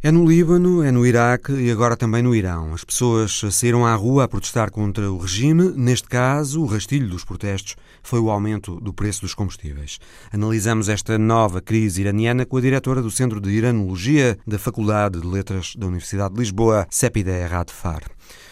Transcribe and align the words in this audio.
É 0.00 0.12
no 0.12 0.24
Líbano, 0.24 0.80
é 0.84 0.92
no 0.92 1.04
Iraque 1.04 1.50
e 1.54 1.72
agora 1.72 1.96
também 1.96 2.22
no 2.22 2.32
Irão. 2.32 2.72
As 2.72 2.84
pessoas 2.84 3.40
saíram 3.50 3.84
à 3.84 3.96
rua 3.96 4.22
a 4.22 4.28
protestar 4.28 4.70
contra 4.70 5.10
o 5.10 5.18
regime. 5.18 5.72
Neste 5.74 6.06
caso, 6.06 6.62
o 6.62 6.66
rastilho 6.66 7.08
dos 7.08 7.24
protestos 7.24 7.74
foi 8.00 8.20
o 8.20 8.30
aumento 8.30 8.80
do 8.80 8.92
preço 8.92 9.22
dos 9.22 9.34
combustíveis. 9.34 9.98
Analisamos 10.32 10.88
esta 10.88 11.18
nova 11.18 11.60
crise 11.60 12.00
iraniana 12.00 12.46
com 12.46 12.56
a 12.56 12.60
diretora 12.60 13.02
do 13.02 13.10
Centro 13.10 13.40
de 13.40 13.50
Iranologia 13.50 14.38
da 14.46 14.56
Faculdade 14.56 15.20
de 15.20 15.26
Letras 15.26 15.74
da 15.76 15.88
Universidade 15.88 16.32
de 16.32 16.40
Lisboa, 16.42 16.86
Sepide 16.88 17.44
Radfar. 17.48 18.02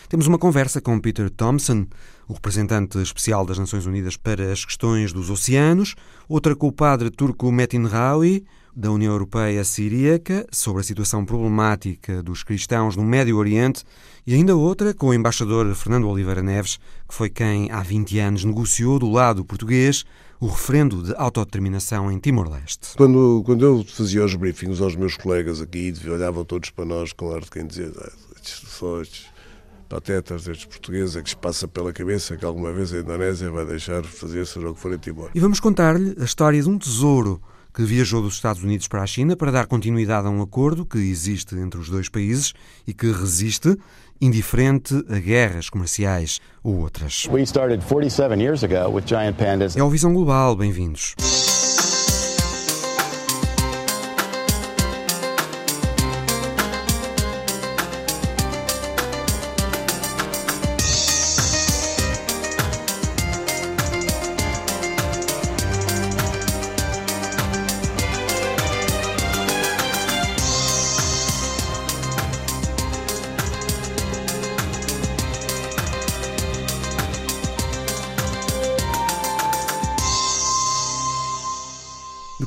Temos 0.08 0.28
uma 0.28 0.38
conversa 0.38 0.80
com 0.80 1.00
Peter 1.00 1.28
Thompson, 1.28 1.84
o 2.28 2.34
representante 2.34 2.96
especial 3.02 3.44
das 3.44 3.58
Nações 3.58 3.86
Unidas 3.86 4.16
para 4.16 4.52
as 4.52 4.64
questões 4.64 5.12
dos 5.12 5.30
oceanos, 5.30 5.96
outra 6.28 6.54
com 6.54 6.68
o 6.68 6.72
padre 6.72 7.10
turco 7.10 7.50
Metin 7.50 7.86
Rawi, 7.86 8.44
da 8.74 8.92
União 8.92 9.12
Europeia 9.12 9.64
Siríaca 9.64 10.46
sobre 10.52 10.82
a 10.82 10.84
situação 10.84 11.24
problemática 11.24 12.22
dos 12.22 12.44
cristãos 12.44 12.94
no 12.94 13.02
Médio 13.02 13.36
Oriente 13.36 13.82
e 14.24 14.34
ainda 14.34 14.54
outra 14.54 14.94
com 14.94 15.08
o 15.08 15.14
embaixador 15.14 15.74
Fernando 15.74 16.08
Oliveira 16.08 16.42
Neves, 16.42 16.78
que 17.08 17.14
foi 17.14 17.28
quem 17.28 17.68
há 17.72 17.82
20 17.82 18.18
anos 18.20 18.44
negociou 18.44 19.00
do 19.00 19.10
lado 19.10 19.44
português 19.44 20.04
o 20.38 20.46
referendo 20.46 21.02
de 21.02 21.14
autodeterminação 21.16 22.12
em 22.12 22.18
Timor-Leste. 22.18 22.96
Quando, 22.96 23.42
quando 23.44 23.64
eu 23.64 23.82
fazia 23.82 24.24
os 24.24 24.34
briefings 24.34 24.80
aos 24.80 24.94
meus 24.94 25.16
colegas 25.16 25.60
aqui, 25.60 25.92
olhavam 26.06 26.44
todos 26.44 26.70
para 26.70 26.84
nós 26.84 27.12
com 27.12 27.34
ar 27.34 27.40
de 27.40 27.50
quem 27.50 27.66
dizia 27.66 27.90
ah, 27.98 28.12
estes 28.36 28.70
só 28.70 29.00
estes 29.00 29.35
patetas, 29.88 30.46
estes 30.46 30.66
portugueses, 30.66 31.16
é 31.16 31.22
que 31.22 31.30
se 31.30 31.36
passa 31.36 31.66
pela 31.66 31.92
cabeça 31.92 32.36
que 32.36 32.44
alguma 32.44 32.72
vez 32.72 32.92
a 32.92 32.98
Indonésia 32.98 33.50
vai 33.50 33.64
deixar 33.64 34.04
fazer 34.04 34.46
seja 34.46 34.68
o 34.68 34.74
que 34.74 34.80
for 34.80 34.92
em 34.92 34.98
Timor. 34.98 35.30
E 35.34 35.40
vamos 35.40 35.60
contar-lhe 35.60 36.14
a 36.20 36.24
história 36.24 36.60
de 36.60 36.68
um 36.68 36.78
tesouro 36.78 37.40
que 37.76 37.82
viajou 37.82 38.22
dos 38.22 38.34
Estados 38.34 38.62
Unidos 38.62 38.88
para 38.88 39.02
a 39.02 39.06
China 39.06 39.36
para 39.36 39.52
dar 39.52 39.66
continuidade 39.66 40.26
a 40.26 40.30
um 40.30 40.40
acordo 40.40 40.86
que 40.86 40.96
existe 40.96 41.54
entre 41.56 41.78
os 41.78 41.90
dois 41.90 42.08
países 42.08 42.54
e 42.86 42.94
que 42.94 43.12
resiste, 43.12 43.76
indiferente 44.18 44.94
a 45.10 45.18
guerras 45.18 45.68
comerciais 45.68 46.40
ou 46.62 46.78
outras. 46.78 47.28
É 49.76 49.82
o 49.82 49.90
Visão 49.90 50.14
Global, 50.14 50.56
bem-vindos. 50.56 51.14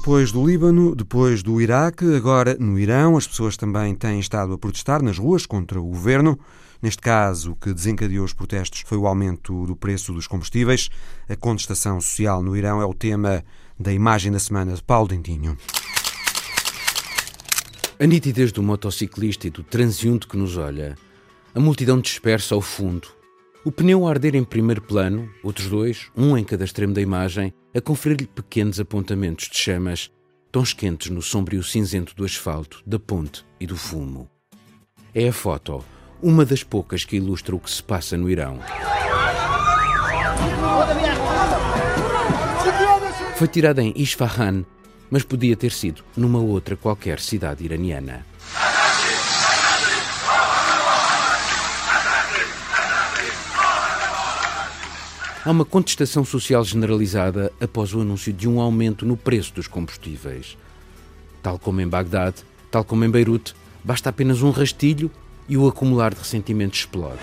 Depois 0.10 0.32
do 0.32 0.44
Líbano, 0.44 0.96
depois 0.96 1.44
do 1.44 1.62
Iraque, 1.62 2.16
agora 2.16 2.58
no 2.60 2.80
Irão, 2.80 3.16
as 3.16 3.28
pessoas 3.28 3.56
também 3.56 3.94
têm 3.94 4.20
estado 4.20 4.54
a 4.54 4.58
protestar 4.58 5.04
nas 5.04 5.20
ruas 5.20 5.46
contra 5.46 5.80
o 5.80 5.86
governo. 5.86 6.40
Neste 6.82 7.00
caso, 7.00 7.52
o 7.52 7.56
que 7.56 7.72
desencadeou 7.72 8.26
os 8.26 8.34
protestos 8.34 8.82
foi 8.88 8.98
o 8.98 9.06
aumento 9.06 9.68
do 9.68 9.76
preço 9.76 10.12
dos 10.12 10.26
combustíveis. 10.26 10.90
A 11.30 11.36
contestação 11.36 12.02
social 12.02 12.42
no 12.42 12.58
Irão 12.58 12.82
é 12.82 12.86
o 12.86 12.94
tema 12.94 13.46
da 13.80 13.94
imagem 13.94 14.32
da 14.32 14.40
semana 14.40 14.74
de 14.74 14.82
Paulo 14.82 15.10
Dentinho. 15.10 15.56
A 18.00 18.06
nitidez 18.08 18.52
do 18.52 18.64
motociclista 18.64 19.46
e 19.46 19.52
do 19.52 19.62
transeunte 19.62 20.26
que 20.26 20.38
nos 20.38 20.58
olha, 20.58 20.98
a 21.54 21.60
multidão 21.60 22.02
dispersa 22.02 22.56
ao 22.56 22.62
fundo, 22.62 23.10
o 23.66 23.72
pneu 23.72 24.08
a 24.08 24.10
arder 24.10 24.36
em 24.36 24.44
primeiro 24.44 24.82
plano, 24.82 25.30
outros 25.44 25.68
dois, 25.68 26.10
um 26.16 26.38
em 26.38 26.44
cada 26.44 26.64
extremo 26.64 26.94
da 26.94 27.02
imagem, 27.02 27.54
a 27.76 27.82
conferir-lhe 27.82 28.28
pequenos 28.28 28.80
apontamentos 28.80 29.50
de 29.50 29.58
chamas, 29.58 30.10
tons 30.52 30.74
quentes 30.74 31.10
no 31.10 31.22
sombrio 31.22 31.62
cinzento 31.62 32.16
do 32.16 32.24
asfalto, 32.24 32.82
da 32.86 32.98
ponte 32.98 33.46
e 33.60 33.68
do 33.68 33.76
fumo. 33.76 34.30
É 35.14 35.28
a 35.28 35.34
foto, 35.34 35.84
uma 36.22 36.46
das 36.46 36.64
poucas 36.64 37.04
que 37.04 37.18
ilustra 37.18 37.56
o 37.56 37.60
que 37.60 37.70
se 37.70 37.84
passa 37.84 38.18
no 38.18 38.30
Irão. 38.30 38.60
Foi 43.36 43.48
tirada 43.48 43.82
em 43.82 43.94
Isfahan, 43.96 44.66
mas 45.10 45.24
podia 45.24 45.56
ter 45.56 45.72
sido 45.72 46.04
numa 46.16 46.40
outra 46.40 46.76
qualquer 46.76 47.20
cidade 47.20 47.64
iraniana. 47.64 48.26
Há 55.46 55.52
uma 55.52 55.64
contestação 55.64 56.26
social 56.26 56.66
generalizada 56.66 57.50
após 57.62 57.94
o 57.94 58.02
anúncio 58.02 58.34
de 58.34 58.48
um 58.48 58.60
aumento 58.60 59.06
no 59.06 59.16
preço 59.16 59.54
dos 59.54 59.68
combustíveis. 59.68 60.58
Tal 61.42 61.58
como 61.58 61.80
em 61.80 61.88
Bagdade, 61.88 62.44
tal 62.70 62.84
como 62.84 63.06
em 63.06 63.10
Beirute, 63.10 63.56
basta 63.82 64.10
apenas 64.10 64.42
um 64.42 64.52
rastilho 64.52 65.10
e 65.48 65.56
o 65.56 65.66
acumular 65.66 66.14
de 66.14 66.20
ressentimentos 66.20 66.80
explode. 66.80 67.22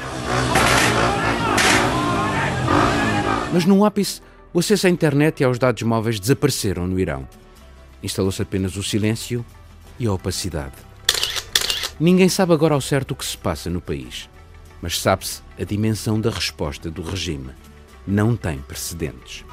Mas 3.52 3.66
no 3.66 3.84
ápice, 3.84 4.22
o 4.50 4.60
acesso 4.60 4.86
à 4.86 4.90
internet 4.90 5.40
e 5.40 5.44
aos 5.44 5.58
dados 5.58 5.82
móveis 5.82 6.18
desapareceram 6.18 6.86
no 6.86 6.98
Irão. 6.98 7.28
Instalou-se 8.02 8.40
apenas 8.40 8.76
o 8.76 8.82
silêncio 8.82 9.44
e 9.98 10.06
a 10.06 10.12
opacidade. 10.12 10.74
Ninguém 12.00 12.30
sabe 12.30 12.54
agora 12.54 12.72
ao 12.72 12.80
certo 12.80 13.10
o 13.10 13.14
que 13.14 13.26
se 13.26 13.36
passa 13.36 13.68
no 13.68 13.80
país, 13.82 14.26
mas 14.80 14.98
sabe-se 14.98 15.42
a 15.60 15.64
dimensão 15.64 16.18
da 16.18 16.30
resposta 16.30 16.90
do 16.90 17.02
regime 17.02 17.50
não 18.06 18.36
tem 18.36 18.58
precedentes. 18.58 19.44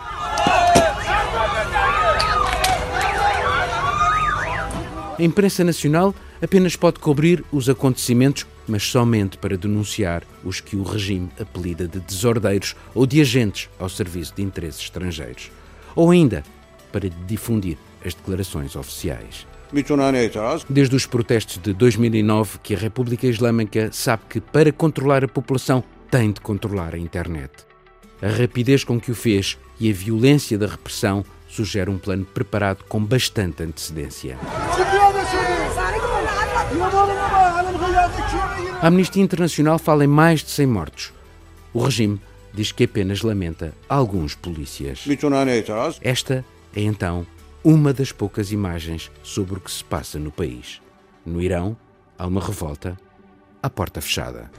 A 5.17 5.21
imprensa 5.21 5.63
nacional 5.63 6.13
apenas 6.41 6.75
pode 6.75 6.99
cobrir 6.99 7.45
os 7.51 7.69
acontecimentos, 7.69 8.45
mas 8.67 8.83
somente 8.83 9.37
para 9.37 9.55
denunciar 9.55 10.23
os 10.43 10.59
que 10.59 10.75
o 10.75 10.83
regime 10.83 11.29
apelida 11.39 11.87
de 11.87 11.99
desordeiros 11.99 12.75
ou 12.95 13.05
de 13.05 13.21
agentes 13.21 13.69
ao 13.79 13.87
serviço 13.87 14.33
de 14.35 14.41
interesses 14.41 14.81
estrangeiros, 14.81 15.51
ou 15.95 16.11
ainda 16.11 16.43
para 16.91 17.09
difundir 17.09 17.77
as 18.03 18.13
declarações 18.13 18.75
oficiais. 18.75 19.47
Desde 20.69 20.95
os 20.95 21.05
protestos 21.05 21.57
de 21.57 21.73
2009 21.73 22.59
que 22.61 22.75
a 22.75 22.77
República 22.77 23.25
Islâmica 23.25 23.89
sabe 23.91 24.23
que 24.29 24.41
para 24.41 24.71
controlar 24.71 25.23
a 25.23 25.27
população 25.27 25.83
tem 26.11 26.31
de 26.31 26.41
controlar 26.41 26.93
a 26.93 26.97
internet. 26.97 27.51
A 28.23 28.29
rapidez 28.29 28.85
com 28.85 28.97
que 28.97 29.11
o 29.11 29.15
fez 29.15 29.57
e 29.77 29.89
a 29.89 29.93
violência 29.93 30.57
da 30.57 30.65
repressão 30.65 31.25
sugere 31.45 31.89
um 31.89 31.97
plano 31.97 32.23
preparado 32.23 32.85
com 32.85 33.03
bastante 33.03 33.63
antecedência. 33.63 34.37
A 38.81 38.87
Amnistia 38.87 39.21
Internacional 39.21 39.77
fala 39.77 40.05
em 40.05 40.07
mais 40.07 40.41
de 40.41 40.51
100 40.51 40.67
mortos. 40.67 41.13
O 41.73 41.83
regime 41.83 42.21
diz 42.53 42.71
que 42.71 42.85
apenas 42.85 43.23
lamenta 43.23 43.73
alguns 43.89 44.35
polícias. 44.35 45.03
Esta 46.01 46.45
é 46.73 46.81
então 46.81 47.27
uma 47.61 47.91
das 47.91 48.13
poucas 48.13 48.53
imagens 48.53 49.11
sobre 49.21 49.55
o 49.55 49.59
que 49.59 49.71
se 49.71 49.83
passa 49.83 50.17
no 50.17 50.31
país. 50.31 50.81
No 51.25 51.41
Irão, 51.41 51.75
há 52.17 52.25
uma 52.25 52.39
revolta 52.39 52.97
à 53.61 53.69
porta 53.69 53.99
fechada. 53.99 54.49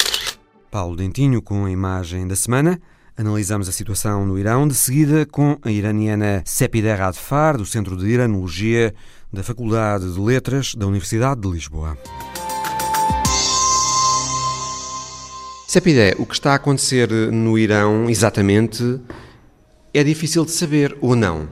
Paulo 0.70 0.96
Dentinho 0.96 1.40
com 1.40 1.64
a 1.64 1.70
imagem 1.70 2.28
da 2.28 2.36
semana. 2.36 2.78
Analisamos 3.16 3.68
a 3.68 3.72
situação 3.72 4.26
no 4.26 4.36
Irão, 4.36 4.66
de 4.66 4.74
seguida 4.74 5.24
com 5.24 5.56
a 5.62 5.70
iraniana 5.70 6.42
Sepideh 6.44 6.96
Radfar, 6.96 7.56
do 7.56 7.64
Centro 7.64 7.96
de 7.96 8.08
Iranologia 8.08 8.92
da 9.32 9.40
Faculdade 9.40 10.12
de 10.12 10.18
Letras 10.18 10.74
da 10.74 10.84
Universidade 10.84 11.40
de 11.40 11.48
Lisboa. 11.48 11.96
Sepideh, 15.68 16.16
o 16.18 16.26
que 16.26 16.34
está 16.34 16.52
a 16.52 16.56
acontecer 16.56 17.08
no 17.30 17.56
Irão 17.56 18.10
exatamente 18.10 19.00
é 19.92 20.02
difícil 20.02 20.44
de 20.44 20.50
saber 20.50 20.98
ou 21.00 21.14
não. 21.14 21.48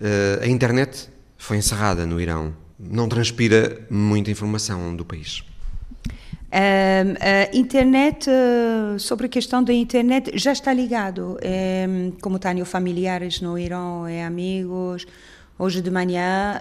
Eh, 0.00 0.38
a 0.44 0.46
internet 0.46 1.08
foi 1.36 1.56
encerrada 1.56 2.06
no 2.06 2.20
Irão. 2.20 2.54
Não 2.78 3.08
transpira 3.08 3.84
muita 3.90 4.30
informação 4.30 4.94
do 4.94 5.04
país 5.04 5.42
a 6.50 7.56
internet, 7.56 8.28
eh, 8.30 8.98
sobre 8.98 9.26
a 9.26 9.28
questão 9.28 9.62
da 9.62 9.72
internet, 9.72 10.30
já 10.34 10.52
está 10.52 10.72
ligado. 10.72 11.36
como 12.20 12.38
tenho 12.38 12.64
familiares 12.64 13.40
no 13.40 13.58
Irão 13.58 14.08
e 14.08 14.20
amigos, 14.20 15.06
hoje 15.58 15.82
de 15.82 15.90
manhã 15.90 16.60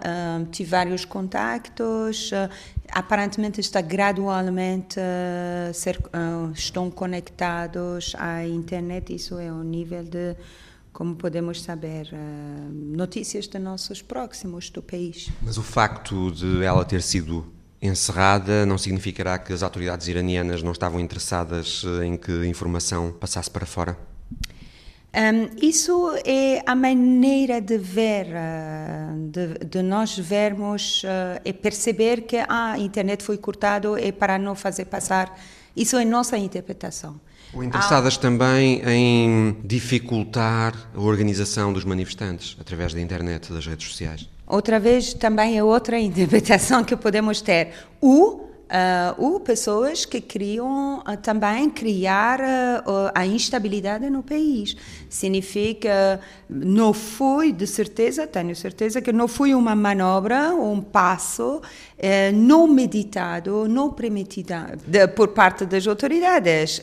tive 0.52 0.70
vários 0.70 1.06
contactos. 1.06 2.32
Eh, 2.34 2.50
aparentemente 2.92 3.60
está 3.60 3.82
gradualmente 3.82 5.00
uh, 5.00 5.74
ser, 5.74 5.98
uh, 5.98 6.52
estão 6.54 6.90
conectados 6.90 8.16
à 8.18 8.46
internet. 8.46 9.14
Isso 9.14 9.38
é 9.40 9.52
o 9.52 9.64
nível 9.64 10.04
de 10.04 10.36
como 10.94 11.16
podemos 11.16 11.62
saber 11.62 12.10
notícias 12.72 13.50
de 13.50 13.60
nossos 13.60 14.02
próximos 14.02 14.70
do 14.70 14.82
país. 14.82 15.30
Mas 15.42 15.58
o 15.58 15.64
facto 15.64 16.32
de 16.32 16.64
ela 16.64 16.86
ter 16.86 17.02
sido 17.02 17.46
encerrada 17.86 18.66
não 18.66 18.78
significará 18.78 19.38
que 19.38 19.54
as 19.54 19.64
autoridades 19.64 20.08
iranianas 20.08 20.62
não 20.62 20.72
estavam 20.72 21.00
interessadas 21.00 21.84
em 22.04 22.18
que 22.18 22.32
a 22.32 22.46
informação 22.46 23.12
passasse 23.12 23.50
para 23.50 23.66
fora? 23.66 23.98
Um, 25.16 25.50
isso 25.66 26.14
é 26.26 26.62
a 26.66 26.76
maneira 26.76 27.62
de 27.62 27.78
ver, 27.78 28.28
de, 29.30 29.66
de 29.66 29.82
nós 29.82 30.18
vermos 30.18 31.04
uh, 31.04 31.40
e 31.46 31.54
perceber 31.54 32.24
que 32.24 32.36
ah, 32.36 32.74
a 32.74 32.78
internet 32.78 33.24
foi 33.24 33.38
cortado 33.38 33.98
é 33.98 34.12
para 34.12 34.38
não 34.38 34.56
fazer 34.56 34.86
passar. 34.86 35.34
Isso 35.74 35.96
é 35.96 36.04
nossa 36.04 36.38
interpretação. 36.38 37.18
Ou 37.54 37.64
interessadas 37.64 38.18
ah, 38.18 38.20
também 38.20 38.82
em 38.86 39.56
dificultar 39.64 40.74
a 40.94 41.00
organização 41.00 41.72
dos 41.72 41.86
manifestantes 41.86 42.58
através 42.60 42.94
da 42.94 43.00
internet, 43.00 43.54
das 43.54 43.66
redes 43.66 43.88
sociais. 43.88 44.28
Outra 44.48 44.80
vez 44.80 45.14
também 45.14 45.58
é 45.58 45.64
outra 45.64 45.98
interpretação 46.00 46.84
que 46.84 46.96
podemos 46.96 47.42
ter. 47.42 47.74
O 48.02 48.46
Uh, 48.66 49.14
ou 49.24 49.40
pessoas 49.40 50.06
que 50.06 50.20
queriam 50.20 50.98
uh, 51.02 51.16
também 51.22 51.70
criar 51.70 52.40
uh, 52.42 53.12
a 53.14 53.24
instabilidade 53.24 54.10
no 54.10 54.24
país. 54.24 54.76
Significa, 55.08 56.20
não 56.50 56.92
foi, 56.92 57.52
de 57.52 57.68
certeza, 57.68 58.26
tenho 58.26 58.56
certeza, 58.56 59.04
que 59.04 59.14
não 59.14 59.28
foi 59.28 59.54
uma 59.54 59.76
manobra, 59.76 60.52
um 60.56 60.82
passo 60.82 61.62
eh, 61.98 62.32
não 62.34 62.68
meditado, 62.68 63.70
não 63.70 63.90
permitido 63.90 64.54
de, 64.86 65.08
por 65.08 65.30
parte 65.30 65.66
das 65.66 65.88
autoridades. 65.88 66.82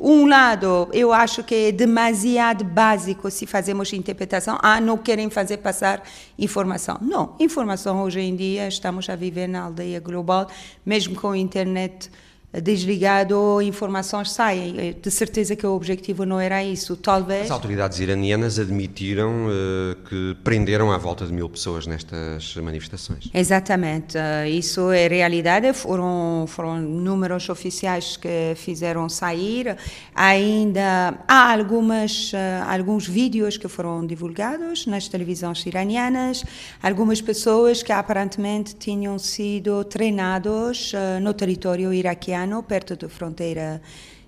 Um, 0.00 0.22
um 0.22 0.26
lado, 0.26 0.88
eu 0.92 1.12
acho 1.12 1.44
que 1.44 1.54
é 1.54 1.72
demasiado 1.72 2.64
básico 2.64 3.30
se 3.30 3.46
fazemos 3.46 3.92
interpretação, 3.92 4.58
ah, 4.60 4.80
não 4.80 4.98
querem 4.98 5.30
fazer 5.30 5.58
passar 5.58 6.02
informação. 6.36 6.98
Não, 7.00 7.36
informação 7.38 8.02
hoje 8.02 8.20
em 8.20 8.34
dia, 8.34 8.66
estamos 8.66 9.08
a 9.08 9.14
viver 9.14 9.46
na 9.46 9.62
aldeia 9.62 10.00
global, 10.00 10.48
mesmo 10.84 11.14
com 11.14 11.30
a 11.30 11.38
internet 11.38 12.10
desligado, 12.60 13.62
informações 13.62 14.30
saem. 14.30 14.94
De 15.00 15.10
certeza 15.10 15.56
que 15.56 15.66
o 15.66 15.74
objetivo 15.74 16.26
não 16.26 16.38
era 16.38 16.62
isso, 16.62 16.96
talvez. 16.96 17.44
As 17.44 17.50
autoridades 17.50 17.98
iranianas 17.98 18.58
admitiram 18.58 19.46
uh, 19.46 19.96
que 20.08 20.36
prenderam 20.44 20.92
à 20.92 20.98
volta 20.98 21.24
de 21.24 21.32
mil 21.32 21.48
pessoas 21.48 21.86
nestas 21.86 22.54
manifestações. 22.56 23.30
Exatamente, 23.32 24.18
uh, 24.18 24.46
isso 24.46 24.90
é 24.90 25.08
realidade. 25.08 25.72
Foram, 25.72 26.44
foram 26.46 26.78
números 26.78 27.48
oficiais 27.48 28.16
que 28.16 28.52
fizeram 28.56 29.08
sair. 29.08 29.76
Ainda 30.14 31.18
há 31.26 31.52
algumas, 31.52 32.32
uh, 32.32 32.36
alguns 32.68 33.06
vídeos 33.06 33.56
que 33.56 33.68
foram 33.68 34.06
divulgados 34.06 34.86
nas 34.86 35.08
televisões 35.08 35.64
iranianas, 35.64 36.44
algumas 36.82 37.22
pessoas 37.22 37.82
que 37.82 37.92
aparentemente 37.92 38.74
tinham 38.74 39.18
sido 39.18 39.84
treinados 39.84 40.92
no 41.20 41.32
território 41.32 41.92
iraquiano 41.92 42.41
iraniano, 42.42 42.62
perto 42.62 42.96
da 42.96 43.08
fronteira 43.08 43.80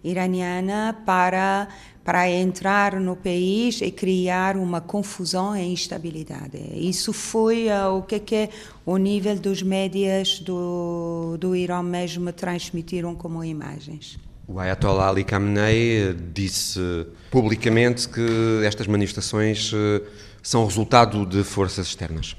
iraniana, 0.02 0.96
para, 1.04 1.68
para 2.04 2.30
entrar 2.30 3.00
no 3.00 3.16
país 3.16 3.80
e 3.80 3.90
criar 3.90 4.56
uma 4.56 4.80
confusão 4.80 5.56
e 5.56 5.72
instabilidade. 5.72 6.58
Isso 6.74 7.12
foi 7.12 7.68
uh, 7.68 7.96
o 7.96 8.02
que, 8.02 8.18
que 8.20 8.50
o 8.84 8.96
nível 8.96 9.36
dos 9.36 9.62
médias 9.62 10.38
do, 10.40 11.36
do 11.38 11.56
Irã 11.56 11.82
mesmo 11.82 12.32
transmitiram 12.32 13.14
como 13.14 13.42
imagens. 13.42 14.18
O 14.46 14.60
Ayatollah 14.60 15.08
Ali 15.08 15.24
Khamenei 15.24 16.14
disse 16.34 17.06
publicamente 17.30 18.08
que 18.08 18.62
estas 18.62 18.86
manifestações 18.86 19.72
uh, 19.72 20.02
são 20.42 20.66
resultado 20.66 21.24
de 21.24 21.42
forças 21.42 21.86
externas. 21.86 22.36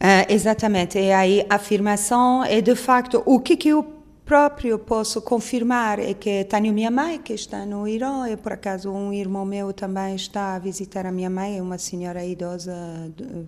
Uh, 0.00 0.26
exatamente, 0.28 0.98
e 0.98 1.12
aí 1.12 1.46
a 1.48 1.56
afirmação 1.56 2.44
é 2.44 2.60
de 2.60 2.74
facto 2.74 3.22
o 3.24 3.38
que, 3.38 3.56
que 3.56 3.68
eu 3.68 4.01
próprio 4.24 4.78
posso 4.78 5.20
confirmar 5.20 5.98
é 5.98 6.14
que 6.14 6.44
tenho 6.44 6.72
minha 6.72 6.90
mãe 6.90 7.18
que 7.18 7.32
está 7.32 7.66
no 7.66 7.86
Irã 7.86 8.28
e 8.28 8.36
por 8.36 8.52
acaso 8.52 8.90
um 8.90 9.12
irmão 9.12 9.44
meu 9.44 9.72
também 9.72 10.14
está 10.14 10.54
a 10.54 10.58
visitar 10.58 11.06
a 11.06 11.12
minha 11.12 11.30
mãe, 11.30 11.60
uma 11.60 11.78
senhora 11.78 12.24
idosa 12.24 12.74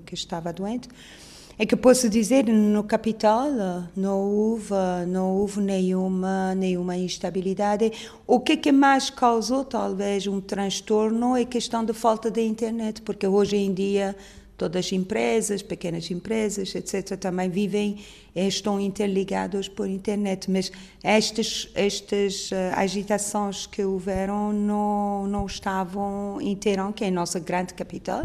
que 0.05 0.15
estava 0.15 0.53
doente. 0.53 0.89
É 1.57 1.65
que 1.65 1.77
posso 1.77 2.09
dizer 2.09 2.47
no 2.47 2.83
capital 2.83 3.47
não 3.95 4.21
houve 4.21 4.75
não 5.07 5.37
houve 5.37 5.61
nenhuma 5.61 6.53
nenhuma 6.57 6.97
instabilidade. 6.97 7.93
O 8.27 8.41
que 8.41 8.57
que 8.57 8.73
mais 8.73 9.09
causou 9.09 9.65
talvez 9.65 10.27
um 10.27 10.41
transtorno 10.41 11.37
é 11.37 11.45
questão 11.45 11.85
da 11.85 11.95
falta 11.95 12.29
de 12.29 12.43
internet, 12.43 13.03
porque 13.03 13.27
hoje 13.27 13.57
em 13.57 13.73
dia 13.73 14.17
todas 14.57 14.87
as 14.87 14.93
empresas, 14.93 15.63
pequenas 15.63 16.11
empresas, 16.11 16.75
etc., 16.75 17.19
também 17.19 17.49
vivem, 17.49 17.99
estão 18.35 18.81
interligados 18.81 19.69
por 19.69 19.89
internet, 19.89 20.51
mas 20.51 20.71
estas, 21.03 21.69
estas 21.75 22.51
uh, 22.51 22.55
agitações 22.77 23.67
que 23.67 23.85
houveram 23.85 24.53
não, 24.53 25.27
não 25.27 25.47
estavam 25.47 26.41
em 26.41 26.57
que 26.93 27.05
é 27.05 27.09
a 27.09 27.11
nossa 27.11 27.41
grande 27.41 27.75
capital 27.75 28.25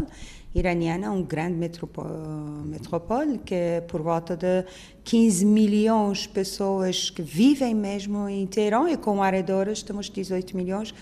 iraniana, 0.54 1.12
um 1.12 1.22
grande 1.22 1.54
metrópole, 1.54 3.38
que 3.38 3.54
é 3.54 3.80
por 3.80 4.02
volta 4.02 4.36
de 4.36 4.64
15 5.04 5.46
milhões 5.46 6.18
de 6.18 6.28
pessoas 6.28 7.08
que 7.08 7.22
vivem 7.22 7.74
mesmo 7.74 8.28
em 8.28 8.46
Teherã, 8.46 8.90
e 8.90 8.96
com 8.96 9.22
arredores 9.22 9.82
temos 9.82 10.10
18 10.10 10.56
milhões, 10.56 10.92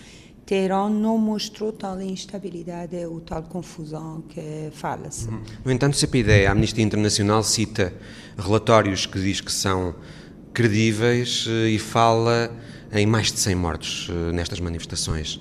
Teherã 0.49 0.89
não 0.89 1.15
mostrou 1.15 1.71
tal 1.71 2.01
instabilidade 2.01 2.95
ou 3.05 3.21
tal 3.21 3.43
confusão 3.43 4.23
que 4.27 4.71
fala-se. 4.71 5.27
Uhum. 5.27 5.43
No 5.63 5.71
entanto, 5.71 5.95
CPID, 5.95 6.47
a 6.47 6.53
Amnistia 6.53 6.83
Internacional 6.83 7.43
cita 7.43 7.93
relatórios 8.35 9.05
que 9.05 9.19
diz 9.19 9.41
que 9.41 9.51
são 9.51 9.93
credíveis 10.51 11.45
eh, 11.47 11.69
e 11.69 11.77
fala 11.77 12.51
em 12.91 13.05
mais 13.05 13.31
de 13.31 13.37
100 13.37 13.53
mortos 13.53 14.09
eh, 14.09 14.31
nestas 14.31 14.59
manifestações. 14.59 15.39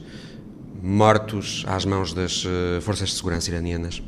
Mortos 0.82 1.64
às 1.66 1.86
mãos 1.86 2.12
das 2.12 2.44
eh, 2.46 2.78
forças 2.82 3.08
de 3.08 3.14
segurança 3.14 3.50
iranianas. 3.50 4.02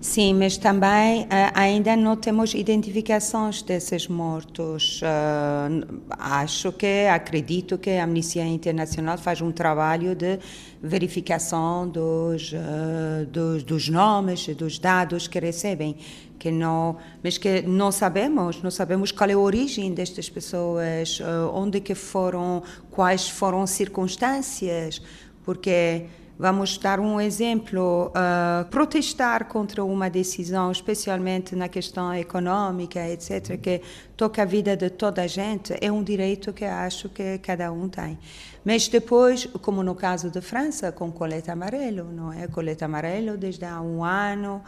Sim, 0.00 0.34
mas 0.34 0.58
também 0.58 1.22
uh, 1.22 1.28
ainda 1.54 1.96
não 1.96 2.16
temos 2.16 2.52
identificações 2.52 3.62
desses 3.62 4.06
mortos. 4.06 5.00
Uh, 5.00 6.02
acho 6.10 6.70
que, 6.72 7.06
acredito 7.06 7.78
que 7.78 7.90
a 7.90 8.04
Amnistia 8.04 8.44
Internacional 8.44 9.16
faz 9.16 9.40
um 9.40 9.50
trabalho 9.50 10.14
de 10.14 10.38
verificação 10.82 11.88
dos, 11.88 12.52
uh, 12.52 13.26
dos, 13.26 13.62
dos 13.62 13.88
nomes, 13.88 14.46
dos 14.48 14.78
dados 14.78 15.26
que 15.26 15.40
recebem, 15.40 15.96
que 16.38 16.50
não, 16.50 16.98
mas 17.24 17.38
que 17.38 17.62
não 17.62 17.90
sabemos, 17.90 18.62
não 18.62 18.70
sabemos 18.70 19.10
qual 19.10 19.30
é 19.30 19.32
a 19.32 19.38
origem 19.38 19.94
destas 19.94 20.28
pessoas, 20.28 21.20
onde 21.54 21.80
que 21.80 21.94
foram, 21.94 22.62
quais 22.90 23.30
foram 23.30 23.62
as 23.62 23.70
circunstâncias, 23.70 25.00
porque 25.42 26.04
Vamos 26.38 26.76
dar 26.76 27.00
um 27.00 27.18
exemplo: 27.18 28.08
uh, 28.08 28.64
protestar 28.66 29.46
contra 29.46 29.82
uma 29.82 30.10
decisão, 30.10 30.70
especialmente 30.70 31.56
na 31.56 31.66
questão 31.66 32.12
econômica, 32.14 33.08
etc., 33.08 33.58
que 33.58 33.80
toca 34.14 34.42
a 34.42 34.44
vida 34.44 34.76
de 34.76 34.90
toda 34.90 35.22
a 35.22 35.26
gente, 35.26 35.74
é 35.80 35.90
um 35.90 36.02
direito 36.02 36.52
que 36.52 36.64
acho 36.66 37.08
que 37.08 37.38
cada 37.38 37.72
um 37.72 37.88
tem. 37.88 38.18
Mas 38.62 38.86
depois, 38.86 39.46
como 39.62 39.82
no 39.82 39.94
caso 39.94 40.28
da 40.28 40.42
França, 40.42 40.92
com 40.92 41.10
colete 41.10 41.50
amarelo, 41.50 42.12
não 42.12 42.30
é? 42.30 42.46
Colete 42.48 42.84
amarelo 42.84 43.38
desde 43.38 43.64
há 43.64 43.80
um 43.80 44.04
ano, 44.04 44.56
uh, 44.56 44.62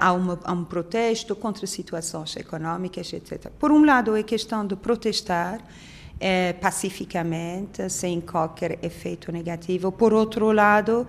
há, 0.00 0.12
uma, 0.12 0.40
há 0.42 0.52
um 0.52 0.64
protesto 0.64 1.36
contra 1.36 1.64
situações 1.68 2.34
econômicas, 2.34 3.12
etc. 3.12 3.50
Por 3.56 3.70
um 3.70 3.84
lado, 3.84 4.16
é 4.16 4.24
questão 4.24 4.66
de 4.66 4.74
protestar 4.74 5.60
é, 6.20 6.52
pacificamente, 6.52 7.88
sem 7.88 8.20
qualquer 8.20 8.78
efeito 8.82 9.30
negativo. 9.30 9.92
Por 9.92 10.12
outro 10.12 10.52
lado, 10.52 11.06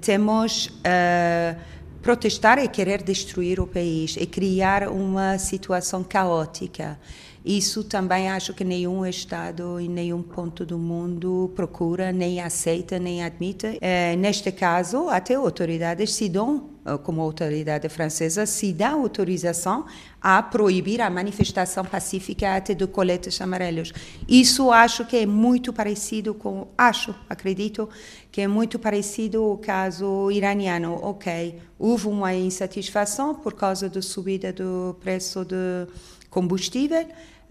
temos 0.00 0.70
é, 0.82 1.56
protestar 2.02 2.58
e 2.58 2.68
querer 2.68 3.02
destruir 3.02 3.60
o 3.60 3.66
país 3.66 4.16
e 4.16 4.26
criar 4.26 4.88
uma 4.88 5.38
situação 5.38 6.02
caótica. 6.02 6.98
Isso 7.44 7.84
também 7.84 8.28
acho 8.28 8.52
que 8.52 8.64
nenhum 8.64 9.06
Estado 9.06 9.80
em 9.80 9.88
nenhum 9.88 10.22
ponto 10.22 10.66
do 10.66 10.76
mundo 10.76 11.50
procura, 11.54 12.12
nem 12.12 12.40
aceita, 12.40 12.98
nem 12.98 13.22
admite. 13.22 13.78
É, 13.80 14.16
neste 14.16 14.52
caso, 14.52 15.08
até 15.08 15.34
autoridades 15.34 16.12
se 16.12 16.28
dão, 16.28 16.68
como 17.02 17.20
a 17.20 17.24
autoridade 17.24 17.88
francesa, 17.88 18.46
se 18.46 18.72
dá 18.72 18.90
autorização 18.90 19.84
a 20.20 20.42
proibir 20.42 21.00
a 21.00 21.10
manifestação 21.10 21.84
pacífica 21.84 22.56
até 22.56 22.74
de 22.74 22.86
coletes 22.86 23.40
amarelos. 23.40 23.92
Isso 24.28 24.70
acho 24.70 25.04
que 25.04 25.16
é 25.16 25.26
muito 25.26 25.72
parecido 25.72 26.34
com, 26.34 26.68
acho, 26.76 27.14
acredito, 27.28 27.88
que 28.30 28.40
é 28.40 28.48
muito 28.48 28.78
parecido 28.78 29.42
ao 29.42 29.58
caso 29.58 30.30
iraniano. 30.30 30.98
Ok, 31.02 31.58
houve 31.78 32.08
uma 32.08 32.34
insatisfação 32.34 33.34
por 33.34 33.54
causa 33.54 33.88
da 33.88 34.02
subida 34.02 34.52
do 34.52 34.96
preço 35.00 35.44
de 35.44 35.86
combustível, 36.30 37.06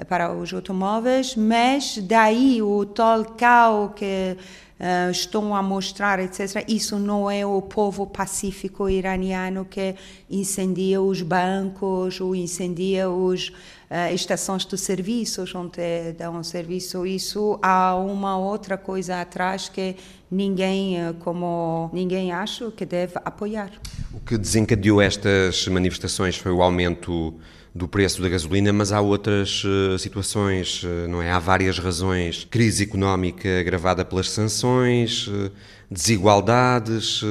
para 0.06 0.32
os 0.32 0.54
automóveis, 0.54 1.36
mas 1.36 1.98
daí 1.98 2.62
o 2.62 2.86
tal 2.86 3.26
caos 3.26 3.94
que 3.96 4.38
uh, 4.80 5.12
estão 5.12 5.56
a 5.56 5.62
mostrar, 5.62 6.20
etc., 6.20 6.64
isso 6.68 6.98
não 6.98 7.30
é 7.30 7.46
o 7.46 7.62
povo 7.62 8.08
pacífico 8.08 8.90
iraniano 8.90 9.66
que 9.66 9.96
incendia 10.30 11.02
os 11.02 11.22
bancos 11.22 12.20
ou 12.22 12.36
incendia 12.36 13.10
os, 13.10 13.52
uh, 13.90 14.14
estações 14.14 14.66
de 14.66 14.78
serviços 14.78 15.54
onde 15.56 16.14
dão 16.18 16.44
serviço. 16.44 17.06
Isso 17.06 17.60
há 17.62 17.96
uma 17.96 18.38
outra 18.38 18.78
coisa 18.78 19.22
atrás 19.22 19.70
que 19.70 19.96
ninguém, 20.30 21.00
eh, 21.00 21.14
como 21.20 21.90
ninguém 21.94 22.32
acha 22.32 22.70
que 22.72 22.86
deve 22.86 23.14
apoiar. 23.24 23.72
O 24.14 24.20
que 24.20 24.38
desencadeou 24.38 25.02
estas 25.02 25.68
manifestações 25.68 26.36
foi 26.36 26.52
o 26.52 26.62
aumento 26.62 27.34
do 27.78 27.88
preço 27.88 28.22
da 28.22 28.28
gasolina, 28.28 28.74
mas 28.74 28.92
há 28.92 29.00
outras 29.00 29.64
uh, 29.64 29.98
situações, 30.00 30.84
uh, 30.84 31.08
não 31.08 31.22
é? 31.22 31.32
Há 31.32 31.38
várias 31.38 31.78
razões. 31.78 32.46
Crise 32.50 32.84
económica 32.84 33.60
agravada 33.60 34.04
pelas 34.04 34.30
sanções, 34.32 35.28
uh, 35.28 35.52
desigualdades, 35.90 37.22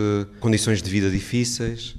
condições 0.40 0.80
de 0.80 0.88
vida 0.88 1.10
difíceis. 1.10 1.94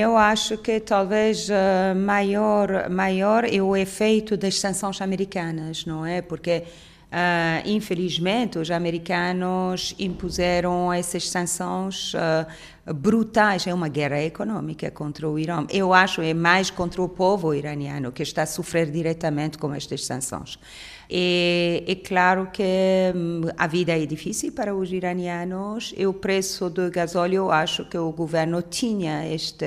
Eu 0.00 0.16
acho 0.18 0.58
que 0.58 0.78
talvez 0.78 1.48
maior 1.96 2.90
maior 2.90 3.44
é 3.44 3.62
o 3.62 3.74
efeito 3.74 4.36
das 4.36 4.58
sanções 4.58 5.00
americanas, 5.00 5.86
não 5.86 6.04
é? 6.04 6.20
Porque 6.20 6.64
Uh, 7.12 7.60
infelizmente, 7.68 8.58
os 8.58 8.70
americanos 8.70 9.94
impuseram 9.98 10.90
essas 10.90 11.28
sanções 11.28 12.14
uh, 12.14 12.46
brutais. 12.86 13.66
É 13.66 13.74
uma 13.74 13.88
guerra 13.88 14.22
econômica 14.22 14.90
contra 14.90 15.28
o 15.28 15.38
Irã. 15.38 15.66
Eu 15.70 15.92
acho 15.92 16.20
é 16.22 16.34
mais 16.34 16.70
contra 16.70 17.02
o 17.02 17.08
povo 17.08 17.54
iraniano 17.54 18.12
que 18.12 18.22
está 18.22 18.42
a 18.42 18.46
sofrer 18.46 18.90
diretamente 18.90 19.58
com 19.58 19.72
estas 19.74 20.04
sanções. 20.04 20.58
E 21.14 21.84
é 21.86 21.94
claro 21.94 22.48
que 22.50 22.62
hum, 23.14 23.42
a 23.58 23.66
vida 23.66 23.92
é 23.92 24.06
difícil 24.06 24.50
para 24.50 24.74
os 24.74 24.90
iranianos 24.90 25.92
e 25.94 26.06
o 26.06 26.14
preço 26.14 26.70
do 26.70 26.90
gasóleo, 26.90 27.50
acho 27.50 27.84
que 27.84 27.98
o 27.98 28.10
governo 28.12 28.62
tinha 28.62 29.26
este, 29.30 29.66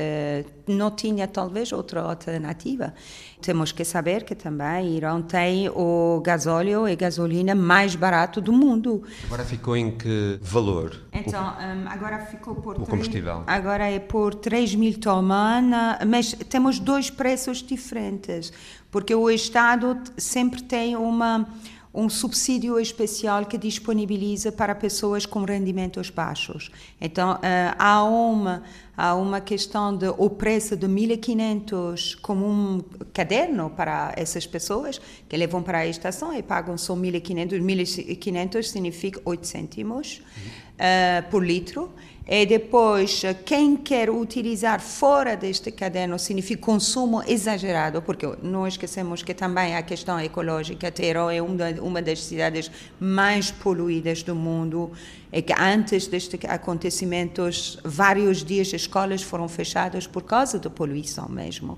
não 0.67 0.89
tinha 0.89 1.27
talvez 1.27 1.71
outra 1.71 2.01
alternativa. 2.01 2.95
Temos 3.41 3.71
que 3.71 3.85
saber 3.85 4.23
que 4.23 4.33
também 4.33 4.95
Irã 4.97 5.21
tem 5.21 5.69
o 5.69 6.19
gasóleo 6.23 6.87
e 6.87 6.95
gasolina 6.95 7.53
mais 7.53 7.93
barato 7.93 8.41
do 8.41 8.51
mundo. 8.51 9.03
Agora 9.25 9.45
ficou 9.45 9.77
em 9.77 9.91
que 9.91 10.39
valor? 10.41 10.99
Então, 11.13 11.43
um, 11.43 11.87
agora 11.87 12.25
ficou 12.25 12.55
por... 12.55 12.81
O 12.81 12.85
combustível? 13.05 13.43
3, 13.43 13.57
agora 13.57 13.89
é 13.89 13.99
por 13.99 14.35
3 14.35 14.75
mil 14.75 14.99
tomana, 14.99 15.99
mas 16.07 16.33
temos 16.49 16.79
dois 16.79 17.09
preços 17.09 17.63
diferentes 17.63 18.51
porque 18.95 19.13
o 19.13 19.29
Estado 19.29 20.01
sempre 20.17 20.63
tem 20.63 20.95
uma, 20.95 21.45
um 21.93 22.07
subsídio 22.07 22.79
especial 22.79 23.45
que 23.45 23.57
disponibiliza 23.57 24.53
para 24.53 24.73
pessoas 24.73 25.25
com 25.25 25.43
rendimentos 25.43 26.09
baixos. 26.09 26.71
Então, 27.01 27.33
uh, 27.33 27.39
há, 27.77 28.01
uma, 28.05 28.63
há 28.95 29.13
uma 29.15 29.41
questão 29.41 29.97
de 29.97 30.07
o 30.17 30.29
preço 30.29 30.77
de 30.77 30.87
1.500 30.87 32.17
como 32.21 32.45
um 32.45 32.81
caderno 33.11 33.69
para 33.69 34.13
essas 34.15 34.47
pessoas 34.47 35.01
que 35.27 35.35
levam 35.35 35.61
para 35.61 35.79
a 35.79 35.87
estação 35.87 36.33
e 36.33 36.41
pagam 36.41 36.77
só 36.77 36.95
1.500. 36.95 37.61
1.500 37.61 38.63
significa 38.63 39.21
8 39.25 39.45
cêntimos 39.45 40.21
uh, 40.75 41.29
por 41.29 41.45
litro 41.45 41.93
e 42.27 42.43
depois, 42.43 43.21
quem 43.45 43.77
quer 43.77 44.09
utilizar 44.09 44.81
fora 44.81 45.37
deste 45.37 45.71
caderno 45.71 46.17
significa 46.17 46.59
consumo 46.59 47.21
exagerado, 47.27 48.01
porque 48.01 48.25
não 48.41 48.67
esquecemos 48.67 49.21
que 49.21 49.31
também 49.33 49.75
a 49.75 49.83
questão 49.83 50.19
ecológica, 50.19 50.91
Teherã 50.91 51.31
é 51.31 51.39
uma, 51.39 52.01
das 52.01 52.23
cidades 52.23 52.71
mais 52.99 53.51
poluídas 53.51 54.23
do 54.23 54.33
mundo, 54.33 54.91
e 55.31 55.39
que 55.39 55.53
antes 55.53 56.07
destes 56.07 56.39
acontecimentos, 56.49 57.77
vários 57.83 58.43
dias 58.43 58.69
as 58.69 58.81
escolas 58.81 59.21
foram 59.21 59.47
fechadas 59.47 60.07
por 60.07 60.23
causa 60.23 60.57
da 60.57 60.69
poluição 60.69 61.29
mesmo 61.29 61.77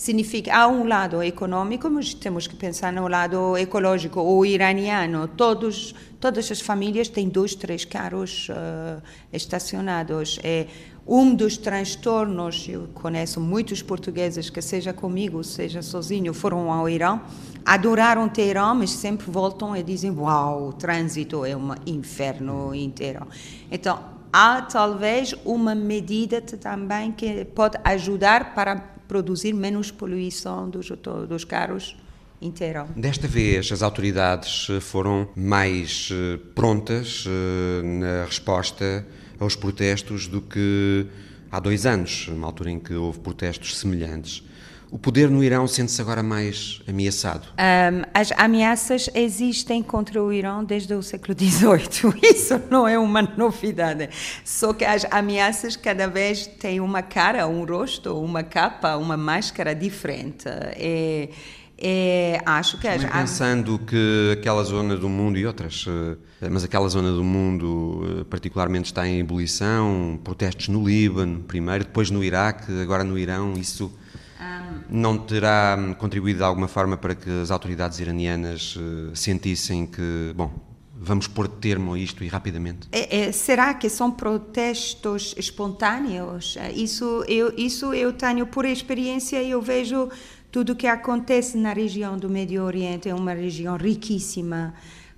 significa, 0.00 0.56
há 0.56 0.66
um 0.66 0.88
lado 0.88 1.22
econômico, 1.22 1.90
mas 1.90 2.14
temos 2.14 2.46
que 2.46 2.56
pensar 2.56 2.90
no 2.90 3.06
lado 3.06 3.54
ecológico. 3.58 4.18
O 4.18 4.46
iraniano, 4.46 5.28
todos, 5.28 5.94
todas 6.18 6.50
as 6.50 6.58
famílias 6.58 7.06
têm 7.06 7.28
dois, 7.28 7.54
três 7.54 7.84
carros 7.84 8.48
uh, 8.48 9.02
estacionados. 9.30 10.40
É 10.42 10.68
um 11.06 11.34
dos 11.34 11.58
transtornos, 11.58 12.66
eu 12.66 12.88
conheço 12.94 13.42
muitos 13.42 13.82
portugueses 13.82 14.48
que 14.48 14.62
seja 14.62 14.90
comigo, 14.94 15.44
seja 15.44 15.82
sozinho, 15.82 16.32
foram 16.32 16.72
ao 16.72 16.88
Irã, 16.88 17.20
adoraram 17.62 18.26
Teherã, 18.26 18.72
mas 18.72 18.92
sempre 18.92 19.30
voltam 19.30 19.76
e 19.76 19.82
dizem, 19.82 20.10
uau, 20.12 20.68
o 20.68 20.72
trânsito 20.72 21.44
é 21.44 21.54
um 21.54 21.74
inferno 21.84 22.74
inteiro. 22.74 23.26
Então, 23.70 24.02
há 24.32 24.62
talvez 24.62 25.34
uma 25.44 25.74
medida 25.74 26.40
também 26.40 27.12
que 27.12 27.44
pode 27.44 27.78
ajudar 27.84 28.54
para 28.54 28.89
produzir 29.10 29.52
menos 29.52 29.90
poluição 29.90 30.70
dos, 30.70 30.88
dos 31.28 31.44
carros 31.44 31.96
inteiro. 32.40 32.86
Desta 32.94 33.26
vez, 33.26 33.72
as 33.72 33.82
autoridades 33.82 34.68
eh, 34.70 34.78
foram 34.78 35.28
mais 35.34 36.10
eh, 36.12 36.38
prontas 36.54 37.24
eh, 37.26 37.82
na 37.82 38.24
resposta 38.24 39.04
aos 39.40 39.56
protestos 39.56 40.28
do 40.28 40.40
que 40.40 41.08
há 41.50 41.58
dois 41.58 41.86
anos, 41.86 42.28
numa 42.28 42.46
altura 42.46 42.70
em 42.70 42.78
que 42.78 42.94
houve 42.94 43.18
protestos 43.18 43.76
semelhantes. 43.78 44.44
O 44.90 44.98
poder 44.98 45.30
no 45.30 45.42
Irão 45.44 45.68
sente-se 45.68 46.00
agora 46.02 46.20
mais 46.20 46.82
ameaçado? 46.88 47.46
Um, 47.52 48.02
as 48.12 48.32
ameaças 48.32 49.08
existem 49.14 49.84
contra 49.84 50.20
o 50.20 50.32
Irão 50.32 50.64
desde 50.64 50.92
o 50.94 51.02
século 51.02 51.36
XVIII. 51.38 52.12
Isso 52.34 52.60
não 52.68 52.88
é 52.88 52.98
uma 52.98 53.22
novidade. 53.22 54.10
Só 54.44 54.72
que 54.72 54.84
as 54.84 55.06
ameaças 55.10 55.76
cada 55.76 56.08
vez 56.08 56.46
têm 56.46 56.80
uma 56.80 57.02
cara, 57.02 57.46
um 57.46 57.64
rosto, 57.64 58.18
uma 58.18 58.42
capa, 58.42 58.96
uma 58.96 59.16
máscara 59.16 59.76
diferente. 59.76 60.48
É, 60.48 61.28
é, 61.82 62.42
acho 62.44 62.78
que 62.78 62.88
as, 62.88 63.02
pensando 63.04 63.78
que 63.78 64.36
aquela 64.38 64.62
zona 64.64 64.96
do 64.96 65.08
mundo 65.08 65.38
e 65.38 65.46
outras, 65.46 65.86
eh, 66.42 66.50
mas 66.50 66.62
aquela 66.62 66.86
zona 66.88 67.10
do 67.10 67.24
mundo 67.24 68.18
eh, 68.20 68.24
particularmente 68.24 68.86
está 68.86 69.08
em 69.08 69.18
ebulição, 69.18 70.20
protestos 70.22 70.68
no 70.68 70.86
Líbano 70.86 71.40
primeiro, 71.40 71.84
depois 71.84 72.10
no 72.10 72.22
Iraque, 72.22 72.70
agora 72.82 73.02
no 73.02 73.18
Irão, 73.18 73.54
isso 73.54 73.90
não 74.88 75.18
terá 75.18 75.78
contribuído 75.98 76.38
de 76.38 76.44
alguma 76.44 76.68
forma 76.68 76.96
para 76.96 77.14
que 77.14 77.30
as 77.42 77.50
autoridades 77.50 78.00
iranianas 78.00 78.76
uh, 78.76 79.14
sentissem 79.14 79.86
que, 79.86 80.32
bom, 80.34 80.50
vamos 81.00 81.26
pôr 81.26 81.48
termo 81.48 81.94
a 81.94 81.98
isto 81.98 82.22
e 82.22 82.28
rapidamente? 82.28 82.88
É, 82.92 83.20
é, 83.20 83.32
será 83.32 83.72
que 83.72 83.88
são 83.88 84.10
protestos 84.10 85.34
espontâneos? 85.38 86.56
É, 86.58 86.72
isso 86.72 87.24
eu, 87.26 87.52
isso 87.56 87.94
eu 87.94 88.12
tenho 88.12 88.46
por 88.46 88.64
experiência, 88.64 89.42
eu 89.42 89.62
vejo 89.62 90.10
tudo 90.50 90.72
o 90.72 90.76
que 90.76 90.86
acontece 90.86 91.56
na 91.56 91.72
região 91.72 92.18
do 92.18 92.28
Médio 92.28 92.62
Oriente, 92.64 93.08
é 93.08 93.14
uma 93.14 93.32
região 93.32 93.76
riquíssima, 93.76 94.74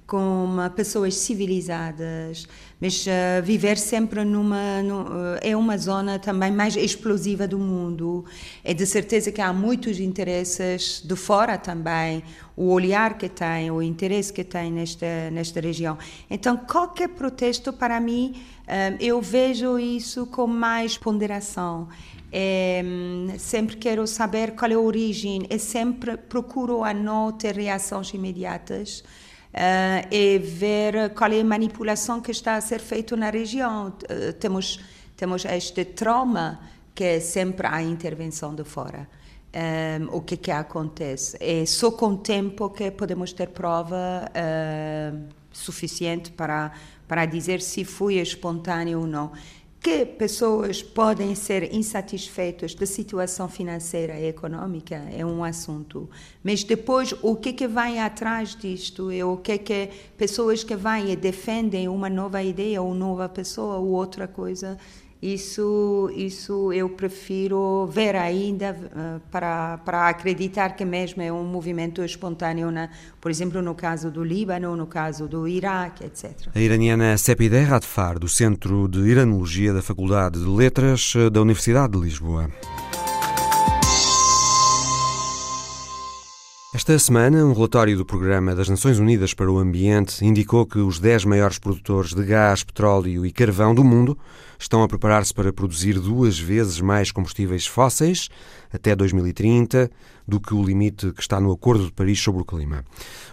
com 0.06 0.56
pessoas 0.76 1.14
civilizadas, 1.16 2.46
mas 2.80 3.06
uh, 3.06 3.42
viver 3.42 3.78
sempre 3.78 4.24
numa 4.24 4.82
no, 4.82 5.02
uh, 5.02 5.38
é 5.40 5.56
uma 5.56 5.78
zona 5.78 6.18
também 6.18 6.50
mais 6.50 6.76
explosiva 6.76 7.46
do 7.46 7.58
mundo. 7.58 8.24
É 8.62 8.74
de 8.74 8.84
certeza 8.84 9.32
que 9.32 9.40
há 9.40 9.52
muitos 9.52 9.98
interesses 10.00 11.00
de 11.04 11.16
fora 11.16 11.56
também, 11.56 12.22
o 12.56 12.70
olhar 12.70 13.16
que 13.16 13.28
tem, 13.28 13.70
o 13.70 13.80
interesse 13.80 14.32
que 14.32 14.44
tem 14.44 14.70
nesta 14.70 15.30
nesta 15.30 15.60
região. 15.60 15.96
Então 16.28 16.56
qualquer 16.56 17.08
protesto 17.08 17.72
para 17.72 17.98
mim 18.00 18.34
uh, 18.66 18.96
eu 19.00 19.20
vejo 19.22 19.78
isso 19.78 20.26
com 20.26 20.46
mais 20.46 20.98
ponderação. 20.98 21.88
É, 22.34 22.82
sempre 23.38 23.76
quero 23.76 24.06
saber 24.06 24.52
qual 24.52 24.70
é 24.70 24.74
a 24.74 24.78
origem 24.78 25.46
e 25.50 25.58
sempre 25.58 26.16
procuro 26.16 26.82
a 26.82 26.94
não 26.94 27.30
ter 27.30 27.54
reações 27.54 28.14
imediatas 28.14 29.04
uh, 29.52 30.14
e 30.14 30.38
ver 30.38 31.10
qual 31.14 31.30
é 31.32 31.40
a 31.40 31.44
manipulação 31.44 32.20
que 32.20 32.30
está 32.30 32.56
a 32.56 32.60
ser 32.60 32.80
feita 32.80 33.16
na 33.16 33.30
região. 33.30 33.88
Uh, 33.88 34.32
temos, 34.34 34.80
temos 35.16 35.44
este 35.44 35.84
trauma 35.84 36.60
que 36.94 37.04
é 37.04 37.20
sempre 37.20 37.66
a 37.66 37.82
intervenção 37.82 38.54
de 38.54 38.64
fora. 38.64 39.08
Um, 39.54 39.58
eh, 39.58 40.00
o 40.10 40.20
que 40.22 40.36
que 40.36 40.50
acontece? 40.50 41.36
É 41.38 41.66
só 41.66 41.90
com 41.90 42.06
o 42.06 42.16
tempo 42.16 42.70
que 42.70 42.90
podemos 42.90 43.32
ter 43.34 43.48
prova 43.48 44.30
uh, 44.30 45.28
suficiente 45.50 46.30
para, 46.32 46.72
para 47.06 47.26
dizer 47.26 47.60
se 47.60 47.84
foi 47.84 48.14
espontâneo 48.14 49.00
ou 49.00 49.06
não 49.06 49.32
que 49.82 50.06
pessoas 50.06 50.80
podem 50.80 51.34
ser 51.34 51.74
insatisfeitas 51.74 52.72
da 52.72 52.86
situação 52.86 53.48
financeira 53.48 54.16
e 54.16 54.28
econômica 54.28 54.94
é 55.12 55.26
um 55.26 55.42
assunto, 55.42 56.08
mas 56.42 56.62
depois 56.62 57.12
o 57.20 57.34
que 57.34 57.52
que 57.52 57.66
vai 57.66 57.98
atrás 57.98 58.54
disto? 58.54 59.10
É 59.10 59.24
o 59.24 59.36
que 59.36 59.58
que 59.58 59.88
pessoas 60.16 60.62
que 60.62 60.76
vêm 60.76 61.10
e 61.10 61.16
defendem 61.16 61.88
uma 61.88 62.08
nova 62.08 62.40
ideia 62.40 62.80
ou 62.80 62.94
nova 62.94 63.28
pessoa 63.28 63.78
ou 63.78 63.88
outra 63.88 64.28
coisa 64.28 64.78
isso, 65.22 66.10
isso 66.16 66.72
eu 66.72 66.88
prefiro 66.88 67.86
ver 67.86 68.16
ainda 68.16 68.72
uh, 68.72 69.20
para, 69.30 69.78
para 69.78 70.08
acreditar 70.08 70.70
que 70.70 70.84
mesmo 70.84 71.22
é 71.22 71.32
um 71.32 71.44
movimento 71.44 72.02
espontâneo, 72.02 72.72
na, 72.72 72.90
por 73.20 73.30
exemplo, 73.30 73.62
no 73.62 73.72
caso 73.72 74.10
do 74.10 74.24
Líbano, 74.24 74.74
no 74.74 74.86
caso 74.86 75.28
do 75.28 75.46
Iraque, 75.46 76.04
etc. 76.04 76.48
A 76.52 76.60
iraniana 76.60 77.16
Sepideh 77.16 77.62
Radfar, 77.62 78.18
do 78.18 78.28
Centro 78.28 78.88
de 78.88 78.98
Iranologia 78.98 79.72
da 79.72 79.80
Faculdade 79.80 80.40
de 80.40 80.46
Letras 80.46 81.14
da 81.30 81.40
Universidade 81.40 81.92
de 81.92 82.00
Lisboa. 82.00 82.50
Esta 86.74 86.98
semana, 86.98 87.44
um 87.44 87.52
relatório 87.52 87.98
do 87.98 88.06
Programa 88.06 88.54
das 88.54 88.66
Nações 88.66 88.98
Unidas 88.98 89.34
para 89.34 89.52
o 89.52 89.58
Ambiente 89.58 90.24
indicou 90.24 90.64
que 90.64 90.78
os 90.78 90.98
10 90.98 91.26
maiores 91.26 91.58
produtores 91.58 92.14
de 92.14 92.24
gás, 92.24 92.64
petróleo 92.64 93.26
e 93.26 93.30
carvão 93.30 93.74
do 93.74 93.84
mundo 93.84 94.16
estão 94.58 94.82
a 94.82 94.88
preparar-se 94.88 95.34
para 95.34 95.52
produzir 95.52 96.00
duas 96.00 96.38
vezes 96.38 96.80
mais 96.80 97.12
combustíveis 97.12 97.66
fósseis 97.66 98.30
até 98.72 98.96
2030 98.96 99.90
do 100.26 100.40
que 100.40 100.54
o 100.54 100.64
limite 100.64 101.12
que 101.12 101.20
está 101.20 101.38
no 101.38 101.52
Acordo 101.52 101.84
de 101.84 101.92
Paris 101.92 102.18
sobre 102.18 102.40
o 102.40 102.44
Clima. 102.44 102.86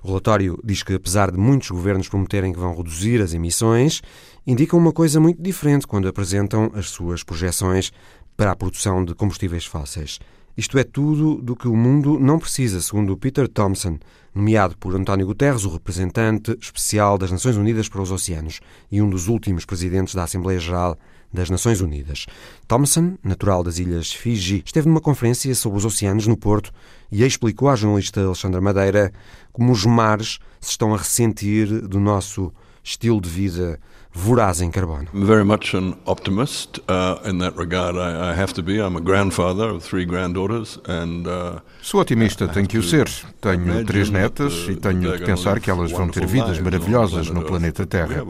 O 0.04 0.08
relatório 0.10 0.60
diz 0.62 0.84
que, 0.84 0.96
apesar 0.96 1.32
de 1.32 1.38
muitos 1.38 1.72
governos 1.72 2.10
prometerem 2.10 2.52
que 2.52 2.60
vão 2.60 2.76
reduzir 2.76 3.22
as 3.22 3.34
emissões, 3.34 4.02
indicam 4.46 4.78
uma 4.78 4.92
coisa 4.92 5.18
muito 5.18 5.42
diferente 5.42 5.88
quando 5.88 6.10
apresentam 6.10 6.74
as 6.76 6.90
suas 6.90 7.24
projeções 7.24 7.94
para 8.36 8.52
a 8.52 8.56
produção 8.56 9.06
de 9.06 9.16
combustíveis 9.16 9.66
fósseis. 9.66 10.20
Isto 10.60 10.78
é 10.78 10.84
tudo 10.84 11.36
do 11.36 11.56
que 11.56 11.70
o 11.70 11.74
mundo 11.74 12.20
não 12.20 12.38
precisa, 12.38 12.82
segundo 12.82 13.16
Peter 13.16 13.48
Thompson, 13.48 13.98
nomeado 14.36 14.76
por 14.78 14.94
António 14.94 15.26
Guterres, 15.26 15.64
o 15.64 15.70
representante 15.70 16.54
especial 16.60 17.18
das 17.18 17.32
Nações 17.32 17.56
Unidas 17.56 17.88
para 17.88 18.02
os 18.02 18.12
Oceanos 18.12 18.60
e 18.92 19.02
um 19.02 19.10
dos 19.10 19.30
últimos 19.30 19.64
presidentes 19.64 20.14
da 20.14 20.26
Assembleia 20.26 20.60
Geral 20.60 21.00
das 21.34 21.50
Nações 21.50 21.80
Unidas. 21.80 22.26
Thompson, 22.68 23.18
natural 23.24 23.64
das 23.64 23.80
ilhas 23.80 24.12
Fiji, 24.12 24.62
esteve 24.66 24.90
numa 24.90 25.00
conferência 25.00 25.56
sobre 25.56 25.78
os 25.78 25.86
oceanos 25.86 26.28
no 26.28 26.36
Porto 26.36 26.74
e 27.10 27.24
explicou 27.24 27.70
à 27.70 27.76
jornalista 27.78 28.20
Alexandra 28.22 28.60
Madeira 28.60 29.14
como 29.54 29.72
os 29.72 29.86
mares 29.86 30.40
se 30.60 30.72
estão 30.72 30.94
a 30.94 30.98
ressentir 30.98 31.88
do 31.88 32.02
nosso 32.02 32.52
estilo 32.84 33.22
de 33.22 33.30
vida 33.30 33.80
voraz 34.14 34.62
em 34.62 34.70
carbono. 34.70 35.08
Very 35.14 35.44
much 35.44 35.76
an 35.76 35.96
optimist 36.06 36.80
uh, 36.90 37.20
in 37.30 37.40
that 37.40 37.58
regard. 37.58 37.96
I, 37.96 38.32
I, 38.32 38.34
have 38.34 38.54
to 38.54 38.64
be. 38.64 38.80
I'm 38.80 38.96
a 38.96 39.02
grandfather 39.02 39.70
of 39.70 39.84
three 39.84 40.06
granddaughters 40.06 40.80
and. 40.88 41.28
Uh, 41.28 41.60
Sou 41.82 42.02
otimista, 42.02 42.48
tenho 42.48 42.68
que 42.68 42.78
o 42.78 42.84
ser. 42.84 43.10
Tenho 43.40 43.86
três 43.86 44.10
netas 44.10 44.68
e 44.70 44.76
tenho 44.76 45.18
de 45.18 45.26
pensar 45.26 45.60
que 45.60 45.70
elas 45.70 45.92
vão 45.92 46.10
ter 46.10 46.26
vidas 46.26 46.60
maravilhosas 46.60 47.30
no 47.30 47.44
planeta 47.44 47.86
Terra. 47.86 48.24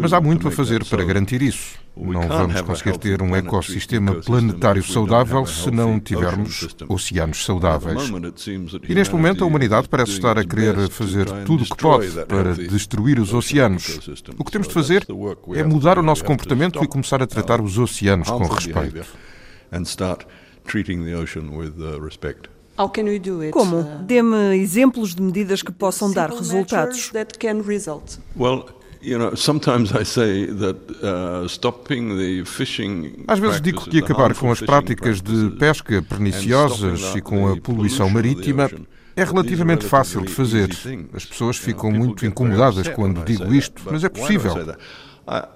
Mas 0.00 0.12
há 0.12 0.20
muito 0.20 0.48
a 0.48 0.50
fazer 0.50 0.84
para 0.84 1.04
garantir 1.04 1.42
isso. 1.42 1.78
Não 1.96 2.28
vamos 2.28 2.60
conseguir 2.60 2.96
ter 2.98 3.22
um 3.22 3.34
ecossistema 3.34 4.14
planetário 4.14 4.82
saudável 4.82 5.44
se 5.46 5.70
não 5.70 5.98
tivermos 5.98 6.68
oceanos 6.88 7.44
saudáveis. 7.44 8.10
E 8.88 8.94
neste 8.94 9.14
momento 9.14 9.42
a 9.42 9.46
humanidade 9.46 9.88
parece 9.88 10.12
estar 10.12 10.38
a 10.38 10.44
querer 10.44 10.88
fazer 10.90 11.26
tudo 11.44 11.64
o 11.64 11.66
que 11.66 11.76
pode 11.76 12.08
para 12.26 12.54
destruir 12.54 13.18
os 13.18 13.34
oceanos. 13.34 13.98
O 14.38 14.44
que 14.44 14.52
temos 14.52 14.68
de 14.68 14.74
fazer 14.74 15.04
é 15.54 15.62
mudar 15.62 15.98
o 15.98 16.02
nosso 16.02 16.24
comportamento 16.24 16.82
e 16.82 16.86
começar 16.86 17.22
a 17.22 17.26
tratar 17.26 17.60
os 17.60 17.78
oceanos 17.78 18.28
com 18.28 18.44
respeito. 18.46 19.06
Como? 23.52 23.82
Dê-me 24.06 24.56
exemplos 24.56 25.14
de 25.14 25.22
medidas 25.22 25.62
que 25.62 25.72
possam 25.72 26.12
dar 26.12 26.30
resultados. 26.30 27.10
Às 33.26 33.38
vezes 33.38 33.60
digo 33.60 33.80
que 33.88 33.98
acabar 33.98 34.34
com 34.34 34.50
as 34.50 34.60
práticas 34.60 35.20
de 35.20 35.50
pesca 35.58 36.02
perniciosas 36.02 37.14
e 37.16 37.20
com 37.20 37.48
a 37.48 37.56
poluição 37.56 38.08
marítima 38.10 38.70
é 39.16 39.24
relativamente 39.24 39.84
fácil 39.84 40.22
de 40.22 40.32
fazer. 40.32 40.70
As 41.12 41.24
pessoas 41.24 41.56
ficam 41.56 41.90
muito 41.90 42.24
incomodadas 42.24 42.88
quando 42.88 43.24
digo 43.24 43.52
isto, 43.52 43.82
mas 43.90 44.04
é 44.04 44.08
possível. 44.08 44.54
I, 45.28 45.46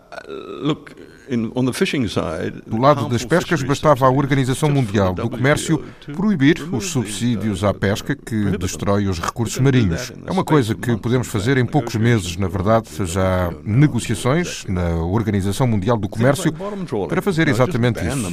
Do 2.67 2.77
lado 2.79 3.09
das 3.09 3.25
pescas, 3.25 3.63
bastava 3.63 4.07
à 4.07 4.11
Organização 4.11 4.69
Mundial 4.71 5.15
do 5.15 5.31
Comércio 5.31 5.83
proibir 6.15 6.63
os 6.73 6.87
subsídios 6.91 7.65
à 7.65 7.73
pesca 7.73 8.15
que 8.15 8.57
destrói 8.59 9.07
os 9.07 9.19
recursos 9.19 9.59
marinhos. 9.59 10.13
É 10.27 10.31
uma 10.31 10.45
coisa 10.45 10.75
que 10.75 10.97
podemos 10.97 11.29
fazer 11.29 11.57
em 11.59 11.65
poucos 11.65 11.95
meses, 11.95 12.37
na 12.37 12.49
verdade. 12.49 12.89
Já 13.07 13.49
há 13.49 13.53
negociações 13.65 14.65
na 14.69 14.97
Organização 14.97 15.67
Mundial 15.67 15.97
do 15.97 16.09
Comércio 16.09 16.53
para 17.09 17.23
fazer 17.23 17.49
exatamente 17.49 18.01
isso. 18.01 18.31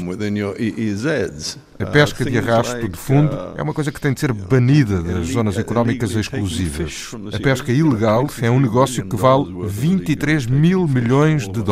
A 1.79 1.85
pesca 1.85 2.25
de 2.25 2.37
arrasto 2.37 2.89
de 2.89 2.97
fundo 2.97 3.37
é 3.55 3.63
uma 3.63 3.73
coisa 3.73 3.91
que 3.91 4.01
tem 4.01 4.13
de 4.13 4.19
ser 4.19 4.33
banida 4.33 5.01
das 5.01 5.27
zonas 5.27 5.57
económicas 5.57 6.11
exclusivas. 6.11 7.11
A 7.33 7.39
pesca 7.39 7.71
ilegal 7.71 8.27
é 8.41 8.51
um 8.51 8.59
negócio 8.59 9.05
que 9.05 9.15
vale 9.15 9.45
23 9.65 10.45
mil 10.47 10.85
milhões 10.87 11.47
de 11.47 11.61
dólares. 11.61 11.68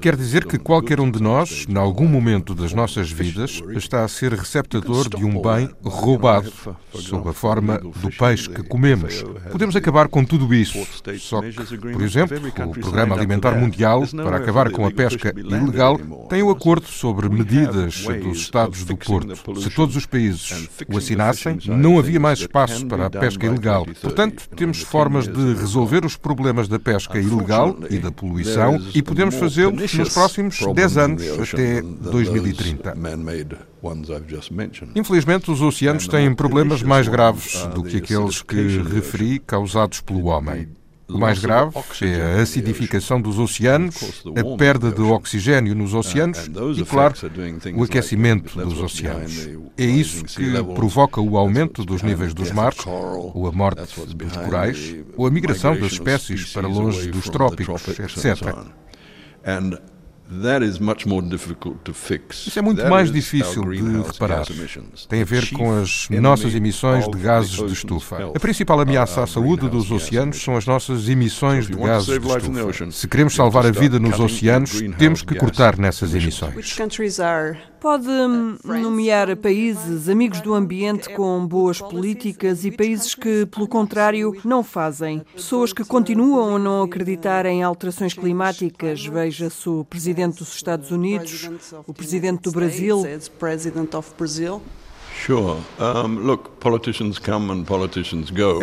Quer 0.00 0.16
dizer 0.16 0.44
que 0.46 0.58
qualquer 0.58 1.00
um 1.00 1.10
de 1.10 1.20
nós, 1.20 1.66
em 1.68 1.76
algum 1.76 2.06
momento 2.06 2.54
das 2.54 2.72
nossas 2.72 3.10
vidas, 3.10 3.60
está 3.74 4.04
a 4.04 4.08
ser 4.08 4.32
receptador 4.32 5.08
de 5.08 5.24
um 5.24 5.42
bem 5.42 5.68
roubado, 5.82 6.52
sob 6.94 7.28
a 7.28 7.32
forma 7.32 7.78
do 7.78 8.10
peixe 8.10 8.48
que 8.48 8.62
comemos. 8.62 9.24
Podemos 9.50 9.74
acabar 9.74 10.08
com 10.08 10.24
tudo 10.24 10.54
isso. 10.54 10.78
Só 11.18 11.40
que, 11.42 11.78
por 11.78 12.02
exemplo, 12.02 12.38
o 12.66 12.72
Programa 12.72 13.16
Alimentar 13.16 13.58
Mundial, 13.58 14.04
para 14.06 14.36
acabar 14.36 14.70
com 14.70 14.86
a 14.86 14.90
pesca 14.90 15.34
ilegal, 15.36 15.98
tem 16.28 16.42
o 16.42 16.48
um 16.48 16.50
acordo 16.50 16.86
sobre 16.86 17.28
medidas 17.28 18.04
dos 18.22 18.38
Estados 18.38 18.84
do 18.84 18.96
Porto. 18.96 19.60
Se 19.60 19.70
todos 19.70 19.96
os 19.96 20.06
países 20.06 20.68
o 20.88 20.96
assinassem, 20.96 21.58
não 21.66 21.98
havia 21.98 22.20
mais 22.20 22.40
espaço 22.40 22.86
para 22.86 23.06
a 23.06 23.10
pesca 23.10 23.46
ilegal. 23.46 23.86
Portanto, 24.00 24.48
temos 24.54 24.80
formas 24.80 25.26
de 25.26 25.54
resolver 25.54 26.04
os 26.04 26.16
problemas 26.16 26.68
da 26.68 26.78
pesca 26.78 27.18
ilegal 27.18 27.76
e 27.90 27.98
da 27.98 28.12
poluição 28.12 28.78
e 28.94 29.02
podemos 29.08 29.34
fazê-lo 29.34 29.72
nos 29.72 30.12
próximos 30.12 30.58
10 30.74 30.96
anos, 30.98 31.22
até 31.52 31.82
2030. 31.82 32.94
Infelizmente, 34.94 35.50
os 35.50 35.62
oceanos 35.62 36.06
têm 36.06 36.34
problemas 36.34 36.82
mais 36.82 37.08
graves 37.08 37.66
do 37.74 37.82
que 37.82 37.96
aqueles 37.96 38.42
que 38.42 38.78
referi 38.78 39.38
causados 39.38 40.00
pelo 40.00 40.26
homem. 40.26 40.68
O 41.08 41.16
mais 41.16 41.38
grave 41.38 41.72
é 42.02 42.38
a 42.38 42.42
acidificação 42.42 43.18
dos 43.18 43.38
oceanos, 43.38 44.22
a 44.36 44.56
perda 44.58 44.92
de 44.92 45.00
oxigênio 45.00 45.74
nos 45.74 45.94
oceanos 45.94 46.50
e, 46.76 46.84
claro, 46.84 47.14
o 47.74 47.82
aquecimento 47.82 48.58
dos 48.58 48.78
oceanos. 48.78 49.48
É 49.78 49.86
isso 49.86 50.24
que 50.24 50.52
provoca 50.74 51.18
o 51.18 51.38
aumento 51.38 51.82
dos 51.82 52.02
níveis 52.02 52.34
dos 52.34 52.52
mares, 52.52 52.84
ou 52.86 53.46
a 53.46 53.52
morte 53.52 53.80
dos 54.14 54.36
corais, 54.36 54.96
ou 55.16 55.26
a 55.26 55.30
migração 55.30 55.74
das 55.78 55.92
espécies 55.92 56.52
para 56.52 56.68
longe 56.68 57.10
dos 57.10 57.24
trópicos, 57.30 57.88
etc. 57.88 58.54
Isso 62.48 62.58
é 62.58 62.62
muito 62.62 62.84
mais 62.86 63.10
difícil 63.10 63.62
de 63.62 63.80
reparar. 64.02 64.44
Tem 65.08 65.22
a 65.22 65.24
ver 65.24 65.50
com 65.52 65.80
as 65.80 66.06
nossas 66.10 66.54
emissões 66.54 67.08
de 67.08 67.18
gases 67.18 67.52
de 67.52 67.72
estufa. 67.72 68.32
A 68.34 68.38
principal 68.38 68.78
ameaça 68.80 69.22
à 69.22 69.26
saúde 69.26 69.70
dos 69.70 69.90
oceanos 69.90 70.42
são 70.42 70.54
as 70.54 70.66
nossas 70.66 71.08
emissões 71.08 71.66
de 71.66 71.72
gases 71.74 72.06
de 72.06 72.26
estufa. 72.26 72.90
Se 72.90 73.08
queremos 73.08 73.34
salvar 73.34 73.64
a 73.64 73.70
vida 73.70 73.98
nos 73.98 74.20
oceanos, 74.20 74.72
temos 74.98 75.22
que 75.22 75.34
cortar 75.34 75.78
nessas 75.78 76.14
emissões. 76.14 76.52
Pode 77.80 78.08
nomear 78.64 79.36
países 79.36 80.08
amigos 80.08 80.40
do 80.40 80.52
ambiente 80.52 81.08
com 81.14 81.46
boas 81.46 81.80
políticas 81.80 82.64
e 82.64 82.70
países 82.70 83.14
que, 83.14 83.46
pelo 83.46 83.68
contrário, 83.68 84.34
não 84.44 84.64
fazem. 84.64 85.22
Pessoas 85.34 85.72
que 85.72 85.84
continuam 85.84 86.56
a 86.56 86.58
não 86.58 86.82
acreditar 86.82 87.46
em 87.46 87.62
alterações 87.62 88.14
climáticas. 88.14 89.04
Veja-se 89.06 89.68
o 89.68 89.84
presidente 89.84 90.38
dos 90.38 90.54
Estados 90.54 90.90
Unidos, 90.90 91.50
o 91.86 91.94
presidente 91.94 92.42
do 92.42 92.52
Brasil. 92.52 93.02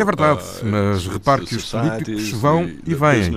É 0.00 0.04
verdade, 0.04 0.40
uh, 0.40 0.66
mas 0.66 1.06
repare 1.06 1.44
que 1.44 1.56
os 1.56 1.70
políticos 1.70 2.30
vão 2.30 2.70
e 2.86 2.94
vêm. 2.94 3.32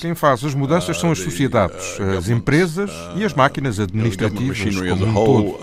Quem 0.00 0.14
faz 0.14 0.44
as 0.44 0.54
mudanças 0.54 0.98
são 0.98 1.10
as 1.10 1.18
uh, 1.18 1.24
sociedades, 1.24 1.98
uh, 1.98 2.18
as 2.18 2.28
empresas 2.28 2.90
e 3.16 3.24
as 3.24 3.34
máquinas 3.34 3.78
administrativas 3.78 4.58
como 4.64 5.06
um 5.06 5.14
todo. 5.14 5.58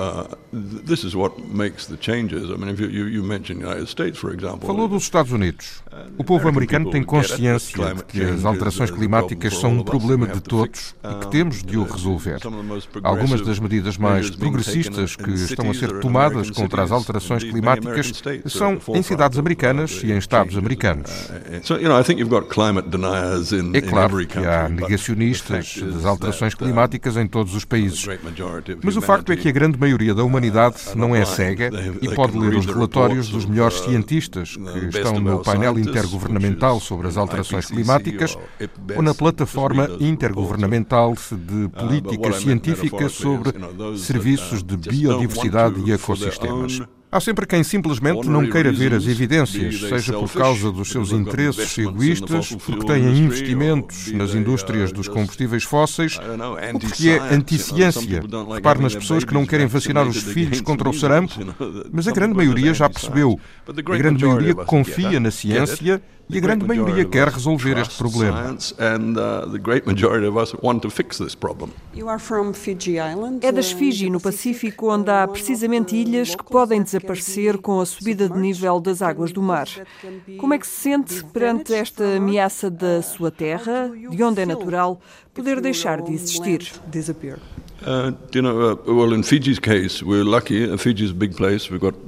Falou 4.66 4.88
dos 4.88 5.04
Estados 5.04 5.32
Unidos. 5.32 5.84
O 6.18 6.24
povo 6.24 6.48
americano 6.48 6.90
tem 6.92 7.04
consciência 7.04 7.96
de 7.96 8.04
que 8.04 8.22
as 8.22 8.46
alterações 8.46 8.92
climáticas 8.92 9.58
são 9.58 9.72
um 9.72 9.84
problema 9.84 10.28
de 10.28 10.42
todos 10.42 10.96
e 11.04 11.20
que 11.22 11.32
temos 11.32 11.64
de 11.64 11.78
o 11.78 11.84
resolver. 11.84 12.40
Algumas 13.04 13.42
das 13.42 13.60
medidas 13.60 13.98
mais 13.98 14.30
progressistas 14.30 15.16
que 15.16 15.32
estão 15.32 15.70
a 15.70 15.74
ser 15.74 16.00
tomadas 16.00 16.50
contra 16.50 16.84
as 16.84 16.92
alterações 16.92 17.44
climáticas 17.44 18.12
são 18.46 18.78
em 18.90 19.02
cidades 19.02 19.38
americanas 19.38 20.02
e 20.04 20.12
em 20.12 20.18
estados 20.18 20.58
americanos. 20.58 21.30
É 23.74 23.82
claro 23.82 24.26
que 24.26 24.40
há 24.40 24.70
negacionistas 24.70 25.78
das 25.82 26.06
alterações 26.06 26.56
climáticas 26.56 27.18
em 27.18 27.28
todos 27.28 27.56
os 27.56 27.66
países. 27.66 28.06
Mas 28.84 28.98
o 28.98 29.02
facto 29.02 29.32
é 29.32 29.36
que 29.36 29.48
a 29.50 29.52
grande 29.52 29.80
maioria 29.80 30.14
da 30.14 30.24
humanidade 30.24 30.76
não 30.96 31.16
é 31.16 31.26
cega 31.26 31.70
e 32.02 32.14
pode 32.14 32.38
ler 32.38 32.56
os 32.56 32.66
relatórios 32.66 33.30
dos 33.30 33.46
melhores 33.46 33.80
cientistas 33.82 34.56
que 34.56 34.98
estão 34.98 35.20
no 35.20 35.40
painel 35.40 35.78
intergovernamental 35.80 36.80
sobre 36.80 37.08
as 37.08 37.18
alterações 37.18 37.68
climáticas 37.68 38.38
ou 38.96 39.02
na 39.02 39.14
plataforma 39.14 39.90
intergovernamental 40.00 41.14
de 41.32 41.70
política 41.70 42.34
científica 42.34 43.10
sobre 43.10 43.54
serviços 43.98 44.64
de 44.64 44.78
biodiversidade 44.78 45.82
e 45.86 45.92
ecossistemas. 45.92 46.82
Há 47.16 47.22
sempre 47.22 47.46
quem 47.46 47.64
simplesmente 47.64 48.28
não 48.28 48.46
queira 48.46 48.74
ver 48.74 48.94
as 48.94 49.08
evidências, 49.08 49.80
seja 49.80 50.12
por 50.12 50.30
causa 50.34 50.70
dos 50.70 50.90
seus 50.90 51.14
interesses 51.14 51.78
egoístas, 51.78 52.50
porque 52.50 52.86
têm 52.86 53.20
investimentos 53.20 54.12
nas 54.12 54.36
indústrias 54.36 54.92
dos 54.92 55.08
combustíveis 55.08 55.64
fósseis, 55.64 56.20
ou 56.20 56.78
porque 56.78 57.12
é 57.12 57.20
anti-ciência. 57.34 58.22
Repare 58.54 58.82
nas 58.82 58.94
pessoas 58.94 59.24
que 59.24 59.34
não 59.34 59.46
querem 59.46 59.66
vacinar 59.66 60.06
os 60.06 60.24
filhos 60.24 60.60
contra 60.60 60.90
o 60.90 60.94
sarampo, 60.94 61.36
mas 61.90 62.06
a 62.06 62.12
grande 62.12 62.36
maioria 62.36 62.74
já 62.74 62.90
percebeu. 62.90 63.40
A 63.66 63.98
grande 63.98 64.26
maioria 64.26 64.54
confia 64.54 65.18
na 65.18 65.32
ciência 65.32 66.02
e 66.28 66.38
a 66.38 66.42
grande 66.42 66.66
maioria 66.66 67.06
quer 67.06 67.28
resolver 67.28 67.78
este 67.78 67.98
problema. 67.98 68.58
É 73.42 73.52
das 73.52 73.72
Fiji, 73.72 74.10
no 74.10 74.20
Pacífico, 74.20 74.92
onde 74.92 75.12
há 75.12 75.28
precisamente 75.28 75.96
ilhas 75.96 76.36
que 76.36 76.44
podem 76.44 76.82
desaparecer 76.82 77.58
com 77.60 77.80
a 77.80 77.86
subida 77.86 78.28
de 78.28 78.38
nível 78.38 78.80
das 78.80 79.02
águas 79.02 79.32
do 79.32 79.42
mar. 79.42 79.68
Como 80.40 80.54
é 80.54 80.58
que 80.58 80.68
se 80.68 80.82
sente 80.82 81.24
perante 81.26 81.74
esta 81.74 82.18
ameaça 82.18 82.70
da 82.70 83.02
sua 83.02 83.30
terra, 83.30 83.92
de 84.10 84.24
onde 84.24 84.42
é 84.42 84.46
natural, 84.46 85.00
poder 85.36 85.60
deixar 85.60 86.02
de 86.02 86.14
existir? 86.14 86.72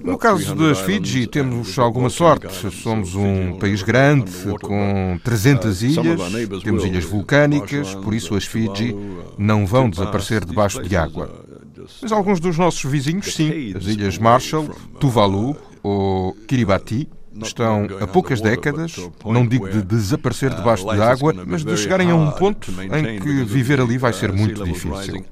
No 0.02 0.18
caso 0.18 0.56
das 0.56 0.80
Fiji, 0.80 1.28
temos 1.28 1.78
alguma 1.78 2.10
sorte. 2.10 2.48
Somos 2.72 3.14
um 3.16 3.60
país 3.60 3.84
grande, 3.84 4.32
com 4.62 5.20
300 5.24 5.82
uh, 5.82 5.86
ilhas, 5.86 6.64
temos 6.64 6.86
ilhas 6.86 7.04
vulcânicas, 7.04 7.94
por 7.96 8.14
isso 8.14 8.34
as 8.34 8.46
Fiji 8.46 8.94
uh, 8.94 9.34
não 9.38 9.68
vão 9.68 9.90
desaparecer 9.90 10.46
debaixo 10.46 10.82
de 10.82 10.96
água. 10.96 11.28
Uh, 11.28 11.86
Mas 12.02 12.12
alguns 12.12 12.40
dos 12.40 12.58
nossos 12.58 12.90
vizinhos, 12.90 13.36
sim. 13.36 13.74
As 13.76 13.86
Ilhas 13.86 14.18
Marshall, 14.18 14.70
Tuvalu 15.00 15.56
ou 15.84 16.34
Kiribati 16.48 17.08
estão 17.42 17.88
a 18.02 18.08
poucas 18.08 18.42
décadas, 18.42 18.96
não 19.26 19.46
digo 19.48 19.70
de 19.70 19.82
desaparecer 19.82 20.54
debaixo 20.54 20.86
de 20.86 21.02
água, 21.02 21.34
mas 21.46 21.64
de 21.64 21.76
chegarem 21.78 22.12
a 22.12 22.16
um 22.16 22.32
ponto 22.32 22.72
em 22.82 23.20
que 23.20 23.44
viver 23.44 23.80
ali 23.80 23.98
vai 23.98 24.14
ser 24.14 24.32
muito 24.32 24.64
difícil. 24.64 25.26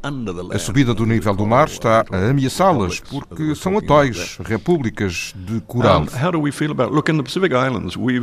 A 0.52 0.60
subida 0.60 0.94
do 0.94 1.06
nível 1.06 1.36
do 1.36 1.46
mar 1.46 1.68
está 1.68 2.06
a 2.12 2.30
ameaçá-las, 2.30 3.00
porque 3.00 3.56
são 3.56 3.78
atóis, 3.78 4.38
repúblicas 4.44 5.34
de 5.36 5.62
coral. 5.62 6.06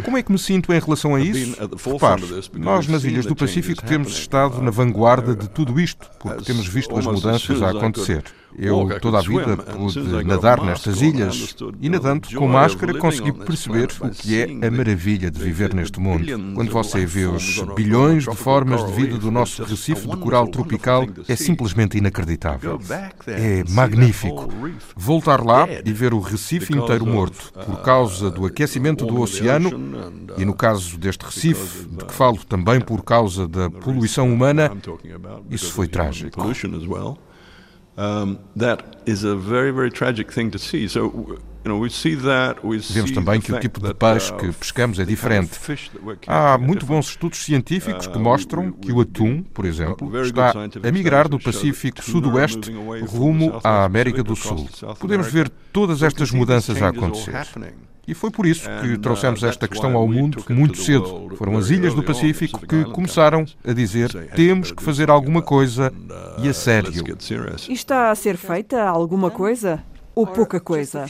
Como 0.05 0.17
é 0.17 0.23
que 0.23 0.33
me 0.33 0.39
sinto 0.39 0.73
em 0.73 0.79
relação 0.79 1.15
a 1.15 1.21
isso? 1.21 1.57
Repare, 1.85 2.23
nós 2.59 2.87
nas 2.87 3.05
Ilhas 3.05 3.27
do 3.27 3.35
Pacífico 3.37 3.83
temos 3.85 4.13
estado 4.19 4.61
na 4.63 4.71
vanguarda 4.71 5.35
de 5.35 5.49
tudo 5.49 5.81
isto, 5.81 6.07
porque 6.19 6.43
temos 6.45 6.67
visto 6.67 6.97
as 6.97 7.07
mudanças 7.07 7.63
a 7.63 7.71
acontecer. 7.71 8.25
Eu 8.59 8.99
toda 9.01 9.19
a 9.19 9.23
vida 9.23 9.57
pude 9.57 10.25
nadar 10.25 10.63
nestas 10.63 11.01
ilhas 11.01 11.55
e 11.81 11.89
nadando 11.89 12.29
com 12.35 12.47
máscara 12.47 12.99
consegui 12.99 13.33
perceber 13.33 13.89
o 14.01 14.11
que 14.11 14.41
é 14.41 14.67
a 14.67 14.71
maravilha 14.71 15.31
de 15.31 15.43
viver 15.43 15.75
neste 15.75 15.99
mundo. 15.99 16.27
Quando 16.55 16.71
você 16.71 17.07
vê 17.07 17.25
os 17.27 17.61
bilhões 17.75 18.25
de 18.25 18.37
formas 18.37 18.85
de 18.87 18.93
vida 18.93 19.19
do 19.19 19.31
nosso 19.31 19.65
recife 19.65 20.09
de 20.09 20.17
coral 20.17 20.49
tropical, 20.49 21.07
é 21.29 21.37
simplesmente 21.37 21.99
inacreditável. 21.99 22.79
É 23.27 23.65
magnífico. 23.71 24.49
Voltar 24.97 25.43
lá 25.43 25.67
e 25.85 25.93
ver 25.93 26.13
o 26.15 26.21
recife 26.21 26.77
inteiro 26.77 27.07
morto 27.07 27.53
por 27.53 27.83
causa 27.83 28.31
do 28.31 28.47
aquecimento 28.47 29.07
do 29.07 29.21
oceano 29.21 29.71
e, 30.37 30.45
no 30.45 30.55
caso 30.55 30.99
deste 30.99 31.25
recife, 31.25 31.87
de 31.89 32.05
que 32.05 32.13
falo 32.13 32.39
também 32.45 32.81
por 32.81 33.03
causa 33.03 33.47
da 33.49 33.71
poluição 33.71 34.33
humana, 34.33 34.71
isso 35.51 35.73
foi 35.73 35.89
trágico. 35.89 36.41
Um, 37.97 38.39
that 38.57 38.83
is 39.07 39.25
a 39.25 39.37
very, 39.37 39.71
very 39.71 39.91
tragic 39.91 40.33
thing 40.33 40.51
to 40.51 40.59
see. 40.59 40.89
So, 40.89 41.39
Vemos 42.91 43.13
também 43.13 43.41
que 43.41 43.53
o 43.53 43.61
tipo 43.61 43.81
de 43.81 43.95
peixe 43.95 44.33
que 44.35 44.51
pescamos 44.53 44.99
é 44.99 45.05
diferente. 45.05 45.53
Há 46.27 46.59
muito 46.59 46.85
bons 46.85 47.11
estudos 47.11 47.45
científicos 47.45 48.09
que 48.09 48.19
uh, 48.19 48.21
mostram 48.21 48.73
que 48.73 48.91
o 48.91 49.01
atum, 49.01 49.43
por 49.43 49.65
exemplo, 49.65 50.11
está 50.21 50.53
a 50.83 50.93
migrar 50.93 51.29
do 51.29 51.39
Pacífico 51.39 52.03
Sudoeste 52.03 52.73
rumo 53.07 53.61
à 53.63 53.85
América 53.85 54.25
do 54.25 54.35
Sul. 54.35 54.69
Podemos 54.99 55.31
ver 55.31 55.49
todas 55.73 56.03
estas 56.03 56.33
mudanças 56.33 56.83
a 56.83 56.89
acontecer. 56.89 57.33
E 58.07 58.15
foi 58.15 58.31
por 58.31 58.47
isso 58.47 58.69
que 58.81 58.95
uh, 58.95 58.99
trouxemos 58.99 59.43
esta 59.45 59.69
questão 59.69 59.97
ao 59.97 60.09
mundo 60.09 60.45
muito 60.49 60.79
cedo. 60.79 61.31
Foram 61.37 61.57
as 61.57 61.71
ilhas 61.71 61.95
do 61.95 62.03
Pacífico 62.03 62.67
que 62.67 62.85
começaram 62.87 63.45
a 63.65 63.73
dizer 63.73 64.11
temos 64.35 64.73
que 64.73 64.83
fazer 64.83 65.09
alguma 65.09 65.41
coisa 65.41 65.93
e 66.39 66.49
a 66.49 66.51
uh, 66.51 66.55
sério. 66.55 66.93
E 67.69 67.73
está 67.73 68.11
a 68.11 68.15
ser 68.15 68.37
feita 68.37 68.83
alguma 68.83 69.31
coisa? 69.31 69.83
Ou 70.15 70.27
pouca 70.27 70.61
coisa? 70.61 71.07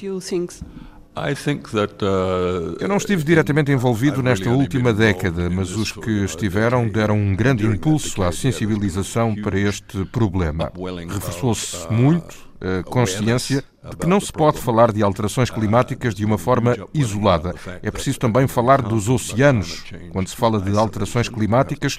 Eu 2.81 2.89
não 2.89 2.97
estive 2.97 3.23
diretamente 3.23 3.71
envolvido 3.71 4.23
nesta 4.23 4.49
última 4.49 4.95
década, 4.95 5.51
mas 5.51 5.73
os 5.73 5.93
que 5.93 6.25
estiveram 6.25 6.89
deram 6.89 7.17
um 7.17 7.37
grande 7.37 7.67
impulso 7.67 8.23
à 8.23 8.33
sensibilização 8.33 9.35
para 9.35 9.59
este 9.59 10.05
problema. 10.07 10.73
Reforçou-se 11.09 11.91
muito 11.93 12.35
a 12.61 12.83
consciência 12.85 13.63
de 13.91 13.97
que 13.97 14.07
não 14.07 14.21
se 14.21 14.33
pode 14.33 14.59
falar 14.59 14.93
de 14.93 15.03
alterações 15.03 15.51
climáticas 15.51 16.15
de 16.15 16.25
uma 16.25 16.39
forma 16.39 16.77
isolada. 16.95 17.55
É 17.83 17.91
preciso 17.91 18.19
também 18.19 18.47
falar 18.47 18.81
dos 18.81 19.09
oceanos, 19.09 19.85
quando 20.11 20.29
se 20.29 20.37
fala 20.37 20.61
de 20.61 20.77
alterações 20.77 21.29
climáticas, 21.29 21.99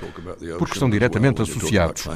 porque 0.58 0.74
estão 0.74 0.90
diretamente 0.90 1.42
associados. 1.42 2.08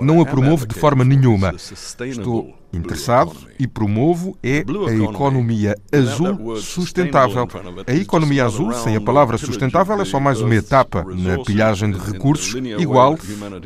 Não 0.00 0.20
a 0.20 0.26
promovo 0.26 0.66
de 0.66 0.74
forma 0.74 1.04
nenhuma. 1.04 1.54
Estou 1.54 2.54
interessado 2.72 3.36
e 3.58 3.66
promovo 3.66 4.36
é 4.42 4.64
a 4.88 4.94
economia 4.94 5.76
azul 5.92 6.56
sustentável. 6.56 7.48
A 7.86 7.94
economia 7.94 8.44
azul, 8.44 8.72
sem 8.72 8.96
a 8.96 9.00
palavra 9.00 9.38
sustentável, 9.38 10.00
é 10.00 10.04
só 10.04 10.18
mais 10.18 10.40
uma 10.40 10.54
etapa 10.54 11.04
na 11.04 11.38
pilhagem 11.44 11.90
de 11.90 11.98
recursos, 11.98 12.54
igual 12.78 13.18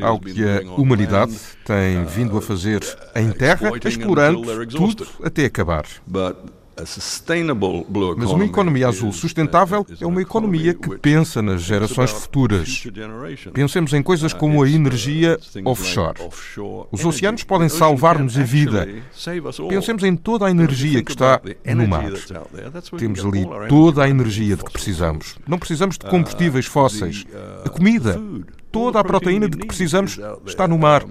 ao 0.02 0.18
que 0.20 0.44
a 0.44 0.62
humanidade 0.72 1.36
tem 1.64 2.04
vindo 2.04 2.36
a 2.36 2.42
fazer 2.42 2.82
em 3.14 3.30
terra, 3.30 3.72
explorando 3.84 4.66
tudo 4.66 5.06
até 5.22 5.44
acabar. 5.44 5.84
Mas 8.16 8.30
uma 8.30 8.44
economia 8.44 8.88
azul 8.88 9.12
sustentável 9.12 9.86
é 9.98 10.06
uma 10.06 10.20
economia 10.20 10.74
que 10.74 10.98
pensa 10.98 11.40
nas 11.40 11.62
gerações 11.62 12.10
futuras. 12.10 12.86
Pensemos 13.52 13.92
em 13.94 14.02
coisas 14.02 14.34
como 14.34 14.62
a 14.62 14.68
energia 14.68 15.38
offshore. 15.64 16.18
Os 16.92 17.04
oceanos 17.04 17.44
podem 17.44 17.68
salvar-nos 17.68 18.38
a 18.38 18.42
vida. 18.42 18.86
Pensemos 19.68 20.02
em 20.04 20.14
toda 20.14 20.46
a 20.46 20.50
energia 20.50 21.02
que 21.02 21.12
está 21.12 21.40
no 21.74 21.88
mar. 21.88 22.12
Temos 22.98 23.24
ali 23.24 23.46
toda 23.68 24.04
a 24.04 24.08
energia 24.08 24.56
de 24.56 24.64
que 24.64 24.72
precisamos. 24.72 25.36
Não 25.46 25.58
precisamos 25.58 25.96
de 25.96 26.06
combustíveis 26.06 26.66
fósseis. 26.66 27.24
A 27.64 27.70
comida, 27.70 28.20
toda 28.70 29.00
a 29.00 29.04
proteína 29.04 29.48
de 29.48 29.56
que 29.56 29.66
precisamos 29.66 30.18
está 30.46 30.68
no 30.68 30.78
mar 30.78 31.04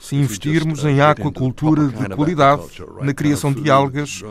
se 0.00 0.16
investirmos 0.16 0.82
em 0.84 1.00
aquacultura 1.00 1.86
de 1.86 2.16
qualidade, 2.16 2.62
na 3.02 3.12
criação 3.12 3.52
de 3.52 3.70
algas, 3.70 4.22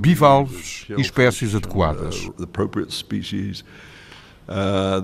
bivalves 0.00 0.86
e 0.96 1.00
espécies 1.00 1.54
adequadas. 1.54 2.28
Uh, 4.48 5.02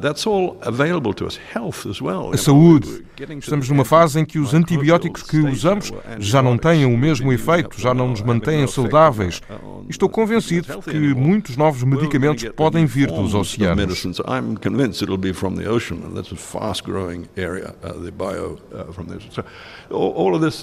a 2.32 2.36
saúde. 2.38 3.04
Estamos 3.38 3.68
numa 3.68 3.84
fase 3.84 4.18
em 4.18 4.24
que 4.24 4.38
os 4.38 4.54
antibióticos 4.54 5.22
que 5.22 5.36
usamos 5.36 5.92
já 6.18 6.42
não 6.42 6.56
têm 6.56 6.86
o 6.86 6.96
mesmo 6.96 7.30
efeito, 7.30 7.78
já 7.78 7.92
não 7.92 8.08
nos 8.08 8.22
mantêm 8.22 8.66
saudáveis. 8.66 9.42
Estou 9.86 10.08
convencido 10.08 10.80
que 10.80 11.14
muitos 11.14 11.58
novos 11.58 11.82
medicamentos 11.82 12.42
podem 12.56 12.86
vir 12.86 13.08
dos 13.08 13.34
oceanos. 13.34 14.02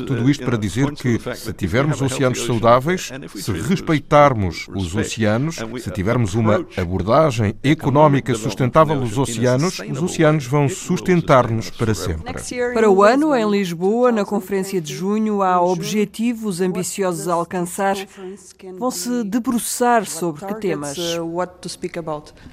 Tudo 0.08 0.30
isto 0.30 0.44
para 0.44 0.58
dizer 0.58 0.92
que, 0.94 1.20
se 1.36 1.54
tivermos 1.54 2.02
oceanos 2.02 2.44
saudáveis, 2.44 3.12
se 3.36 3.52
respeitarmos 3.52 4.68
os 4.74 4.96
oceanos, 4.96 5.58
se 5.80 5.92
tivermos 5.92 6.34
uma 6.34 6.66
abordagem 6.76 7.54
económica 7.64 8.34
sustentável 8.34 8.71
dos 8.72 9.18
oceanos, 9.18 9.80
os 9.80 10.02
oceanos 10.02 10.46
vão 10.46 10.68
sustentar-nos 10.70 11.70
para 11.70 11.94
sempre. 11.94 12.34
Para 12.74 12.90
o 12.90 13.04
ano, 13.04 13.36
em 13.36 13.50
Lisboa, 13.50 14.12
na 14.12 14.26
Conferência 14.26 14.82
de 14.82 14.94
Junho, 14.94 15.42
há 15.42 15.62
objetivos 15.62 16.62
ambiciosos 16.62 17.28
a 17.28 17.34
alcançar. 17.34 17.96
Vão 18.80 18.92
se 18.92 19.24
debruçar 19.24 20.06
sobre 20.06 20.46
que 20.46 20.56
temas? 20.56 20.98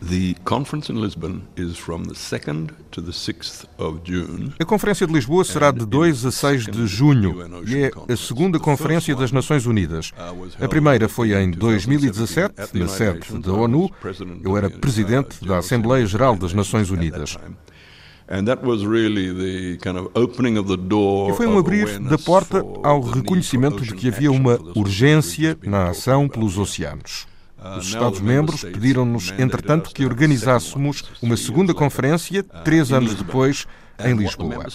The 0.01 0.35
conference 0.45 0.91
in 0.93 1.01
Lisbon 1.01 1.43
is 1.57 1.77
from 1.77 2.03
the 2.03 2.15
2nd 2.15 2.71
to 2.91 3.03
the 3.03 3.13
6th 3.13 3.67
of 3.79 4.01
June. 4.05 4.53
A 4.61 4.65
Conferência 4.65 5.07
de 5.07 5.13
Lisboa 5.13 5.45
será 5.45 5.71
de 5.71 5.85
2 5.85 6.27
a 6.27 6.31
6 6.31 6.67
de 6.67 6.87
junho 6.87 7.37
e 7.67 7.85
é 7.85 7.91
a 8.13 8.17
segunda 8.17 8.59
Conferência 8.59 9.15
das 9.15 9.33
Nações 9.33 9.67
Unidas. 9.67 10.13
A 10.61 10.69
primeira 10.69 11.09
foi 11.09 11.33
em 11.35 11.51
2017, 11.51 12.79
na 12.79 12.89
sede 12.89 13.39
da 13.39 13.53
ONU. 13.53 13.91
Eu 14.43 14.57
era 14.57 14.71
presidente 14.71 15.45
da 15.45 15.59
Assembleia 15.59 16.07
Geral 16.09 16.37
das 16.37 16.53
Nações 16.53 16.91
Unidas. 16.91 17.37
E 21.31 21.37
foi 21.37 21.47
um 21.47 21.59
abrir 21.59 21.99
da 22.01 22.19
porta 22.19 22.63
ao 22.83 23.01
reconhecimento 23.01 23.83
de 23.83 23.95
que 23.95 24.09
havia 24.09 24.31
uma 24.31 24.59
urgência 24.75 25.57
na 25.63 25.91
ação 25.91 26.29
pelos 26.29 26.59
oceanos. 26.59 27.27
Os 27.79 27.87
Estados-membros 27.87 28.63
pediram-nos, 28.63 29.33
entretanto, 29.39 29.91
que 29.93 30.05
organizássemos 30.05 31.05
uma 31.23 31.37
segunda 31.37 31.75
conferência, 31.75 32.43
três 32.43 32.93
anos 32.93 33.15
depois, 33.15 33.67
em 34.05 34.15
Lisboa. 34.15 34.67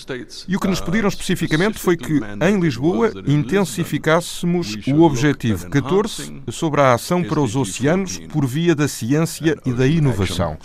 E 0.47 0.55
o 0.55 0.59
que 0.59 0.67
nos 0.67 0.81
pediram 0.81 1.07
especificamente 1.07 1.79
foi 1.79 1.97
que, 1.97 2.19
em 2.41 2.59
Lisboa, 2.59 3.11
intensificássemos 3.25 4.75
o 4.87 5.01
objetivo 5.01 5.69
14 5.69 6.41
sobre 6.51 6.81
a 6.81 6.93
ação 6.93 7.23
para 7.23 7.41
os 7.41 7.55
oceanos 7.55 8.17
por 8.17 8.45
via 8.45 8.75
da 8.75 8.87
ciência 8.87 9.57
e 9.65 9.71
da 9.71 9.87
inovação 9.87 10.57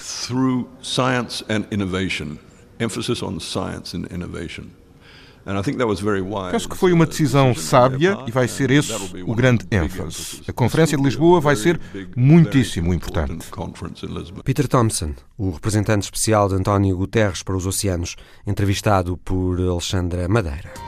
Penso 6.51 6.69
que 6.69 6.77
foi 6.77 6.93
uma 6.93 7.07
decisão 7.07 7.55
sábia 7.55 8.19
e 8.27 8.31
vai 8.31 8.47
ser 8.49 8.71
esse 8.71 8.93
o 9.27 9.35
grande 9.35 9.67
ênfase. 9.71 10.43
A 10.47 10.53
Conferência 10.53 10.97
de 10.97 11.03
Lisboa 11.03 11.41
vai 11.41 11.57
ser 11.57 11.81
muitíssimo 12.17 12.93
importante. 12.93 13.47
Peter 14.45 14.69
Thompson, 14.69 15.15
o 15.37 15.51
representante 15.51 16.05
especial 16.05 16.49
de 16.49 16.55
António 16.55 16.97
Guterres 16.97 17.43
para 17.43 17.57
os 17.57 17.67
oceanos, 17.67 18.17
entrevistado 18.47 19.17
por 19.17 19.61
Alexandra 19.61 20.29
Madeira. 20.29 20.88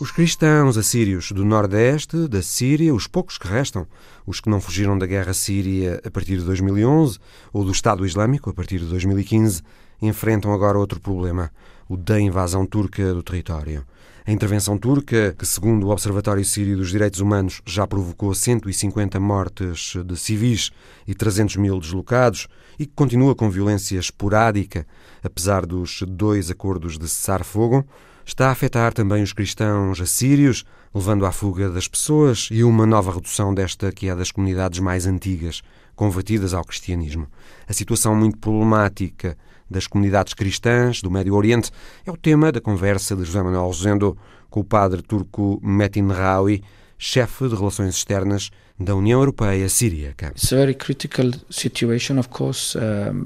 Os 0.00 0.10
cristãos 0.10 0.78
assírios 0.78 1.30
do 1.30 1.44
Nordeste, 1.44 2.26
da 2.26 2.40
Síria, 2.40 2.94
os 2.94 3.06
poucos 3.06 3.36
que 3.36 3.46
restam, 3.46 3.86
os 4.26 4.40
que 4.40 4.48
não 4.48 4.58
fugiram 4.58 4.96
da 4.96 5.04
guerra 5.04 5.34
síria 5.34 6.00
a 6.02 6.10
partir 6.10 6.38
de 6.38 6.44
2011 6.44 7.18
ou 7.52 7.66
do 7.66 7.70
Estado 7.70 8.06
Islâmico 8.06 8.48
a 8.48 8.54
partir 8.54 8.78
de 8.78 8.86
2015, 8.86 9.60
enfrentam 10.00 10.54
agora 10.54 10.78
outro 10.78 10.98
problema, 10.98 11.50
o 11.86 11.98
da 11.98 12.18
invasão 12.18 12.64
turca 12.64 13.12
do 13.12 13.22
território. 13.22 13.84
A 14.26 14.32
intervenção 14.32 14.78
turca, 14.78 15.34
que 15.38 15.44
segundo 15.44 15.86
o 15.86 15.90
Observatório 15.90 16.44
Sírio 16.46 16.78
dos 16.78 16.88
Direitos 16.88 17.20
Humanos 17.20 17.60
já 17.66 17.86
provocou 17.86 18.34
150 18.34 19.20
mortes 19.20 19.92
de 20.02 20.16
civis 20.16 20.70
e 21.06 21.14
300 21.14 21.56
mil 21.56 21.78
deslocados 21.78 22.48
e 22.78 22.86
que 22.86 22.92
continua 22.94 23.34
com 23.34 23.50
violência 23.50 23.98
esporádica, 23.98 24.86
apesar 25.22 25.66
dos 25.66 26.02
dois 26.08 26.50
acordos 26.50 26.96
de 26.96 27.06
cessar-fogo, 27.06 27.86
está 28.24 28.48
a 28.48 28.52
afetar 28.52 28.92
também 28.92 29.22
os 29.22 29.32
cristãos 29.32 30.00
assírios, 30.00 30.64
levando 30.94 31.26
à 31.26 31.32
fuga 31.32 31.70
das 31.70 31.88
pessoas 31.88 32.48
e 32.50 32.64
uma 32.64 32.86
nova 32.86 33.12
redução 33.12 33.54
desta 33.54 33.92
que 33.92 34.08
é 34.08 34.14
das 34.14 34.30
comunidades 34.30 34.78
mais 34.80 35.06
antigas, 35.06 35.62
convertidas 35.94 36.54
ao 36.54 36.64
cristianismo. 36.64 37.26
A 37.68 37.72
situação 37.72 38.14
muito 38.14 38.38
problemática 38.38 39.36
das 39.70 39.86
comunidades 39.86 40.34
cristãs 40.34 41.00
do 41.00 41.10
Médio 41.10 41.34
Oriente 41.34 41.70
é 42.04 42.10
o 42.10 42.16
tema 42.16 42.50
da 42.50 42.60
conversa 42.60 43.14
de 43.14 43.24
José 43.24 43.42
Manuel 43.42 43.66
Rosendo 43.66 44.16
com 44.48 44.60
o 44.60 44.64
padre 44.64 45.00
turco 45.00 45.60
Metin 45.62 46.08
Rawi, 46.08 46.62
chefe 46.98 47.48
de 47.48 47.54
relações 47.54 47.94
externas 47.94 48.50
da 48.80 48.94
União 48.94 49.20
Europeia 49.20 49.68
Siríaca. 49.68 50.32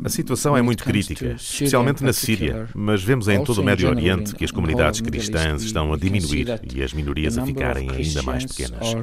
A 0.05 0.09
situação 0.09 0.57
é 0.57 0.63
muito 0.63 0.83
crítica, 0.83 1.37
especialmente 1.39 2.03
na 2.03 2.13
Síria, 2.13 2.69
mas 2.75 3.03
vemos 3.05 3.29
em 3.29 3.43
todo 3.45 3.61
o 3.61 3.65
Médio 3.65 3.89
Oriente 3.89 4.35
que 4.35 4.45
as 4.45 4.51
comunidades 4.51 5.01
cristãs 5.01 5.63
estão 5.63 5.93
a 5.93 5.97
diminuir 5.97 6.61
e 6.75 6.83
as 6.83 6.93
minorias 6.93 7.39
a 7.39 7.47
ficarem 7.47 7.89
ainda 7.91 8.23
mais 8.23 8.45
pequenas. 8.45 8.97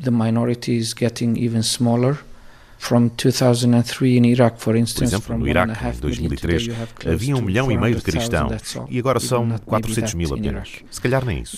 The 0.00 0.12
minorities 0.12 0.94
getting 0.96 1.34
even 1.36 1.62
smaller. 1.62 2.18
Por 2.78 2.96
exemplo, 5.02 5.36
no 5.36 5.48
Iraque, 5.48 5.72
em 5.84 6.00
2003, 6.00 6.68
havia 7.04 7.36
um 7.36 7.42
milhão 7.42 7.72
e 7.72 7.76
meio 7.76 7.96
de 7.96 8.02
cristãos 8.02 8.78
e 8.88 8.96
agora 9.00 9.18
são 9.18 9.58
400 9.66 10.14
mil 10.14 10.32
apenas. 10.32 10.68
Se 10.88 11.00
calhar 11.00 11.24
nem 11.24 11.40
isso. 11.40 11.56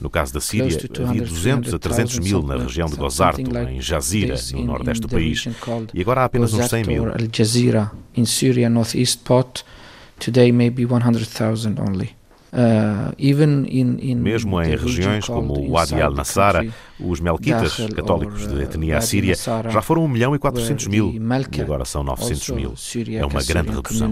No 0.00 0.08
caso 0.10 0.32
da 0.32 0.40
Síria, 0.40 0.66
havia 1.06 1.22
200 1.22 1.74
a 1.74 1.78
300 1.78 2.18
mil 2.18 2.42
na 2.42 2.56
região 2.56 2.88
de 2.88 2.96
Gozarto, 2.96 3.40
em 3.40 3.80
Jazira, 3.80 4.34
no 4.54 4.64
nordeste 4.64 5.02
do 5.02 5.08
país, 5.08 5.46
e 5.94 6.00
agora 6.00 6.22
há 6.22 6.24
apenas 6.24 6.52
uns 6.54 6.68
100 6.68 6.84
mil. 6.84 7.04
Today 10.18 10.52
maybe 10.52 10.86
100,000 10.86 11.78
only. 11.80 12.10
Uh, 12.52 13.14
Mesmo 14.16 14.60
em 14.60 14.74
regiões 14.76 15.24
como 15.24 15.54
o 15.56 15.70
Wadi 15.70 15.94
al-Nassara, 16.02 16.66
os 16.98 17.20
melquitas, 17.20 17.76
católicos 17.94 18.48
de 18.48 18.60
etnia 18.60 18.98
assíria, 18.98 19.34
já 19.70 19.80
foram 19.80 20.04
1 20.04 20.08
milhão 20.08 20.34
e 20.34 20.38
400 20.38 20.88
mil 20.88 21.14
e 21.14 21.20
agora 21.62 21.84
são 21.84 22.02
900 22.02 22.48
mil. 22.50 22.74
É 23.16 23.24
uma 23.24 23.40
grande 23.44 23.70
redução. 23.70 24.08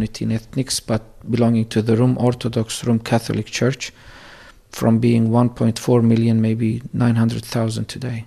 From 4.70 4.98
being 4.98 5.28
1.4 5.30 6.02
million, 6.02 6.40
maybe 6.40 6.82
900,000 6.92 7.84
today. 7.84 8.24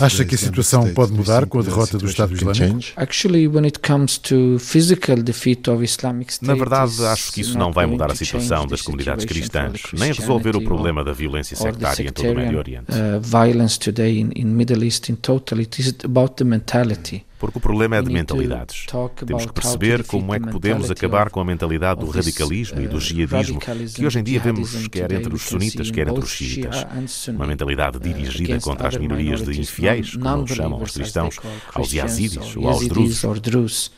Acha 0.00 0.24
que 0.24 0.34
a 0.34 0.38
situação 0.38 0.94
pode 0.94 1.12
mudar 1.12 1.44
com 1.44 1.58
a 1.58 1.62
derrota 1.62 1.98
do 1.98 2.06
Estado 2.06 2.32
Islâmico? 2.34 2.90
Na 6.40 6.54
verdade, 6.54 7.04
acho 7.04 7.32
que 7.32 7.42
isso 7.42 7.58
não 7.58 7.70
vai 7.70 7.84
mudar 7.84 8.10
a 8.10 8.14
situação 8.14 8.66
das 8.66 8.80
comunidades 8.80 9.26
cristãs, 9.26 9.82
nem 9.92 10.10
resolver 10.10 10.56
o 10.56 10.64
problema 10.64 11.04
da 11.04 11.12
violência 11.12 11.54
sectária 11.54 12.08
em 12.08 12.12
todo 12.12 12.30
o 12.30 12.34
Médio 12.34 12.58
Oriente. 12.58 12.86
Uh, 12.90 13.20
violence 13.20 13.78
today 13.78 14.20
in, 14.20 14.30
in 14.34 14.46
Middle 14.46 14.82
East 14.84 15.10
in 15.10 15.16
total, 15.16 15.60
it 15.60 15.78
is 15.78 15.94
about 16.02 16.36
the 16.36 16.44
mentality. 16.44 17.26
Porque 17.38 17.58
o 17.58 17.60
problema 17.60 17.96
é 17.96 18.02
de 18.02 18.10
mentalidades. 18.10 18.86
Temos 19.24 19.46
que 19.46 19.52
perceber 19.52 20.04
como 20.04 20.34
é 20.34 20.40
que 20.40 20.50
podemos 20.50 20.90
acabar 20.90 21.30
com 21.30 21.40
a 21.40 21.44
mentalidade 21.44 22.00
do 22.00 22.10
radicalismo 22.10 22.80
e 22.80 22.88
do 22.88 22.96
uh, 22.96 23.00
jihadismo 23.00 23.60
que 23.60 24.06
hoje 24.06 24.18
em 24.18 24.22
dia 24.22 24.40
vemos 24.40 24.88
quer 24.88 25.12
entre 25.12 25.34
os 25.34 25.42
sunitas, 25.42 25.90
quer 25.90 26.08
entre 26.08 26.24
os 26.24 26.30
xiitas. 26.30 26.86
Uma 27.28 27.46
mentalidade 27.46 27.96
uh, 27.96 28.00
dirigida 28.00 28.58
contra 28.60 28.88
as 28.88 28.96
minorias 28.96 29.42
de 29.42 29.60
infiéis, 29.60 30.16
como 30.16 30.46
chamam 30.46 30.82
os 30.82 30.92
cristãos, 30.92 31.38
aos 31.74 31.92
yazidis 31.92 32.56
ou 32.56 32.68
aos 32.68 32.88
drusos. 32.88 33.92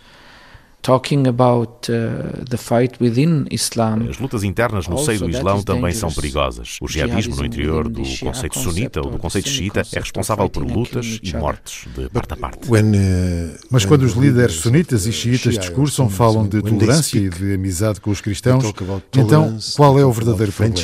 As 4.09 4.19
lutas 4.19 4.43
internas 4.43 4.89
no 4.89 4.99
seio 4.99 5.21
do 5.21 5.31
Islão 5.31 5.63
também 5.63 5.93
são 5.93 6.11
perigosas. 6.11 6.79
O 6.81 6.89
jihadismo 6.89 7.37
no 7.37 7.45
interior 7.45 7.89
do 7.89 8.03
conceito 8.03 8.59
sunita 8.59 9.01
ou 9.01 9.11
do 9.11 9.19
conceito 9.19 9.49
xiita 9.49 9.83
é 9.93 9.99
responsável 9.99 10.49
por 10.49 10.65
lutas 10.65 11.21
e 11.23 11.37
mortes 11.37 11.87
de 11.95 12.09
parte 12.09 12.33
a 12.33 12.37
parte. 12.37 12.71
Uh, 12.71 13.59
Mas 13.71 13.85
quando 13.85 14.03
os 14.03 14.15
líderes 14.15 14.55
sunitas 14.55 15.07
e 15.07 15.13
xiitas 15.13 15.59
discursam, 15.59 16.09
falam 16.09 16.47
de 16.47 16.63
tolerância 16.63 17.19
e 17.19 17.29
de 17.29 17.55
amizade 17.55 18.01
com 18.01 18.11
os 18.11 18.21
cristãos, 18.21 18.65
então 19.15 19.59
qual 19.77 19.99
é 19.99 20.05
o 20.05 20.13
verdadeiro 20.13 20.53
problema? 20.53 20.75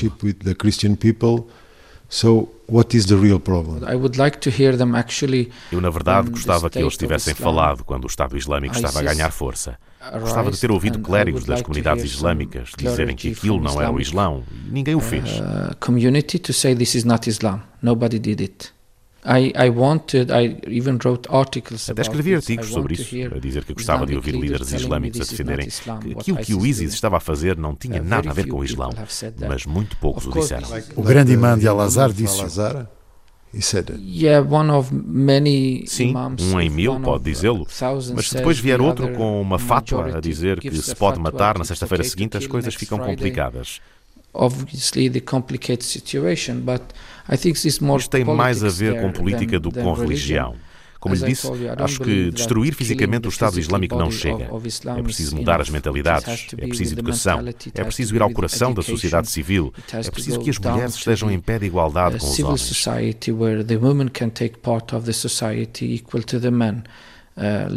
So, 2.08 2.48
what 2.68 2.96
is 2.96 3.06
the 3.06 3.16
real 3.16 3.40
problem? 3.40 3.84
I 3.84 3.96
would 3.96 4.16
like 4.16 4.38
to 4.38 4.50
hear 4.50 4.76
them 4.76 4.94
actually. 4.94 5.50
Eu 5.72 5.80
na 5.80 5.90
verdade 5.90 6.30
gostava 6.30 6.70
que 6.70 6.78
eles 6.78 6.96
tivessem 6.96 7.34
falado 7.34 7.84
quando 7.84 8.04
o 8.04 8.06
Estado 8.06 8.36
Islâmico 8.36 8.74
estava 8.76 9.00
a 9.00 9.02
ganhar 9.02 9.30
força. 9.30 9.78
Gostava 10.20 10.52
de 10.52 10.60
ter 10.60 10.70
ouvido 10.70 11.00
clérigos 11.00 11.44
das 11.44 11.62
comunidades 11.62 12.04
islâmicas 12.04 12.70
dizerem 12.78 13.16
que 13.16 13.32
aquilo 13.32 13.60
não 13.60 13.80
era 13.80 13.90
o 13.90 14.00
Islão. 14.00 14.44
Ninguém 14.70 14.94
o 14.94 15.00
fez. 15.00 15.24
Uh, 15.40 15.74
community 15.80 16.38
to 16.38 16.52
say 16.52 16.76
this 16.76 16.94
is 16.94 17.04
not 17.04 17.28
Islam. 17.28 17.60
Nobody 17.82 18.18
did 18.18 18.40
it. 18.40 18.75
Até 21.90 22.02
escrevi 22.02 22.34
artigos 22.36 22.68
sobre 22.68 22.94
isso, 22.94 23.16
a 23.34 23.38
dizer 23.40 23.64
que 23.64 23.74
gostava 23.74 24.06
de 24.06 24.14
ouvir 24.14 24.36
líderes 24.36 24.72
islâmicos 24.72 25.20
a 25.20 25.24
defenderem 25.24 25.68
que 25.68 26.12
aquilo 26.12 26.38
que 26.38 26.54
o 26.54 26.64
ISIS 26.64 26.94
estava 26.94 27.16
a 27.16 27.20
fazer 27.20 27.56
não 27.56 27.74
tinha 27.74 28.00
nada 28.00 28.30
a 28.30 28.32
ver 28.32 28.46
com 28.46 28.58
o 28.58 28.64
Islão, 28.64 28.90
mas 29.48 29.66
muito 29.66 29.96
poucos 29.96 30.26
o 30.26 30.30
disseram. 30.30 30.68
O 30.94 31.02
grande 31.02 31.32
imã 31.32 31.58
de 31.58 31.66
Al-Azhar 31.66 32.12
disse 32.12 32.44
Sim, 35.86 36.14
um 36.40 36.60
em 36.60 36.68
mil 36.68 37.00
pode 37.00 37.24
dizê-lo, 37.24 37.66
mas 38.14 38.28
se 38.28 38.36
depois 38.36 38.58
vier 38.58 38.80
outro 38.80 39.12
com 39.12 39.40
uma 39.40 39.58
fátua 39.58 40.18
a 40.18 40.20
dizer 40.20 40.60
que 40.60 40.70
se 40.76 40.94
pode 40.94 41.18
matar 41.18 41.58
na 41.58 41.64
sexta-feira 41.64 42.04
seguinte, 42.04 42.36
as 42.36 42.46
coisas 42.46 42.74
ficam 42.74 42.98
complicadas. 42.98 43.80
Obviously, 44.38 45.08
the 45.08 45.20
complicated 45.20 45.82
situation, 45.82 46.60
but 46.60 46.82
isto 47.98 48.10
tem 48.10 48.24
mais 48.24 48.62
a 48.62 48.68
ver 48.68 49.00
com 49.00 49.10
política 49.12 49.58
do 49.58 49.70
que 49.70 49.80
com 49.80 49.92
religião. 49.92 50.54
Como 50.98 51.14
lhe 51.14 51.24
disse, 51.24 51.46
acho 51.78 52.00
que 52.00 52.30
destruir 52.30 52.74
fisicamente 52.74 53.28
o 53.28 53.30
Estado 53.30 53.60
Islâmico 53.60 53.96
não 53.96 54.10
chega. 54.10 54.48
É 54.96 55.02
preciso 55.02 55.36
mudar 55.36 55.60
as 55.60 55.68
mentalidades, 55.70 56.48
é 56.56 56.66
preciso 56.66 56.94
educação, 56.94 57.44
é 57.74 57.84
preciso 57.84 58.16
ir 58.16 58.22
ao 58.22 58.30
coração 58.30 58.72
da 58.74 58.82
sociedade 58.82 59.28
civil, 59.28 59.72
é 59.92 60.10
preciso 60.10 60.40
que 60.40 60.50
as 60.50 60.58
mulheres 60.58 60.94
estejam 60.94 61.30
em 61.30 61.38
pé 61.38 61.58
de 61.58 61.66
igualdade 61.66 62.18
com 62.18 62.26
os 62.26 62.40
homens. 62.40 62.60
A 67.36 67.68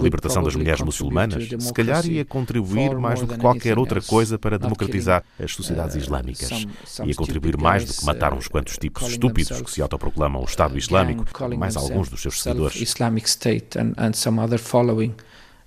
libertação 0.00 0.42
das 0.42 0.56
mulheres 0.56 0.80
muçulmanas, 0.80 1.48
se 1.60 1.72
calhar, 1.72 2.04
ia 2.04 2.24
contribuir 2.24 2.96
mais 2.98 3.20
do 3.20 3.28
que 3.28 3.38
qualquer 3.38 3.78
outra 3.78 4.02
coisa 4.02 4.36
para 4.36 4.58
democratizar 4.58 5.22
as 5.40 5.52
sociedades 5.52 5.94
uh, 5.94 5.98
islâmicas. 5.98 6.66
Ia 7.04 7.14
contribuir 7.14 7.56
mais 7.56 7.84
do 7.84 7.94
que 7.94 8.04
matar 8.04 8.34
uns 8.34 8.48
quantos 8.48 8.76
tipos 8.76 9.08
estúpidos 9.08 9.62
que 9.62 9.70
se 9.70 9.80
autoproclamam 9.80 10.42
o 10.42 10.44
Estado 10.44 10.76
Islâmico, 10.76 11.24
mais 11.56 11.76
alguns 11.76 12.08
dos 12.08 12.20
seus 12.20 12.42
seguidores. 12.42 12.94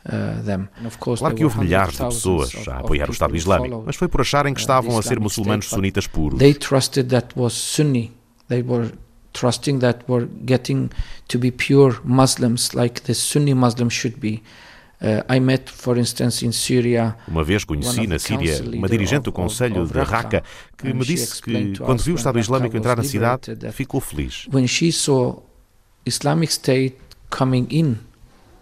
Uh, 0.08 1.17
claro 1.17 1.36
que 1.36 1.43
houve 1.43 1.60
milhares 1.60 1.97
de 1.97 2.04
pessoas 2.04 2.54
a 2.67 2.80
apoiar 2.80 3.10
o 3.10 3.12
Estado 3.12 3.36
Islâmico, 3.36 3.84
mas 3.86 3.95
foi 3.95 4.08
por 4.08 4.21
acharem 4.21 4.54
que 4.54 4.60
estavam 4.60 4.97
a 4.97 5.02
ser 5.02 5.19
muçulmanos 5.19 5.67
sunitas 5.67 6.08
puros. 6.08 6.39
They 6.39 6.54
trusted 6.54 7.10
that 7.10 7.38
was 7.38 7.54
Sunni. 7.54 8.13
They 8.47 8.62
were 8.62 8.91
trusting 9.38 9.80
that 9.80 10.00
we're 10.08 10.28
getting 10.45 10.89
to 11.28 11.38
be 11.38 11.52
pure 11.52 12.00
Muslims 12.04 12.73
like 12.73 13.02
the 13.04 13.13
Sunni 13.13 13.54
Muslims 13.54 13.93
should 13.93 14.19
be. 14.19 14.41
Uh, 15.00 15.21
I 15.30 15.39
met, 15.39 15.69
for 15.69 15.95
instance, 15.95 16.43
in 16.43 16.52
Syria, 16.52 17.15
uma 17.28 17.43
vez 17.43 17.63
conheci 17.63 18.08
na 18.08 18.17
Síria 18.17 18.63
uma 18.73 18.89
dirigente 18.89 19.26
do 19.26 19.32
Conselho 19.32 19.86
de 19.86 20.00
Raqqa 20.02 20.41
que 20.76 20.91
me 20.91 21.06
disse 21.06 21.39
que, 21.39 21.78
quando 21.78 22.02
viu 22.02 22.15
o 22.15 22.17
Estado 22.17 22.39
Islâmico 22.39 22.76
entrar 22.76 22.97
na 22.97 23.04
cidade, 23.04 23.56
ficou 23.71 24.02
feliz. 24.02 24.47
When 24.52 24.67
she 24.67 24.91
saw 24.91 25.43
Islamic 26.04 26.52
State 26.52 26.97
coming 27.30 27.67
in 27.69 27.97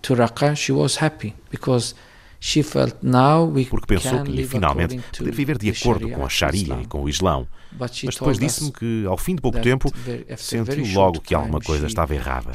to 0.02 0.14
Raqqa, 0.14 0.56
she 0.58 0.74
was 0.74 0.98
happy 0.98 1.34
because 1.50 1.96
porque 3.70 3.88
pensou 3.88 4.24
que 4.24 4.32
ia 4.32 4.48
finalmente 4.48 5.02
poder 5.18 5.32
viver 5.32 5.58
de 5.58 5.70
acordo 5.70 6.10
com 6.10 6.26
a 6.26 6.30
Sharia 6.30 6.80
e 6.82 6.86
com 6.86 7.04
o 7.04 7.10
Islão. 7.10 7.48
Mas 7.78 8.00
depois 8.04 8.40
disse-me 8.40 8.72
que, 8.72 9.06
ao 9.08 9.18
fim 9.18 9.36
de 9.36 9.42
pouco 9.42 9.60
tempo, 9.60 9.92
sentiu 10.38 10.86
logo 10.94 11.20
que 11.20 11.34
alguma 11.34 11.60
coisa 11.60 11.88
estava 11.88 12.14
errada. 12.14 12.52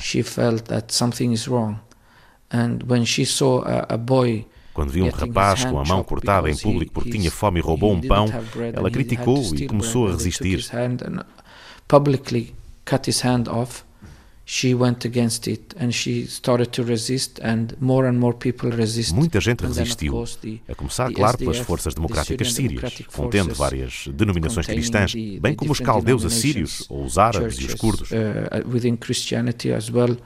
Quando 4.73 4.91
viu 4.91 5.05
um 5.05 5.11
rapaz 5.11 5.65
com 5.65 5.79
a 5.79 5.85
mão 5.85 6.03
cortada 6.05 6.49
em 6.49 6.57
público 6.57 6.93
porque 6.93 7.11
tinha 7.11 7.31
fome 7.31 7.59
e 7.59 7.63
roubou 7.63 7.93
um 7.93 8.01
pão, 8.01 8.27
ela 8.73 8.91
criticou 8.91 9.43
e 9.55 9.67
começou 9.67 10.09
a 10.09 10.13
resistir. 10.13 10.65
Publicly 11.89 12.55
cut 12.85 13.11
his 13.11 13.25
hand 13.25 13.45
off 13.49 13.85
Muita 19.13 19.41
gente 19.41 19.65
resistiu, 19.65 20.25
a 20.69 20.75
começar, 20.75 21.13
claro, 21.13 21.39
pelas 21.39 21.59
forças 21.59 21.95
democráticas 21.95 22.53
sírias, 22.53 23.01
contendo 23.15 23.55
várias 23.55 24.09
denominações 24.13 24.67
cristãs, 24.67 25.15
bem 25.15 25.55
como 25.55 25.71
os 25.71 25.79
caldeus 25.79 26.25
assírios 26.25 26.85
ou 26.91 27.05
os 27.05 27.17
árabes 27.17 27.59
e 27.61 27.67
os 27.67 27.75
curdos. 27.75 28.11
Uh, 28.11 28.69
within 28.69 28.97
Christianity 28.97 29.73
as 29.73 29.89
well 29.89 30.17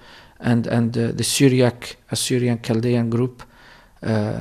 and 0.41 0.63
and 0.71 0.91
the 0.91 1.23
Syriac 1.23 1.97
Assyrian 2.11 2.59
Chaldean 2.63 3.11
group 3.11 3.43
uh, 3.43 3.54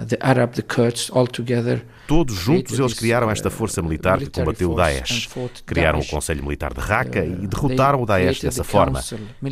the 0.08 0.18
Arab, 0.20 0.54
the 0.54 0.62
Kurds, 0.62 1.10
all 1.14 1.28
together. 1.28 1.84
Todos 2.08 2.36
juntos 2.36 2.78
eles 2.78 2.94
criaram 2.94 3.32
esta 3.32 3.50
força 3.50 3.82
militar 3.82 4.20
que 4.20 4.30
combateu 4.30 4.72
o 4.72 4.76
Daesh. 4.76 5.30
Criaram 5.66 6.00
o 6.00 6.06
Conselho 6.06 6.44
Militar 6.44 6.74
de 6.74 6.82
Raqqa 6.82 7.22
uh, 7.22 7.44
e 7.44 7.48
derrotaram 7.48 8.02
o 8.02 8.06
Daesh 8.06 8.42
dessa 8.42 8.64
forma. 8.64 9.02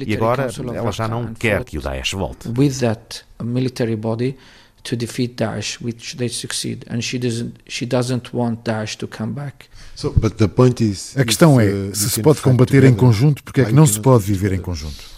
E 0.06 0.14
agora 0.14 0.48
ela 0.74 0.92
já 0.92 1.08
não 1.08 1.34
quer 1.34 1.64
que 1.64 1.78
o 1.78 1.82
Daesh 1.82 2.12
volte. 2.12 2.50
With 2.58 2.80
that 2.80 3.24
military 3.42 3.96
body 3.96 4.38
to 4.84 4.96
defeat 4.96 5.36
Daesh, 5.36 5.80
which 5.82 6.18
they 6.18 6.28
succeed, 6.28 6.86
and 6.90 7.02
she 7.02 7.18
doesn't 7.18 7.54
she 7.68 7.86
doesn't 7.86 8.34
want 8.34 8.64
Daesh 8.64 8.98
to 8.98 9.08
come 9.08 9.32
back. 9.32 9.68
A 11.16 11.26
questão 11.26 11.60
é, 11.60 11.66
uh, 11.66 11.96
se 11.96 12.10
se 12.10 12.22
pode 12.22 12.42
combater 12.42 12.84
em 12.84 12.94
conjunto, 12.94 13.44
porque 13.44 13.62
é 13.62 13.66
que 13.66 13.74
não 13.74 13.86
se 13.86 14.00
pode 14.00 14.24
viver 14.24 14.52
em 14.52 14.60
conjunto? 14.60 15.11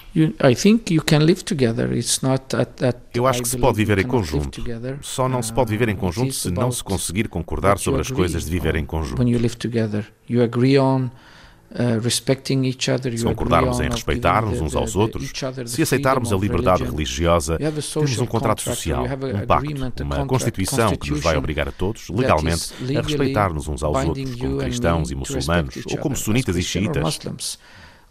Eu 3.14 3.26
acho 3.26 3.42
que 3.42 3.48
se 3.50 3.58
pode 3.58 3.78
viver 3.78 3.98
em 3.98 4.06
conjunto. 4.06 4.64
Só 5.02 5.28
não 5.28 5.42
se 5.42 5.52
pode 5.52 5.72
viver 5.72 5.90
em 5.90 5.96
uh, 5.96 5.98
conjunto 5.98 6.34
se 6.34 6.52
não 6.52 6.72
se 6.72 6.84
conseguir 6.84 7.28
concordar 7.28 7.80
sobre 7.80 8.02
as 8.02 8.12
coisas 8.12 8.46
de 8.46 8.52
viver 8.52 8.76
em 8.76 8.86
conjunto. 8.86 9.18
Se 13.18 13.24
concordarmos 13.26 13.80
em 13.80 13.90
respeitar-nos 13.90 14.62
uns 14.62 14.76
aos 14.76 14.96
outros, 14.96 15.32
se 15.66 15.82
aceitarmos 15.82 16.32
a 16.32 16.38
liberdade 16.38 16.84
religiosa, 16.84 17.58
temos 17.58 18.20
um 18.20 18.28
contrato 18.28 18.62
social, 18.62 19.06
um 19.06 19.46
pacto, 19.48 20.04
uma 20.04 20.26
Constituição 20.28 20.96
que 20.96 21.10
nos 21.10 21.22
vai 21.22 21.36
obrigar 21.36 21.68
a 21.68 21.72
todos, 21.72 22.10
legalmente, 22.10 22.72
a 22.96 23.02
respeitar-nos 23.02 23.68
uns 23.68 23.82
aos 23.82 24.06
outros, 24.06 24.36
como 24.36 24.58
cristãos 24.60 25.10
e 25.10 25.16
muçulmanos, 25.16 25.76
ou 25.90 25.98
como 25.98 26.16
sunitas 26.16 26.56
e 26.56 26.62
xiitas 26.62 27.58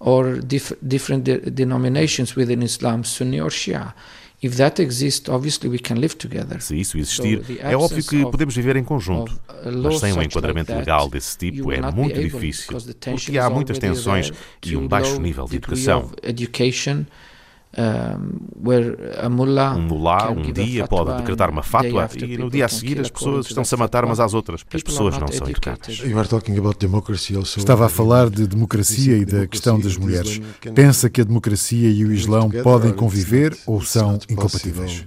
or 0.05 0.41
dif 0.43 0.73
different 0.83 1.25
de 1.25 1.39
denominations 1.51 2.37
within 2.37 2.63
Islam, 2.63 3.05
Sunni 3.05 3.41
or 3.41 3.51
Shia. 3.51 3.95
If 4.43 4.57
that 4.57 4.83
exists, 4.83 5.29
obviously 5.29 5.69
we 5.69 5.79
can 5.79 6.01
live 6.01 6.17
together. 6.17 6.61
Se 6.61 6.75
isso 6.75 6.99
existir, 6.99 7.45
so 7.45 7.53
é 7.61 7.77
óbvio 7.77 8.05
que 8.05 8.23
podemos 8.25 8.57
viver 8.57 8.75
em 8.75 8.83
conjunto. 8.83 9.41
Mas 9.81 10.01
sem 10.01 10.13
um 10.13 10.21
enquadramento 10.21 10.75
legal 10.75 11.09
desse 11.09 11.39
tipo 11.39 11.71
é 11.71 11.81
muito 11.93 12.21
difícil, 12.21 12.77
porque 13.01 13.39
há 13.39 13.49
muitas 13.49 13.79
tensões 13.79 14.33
e 14.67 14.77
um 14.77 14.89
baixo 14.89 15.21
nível 15.21 15.45
de 15.45 15.57
educação. 15.57 16.11
Um 19.77 19.83
mulá, 19.83 20.31
um 20.31 20.53
dia, 20.53 20.87
pode 20.87 21.17
decretar 21.17 21.51
uma 21.51 21.63
fátua 21.63 22.09
e 22.17 22.37
no 22.37 22.51
dia 22.51 22.67
a 22.67 22.69
seguir 22.69 23.01
as 23.01 23.11
pessoas 23.11 23.47
estão-se 23.47 23.75
a 23.75 23.79
matar 23.79 24.05
umas 24.05 24.21
às 24.21 24.35
outras. 24.35 24.63
As 24.73 24.83
pessoas 24.83 25.19
não 25.19 25.29
são 25.29 25.49
educadas. 25.49 26.03
Estava 27.57 27.87
a 27.87 27.89
falar 27.89 28.29
de 28.31 28.47
democracia 28.47 29.17
e 29.17 29.25
da 29.25 29.47
questão 29.47 29.81
das 29.81 29.97
mulheres. 29.97 30.41
Pensa 30.75 31.09
que 31.09 31.21
a 31.21 31.25
democracia 31.25 31.91
e 31.91 32.05
o 32.05 32.13
Islão 32.13 32.51
podem 32.63 32.93
conviver 32.93 33.57
ou 33.67 33.81
são 33.83 34.19
incompatíveis? 34.29 35.05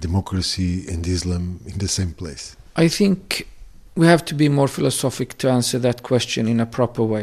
I 2.78 2.90
think 2.90 3.46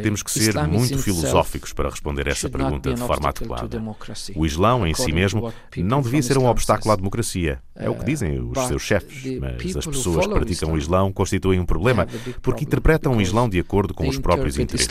temos 0.02 0.22
que 0.22 0.30
ser 0.30 0.54
muito 0.66 0.98
filosóficos 0.98 1.72
para 1.72 1.88
responder 1.88 2.26
essa 2.26 2.50
pergunta 2.50 2.92
de 2.92 3.00
forma 3.00 3.28
adequada. 3.28 3.82
O 4.34 4.44
Islão, 4.44 4.84
em 4.86 4.92
si 4.92 5.12
mesmo, 5.12 5.52
não 5.76 6.02
devia 6.02 6.22
ser 6.22 6.36
um 6.36 6.46
obstáculo 6.46 6.92
à 6.92 6.96
democracia. 6.96 7.60
É 7.76 7.88
o 7.88 7.94
que 7.94 8.04
dizem 8.04 8.40
os 8.40 8.58
seus 8.66 8.82
chefes. 8.82 9.38
Mas 9.40 9.76
as 9.76 9.86
pessoas 9.86 10.26
que 10.26 10.32
praticam 10.34 10.72
o 10.72 10.78
Islão 10.78 11.12
constituem 11.12 11.60
um 11.60 11.66
problema 11.66 12.06
porque 12.42 12.64
interpretam 12.64 13.16
o 13.16 13.22
Islão 13.22 13.48
de 13.48 13.58
acordo 13.60 13.94
com 13.94 14.08
os 14.08 14.18
próprios 14.18 14.58
interesses. 14.58 14.88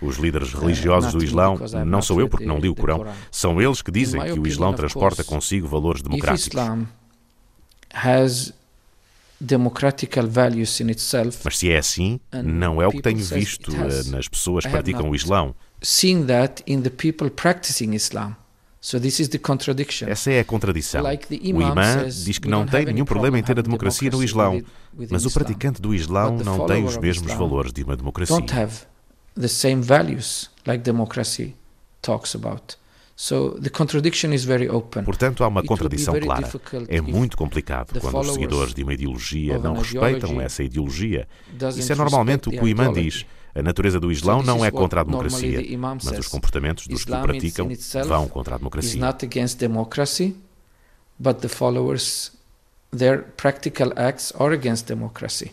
Os 0.00 0.16
líderes 0.16 0.54
religiosos 0.54 1.12
do 1.12 1.22
Islão, 1.22 1.56
não 1.86 2.00
sou 2.02 2.18
eu 2.18 2.28
porque 2.28 2.46
não 2.46 2.58
li 2.58 2.68
o 2.68 2.74
Corão, 2.74 3.06
são 3.30 3.60
eles 3.60 3.82
que 3.82 3.90
dizem 3.92 4.20
que 4.22 4.40
o 4.40 4.46
Islão 4.46 4.72
transporta 4.72 5.22
consigo 5.22 5.68
valores 5.68 6.02
democráticos. 6.02 6.48
Mas 11.44 11.58
se 11.58 11.70
é 11.70 11.78
assim, 11.78 12.18
não 12.44 12.82
é 12.82 12.86
o 12.86 12.90
que 12.90 13.02
tenho 13.02 13.18
visto 13.18 13.70
eh, 13.72 14.10
nas 14.10 14.28
pessoas 14.28 14.64
que 14.64 14.70
praticam 14.70 15.08
o 15.10 15.14
Islão. 15.14 15.54
Seeing 15.80 16.26
that 16.26 16.62
in 16.66 16.82
the 16.82 16.90
people 16.90 17.30
practicing 17.30 17.94
Islam. 17.94 18.34
Essa 20.10 20.30
é 20.30 20.40
a 20.40 20.44
contradição. 20.44 21.02
O 21.04 21.62
imã 21.72 22.08
diz 22.24 22.38
que 22.38 22.48
não 22.48 22.64
tem 22.66 22.84
nenhum 22.86 23.04
problema 23.04 23.38
em 23.38 23.42
ter 23.42 23.58
a 23.58 23.62
democracia 23.62 24.10
no 24.10 24.22
Islão, 24.22 24.62
mas 25.10 25.24
o 25.24 25.30
praticante 25.32 25.80
do 25.82 25.94
Islão 25.94 26.36
não 26.44 26.66
tem 26.66 26.84
os 26.84 26.96
mesmos 26.96 27.32
valores 27.32 27.72
de 27.72 27.82
uma 27.82 27.96
democracia. 27.96 28.36
Portanto, 35.04 35.42
há 35.42 35.48
uma 35.48 35.60
contradição 35.64 36.14
clara. 36.20 36.48
É 36.86 37.00
muito 37.00 37.36
complicado 37.36 38.00
quando 38.00 38.20
os 38.20 38.32
seguidores 38.32 38.72
de 38.72 38.84
uma 38.84 38.94
ideologia 38.94 39.58
não 39.58 39.74
respeitam 39.74 40.40
essa 40.40 40.62
ideologia. 40.62 41.26
Isso 41.76 41.92
é 41.92 41.96
normalmente 41.96 42.48
o 42.48 42.52
que 42.52 42.60
o 42.60 42.68
imã 42.68 42.92
diz. 42.92 43.26
A 43.54 43.62
natureza 43.62 43.98
do 43.98 44.12
Islão 44.12 44.40
não 44.40 44.64
é 44.64 44.70
contra 44.70 45.00
a 45.00 45.04
democracia, 45.04 45.60
mas 45.78 46.18
os 46.18 46.28
comportamentos 46.28 46.86
dos 46.86 47.04
que 47.04 47.12
o 47.12 47.20
praticam 47.20 47.68
vão 48.06 48.28
contra 48.28 48.54
a 48.54 48.58
democracia. 48.58 49.00
but 51.18 51.40
the 51.40 51.48
followers, 51.48 52.30
their 52.92 53.22
practical 53.36 53.92
acts 53.96 54.32
are 54.38 54.54
against 54.54 54.86
democracy. 54.86 55.50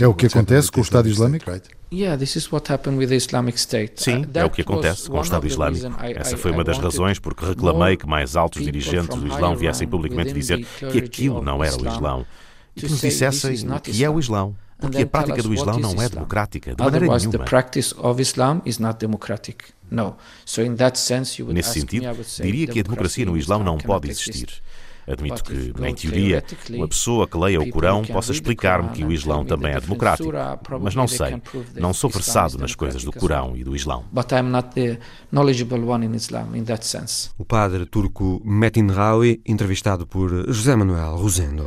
É 0.00 0.06
o 0.06 0.14
que 0.14 0.26
acontece 0.26 0.70
com 0.70 0.80
o 0.80 0.82
Estado 0.82 1.08
Islâmico? 1.08 1.50
Sim, 4.02 4.24
é 4.34 4.44
o 4.44 4.50
que 4.50 4.62
acontece 4.62 5.08
com 5.10 5.18
o 5.18 5.20
Estado 5.22 5.46
Islâmico. 5.46 5.86
Essa 6.16 6.36
foi 6.36 6.50
uma 6.50 6.64
das 6.64 6.78
razões 6.78 7.18
por 7.18 7.34
que 7.34 7.44
reclamei 7.44 7.96
que 7.96 8.06
mais 8.06 8.34
altos 8.34 8.62
dirigentes 8.62 9.16
do 9.16 9.26
Islão 9.26 9.54
viessem 9.56 9.86
publicamente 9.86 10.32
dizer 10.32 10.64
que 10.90 10.98
aquilo 10.98 11.42
não 11.42 11.62
era 11.62 11.76
o 11.76 11.86
Islão 11.86 12.26
e 12.74 12.80
que 12.80 12.86
nos 12.88 13.00
dissessem 13.00 13.50
o 13.68 13.80
que 13.80 14.04
é 14.04 14.10
o 14.10 14.18
Islão 14.18 14.56
porque 14.78 14.96
a 15.02 15.06
prática 15.06 15.42
do 15.42 15.54
Islão 15.54 15.78
não 15.78 16.02
é 16.02 16.08
democrática, 16.08 16.74
de 16.74 16.82
maneira 16.82 17.06
nenhuma. 17.18 17.38
Nesse 21.52 21.68
sentido, 21.80 22.02
diria 22.42 22.66
que 22.66 22.80
a 22.80 22.82
democracia 22.82 23.24
no 23.26 23.36
Islão 23.36 23.62
não 23.62 23.78
pode 23.78 24.10
existir. 24.10 24.48
Admito 25.06 25.42
que, 25.42 25.72
em 25.84 25.94
teoria, 25.94 26.44
uma 26.70 26.88
pessoa 26.88 27.26
que 27.26 27.36
leia 27.36 27.60
o 27.60 27.68
Corão 27.70 28.02
possa 28.02 28.32
explicar-me 28.32 28.90
que 28.90 29.04
o 29.04 29.12
Islão 29.12 29.44
também 29.44 29.72
é 29.72 29.80
democrático. 29.80 30.30
Mas 30.80 30.94
não 30.94 31.08
sei. 31.08 31.40
Não 31.74 31.92
sou 31.92 32.08
versado 32.08 32.58
nas 32.58 32.74
coisas 32.74 33.02
do 33.02 33.12
Corão 33.12 33.56
e 33.56 33.64
do 33.64 33.74
Islão. 33.74 34.04
O 37.38 37.44
padre 37.44 37.86
turco 37.86 38.40
Metin 38.44 38.86
Rawi, 38.88 39.40
entrevistado 39.46 40.06
por 40.06 40.30
José 40.52 40.76
Manuel 40.76 41.16
Rosendo. 41.16 41.66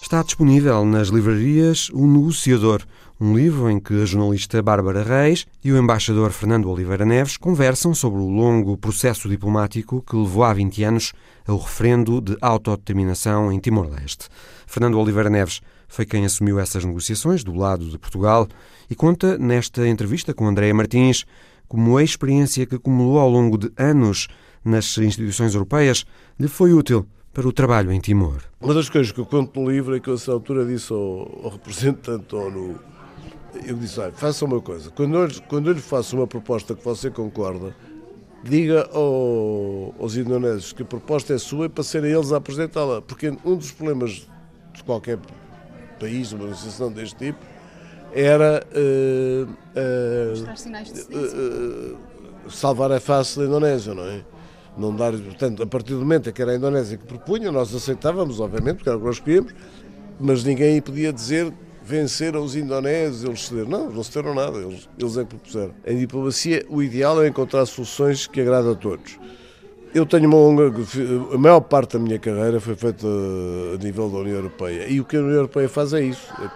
Está 0.00 0.22
disponível 0.22 0.84
nas 0.84 1.08
livrarias 1.08 1.88
O 1.90 2.06
Negociador, 2.06 2.82
um 3.20 3.36
livro 3.36 3.70
em 3.70 3.78
que 3.78 4.02
a 4.02 4.04
jornalista 4.04 4.60
Bárbara 4.60 5.02
Reis 5.02 5.46
e 5.62 5.70
o 5.70 5.78
embaixador 5.78 6.32
Fernando 6.32 6.68
Oliveira 6.68 7.04
Neves 7.04 7.36
conversam 7.36 7.94
sobre 7.94 8.20
o 8.20 8.28
longo 8.28 8.76
processo 8.76 9.28
diplomático 9.28 10.02
que 10.02 10.16
levou 10.16 10.42
há 10.42 10.52
20 10.52 10.82
anos 10.82 11.12
ao 11.46 11.58
referendo 11.58 12.20
de 12.20 12.36
autodeterminação 12.40 13.52
em 13.52 13.58
Timor-Leste. 13.60 14.28
Fernando 14.66 14.98
Oliveira 14.98 15.30
Neves 15.30 15.60
foi 15.86 16.04
quem 16.04 16.24
assumiu 16.24 16.58
essas 16.58 16.84
negociações 16.84 17.44
do 17.44 17.54
lado 17.54 17.88
de 17.88 17.98
Portugal 17.98 18.48
e 18.90 18.94
conta 18.94 19.38
nesta 19.38 19.86
entrevista 19.86 20.34
com 20.34 20.48
Andréa 20.48 20.74
Martins 20.74 21.24
como 21.68 21.96
a 21.96 22.02
experiência 22.02 22.66
que 22.66 22.74
acumulou 22.74 23.18
ao 23.18 23.30
longo 23.30 23.56
de 23.56 23.70
anos 23.76 24.26
nas 24.64 24.98
instituições 24.98 25.54
europeias 25.54 26.04
lhe 26.38 26.48
foi 26.48 26.72
útil 26.72 27.06
para 27.32 27.46
o 27.46 27.52
trabalho 27.52 27.92
em 27.92 28.00
Timor. 28.00 28.42
Uma 28.60 28.74
das 28.74 28.88
coisas 28.88 29.12
que 29.12 29.20
eu 29.20 29.26
conto 29.26 29.60
no 29.60 29.70
livro 29.70 29.96
é 29.96 30.00
que 30.00 30.08
eu, 30.08 30.14
a 30.14 30.16
essa 30.16 30.32
altura, 30.32 30.64
disse 30.64 30.92
ao, 30.92 31.42
ao 31.44 31.50
representante 31.50 32.26
da 32.30 32.38
ONU, 32.38 32.78
eu 33.66 33.76
disse, 33.76 34.00
ah, 34.00 34.10
faça 34.12 34.44
uma 34.44 34.60
coisa, 34.60 34.90
quando 34.90 35.16
eu, 35.16 35.28
quando 35.48 35.70
eu 35.70 35.74
lhe 35.74 35.80
faço 35.80 36.16
uma 36.16 36.26
proposta 36.26 36.74
que 36.74 36.84
você 36.84 37.10
concorda, 37.10 37.74
diga 38.42 38.88
ao, 38.92 39.94
aos 39.98 40.16
indonésios 40.16 40.72
que 40.72 40.82
a 40.82 40.86
proposta 40.86 41.34
é 41.34 41.38
sua 41.38 41.66
e 41.66 41.68
para 41.68 41.82
serem 41.82 42.12
eles 42.12 42.32
a 42.32 42.36
apresentá-la, 42.36 43.00
porque 43.00 43.32
um 43.44 43.56
dos 43.56 43.70
problemas 43.70 44.28
de 44.72 44.84
qualquer 44.84 45.18
país, 45.98 46.32
uma 46.32 46.44
negociação 46.44 46.92
deste 46.92 47.16
tipo, 47.16 47.38
era 48.12 48.62
uh, 48.72 49.48
uh, 49.76 51.96
uh, 51.96 52.50
salvar 52.50 52.92
a 52.92 53.00
face 53.00 53.38
da 53.38 53.46
Indonésia, 53.46 53.94
não 53.94 54.04
é? 54.04 54.22
não 54.76 54.94
dar, 54.94 55.12
portanto, 55.12 55.62
a 55.62 55.66
partir 55.66 55.94
do 55.94 56.00
momento 56.00 56.28
em 56.28 56.32
que 56.32 56.42
era 56.42 56.52
a 56.52 56.56
Indonésia 56.56 56.98
que 56.98 57.06
propunha, 57.06 57.50
nós 57.50 57.74
aceitávamos, 57.74 58.40
obviamente, 58.40 58.76
porque 58.76 58.88
era 58.88 58.98
o 58.98 59.00
que 59.00 59.06
nós 59.06 59.20
queríamos, 59.20 59.54
mas 60.18 60.44
ninguém 60.44 60.80
podia 60.80 61.12
dizer 61.12 61.52
vencer 61.84 62.34
os 62.34 62.56
indonésios, 62.56 63.24
eles 63.24 63.46
cederam. 63.46 63.68
Não, 63.68 63.90
não 63.90 64.02
cederam 64.02 64.34
nada, 64.34 64.58
eles, 64.58 64.88
eles 64.98 65.16
é 65.18 65.24
que 65.24 65.36
propuseram. 65.36 65.74
Em 65.86 65.98
diplomacia, 65.98 66.64
o 66.68 66.82
ideal 66.82 67.22
é 67.22 67.28
encontrar 67.28 67.66
soluções 67.66 68.26
que 68.26 68.40
agradem 68.40 68.72
a 68.72 68.74
todos. 68.74 69.18
Eu 69.94 70.06
tenho 70.06 70.26
uma 70.26 70.36
longa. 70.36 70.72
A 71.32 71.38
maior 71.38 71.60
parte 71.60 71.92
da 71.92 71.98
minha 71.98 72.18
carreira 72.18 72.58
foi 72.58 72.74
feita 72.74 73.06
a 73.06 73.76
nível 73.84 74.08
da 74.08 74.18
União 74.18 74.36
Europeia. 74.36 74.88
E 74.88 75.00
o 75.00 75.04
que 75.04 75.16
a 75.16 75.20
União 75.20 75.34
Europeia 75.34 75.68
faz 75.68 75.92
é 75.92 76.00
isso. 76.00 76.32
É, 76.42 76.50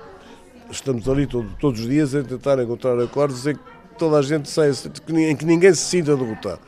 estamos 0.72 1.08
ali 1.08 1.26
todo, 1.26 1.48
todos 1.60 1.80
os 1.80 1.88
dias 1.88 2.14
a 2.14 2.22
tentar 2.24 2.60
encontrar 2.60 2.98
acordos 2.98 3.46
em 3.46 3.54
que 3.54 3.60
toda 3.96 4.18
a 4.18 4.22
gente 4.22 4.48
saia, 4.48 4.72
em 5.08 5.36
que 5.36 5.44
ninguém 5.44 5.72
se 5.72 5.82
sinta 5.82 6.16
derrotado. 6.16 6.60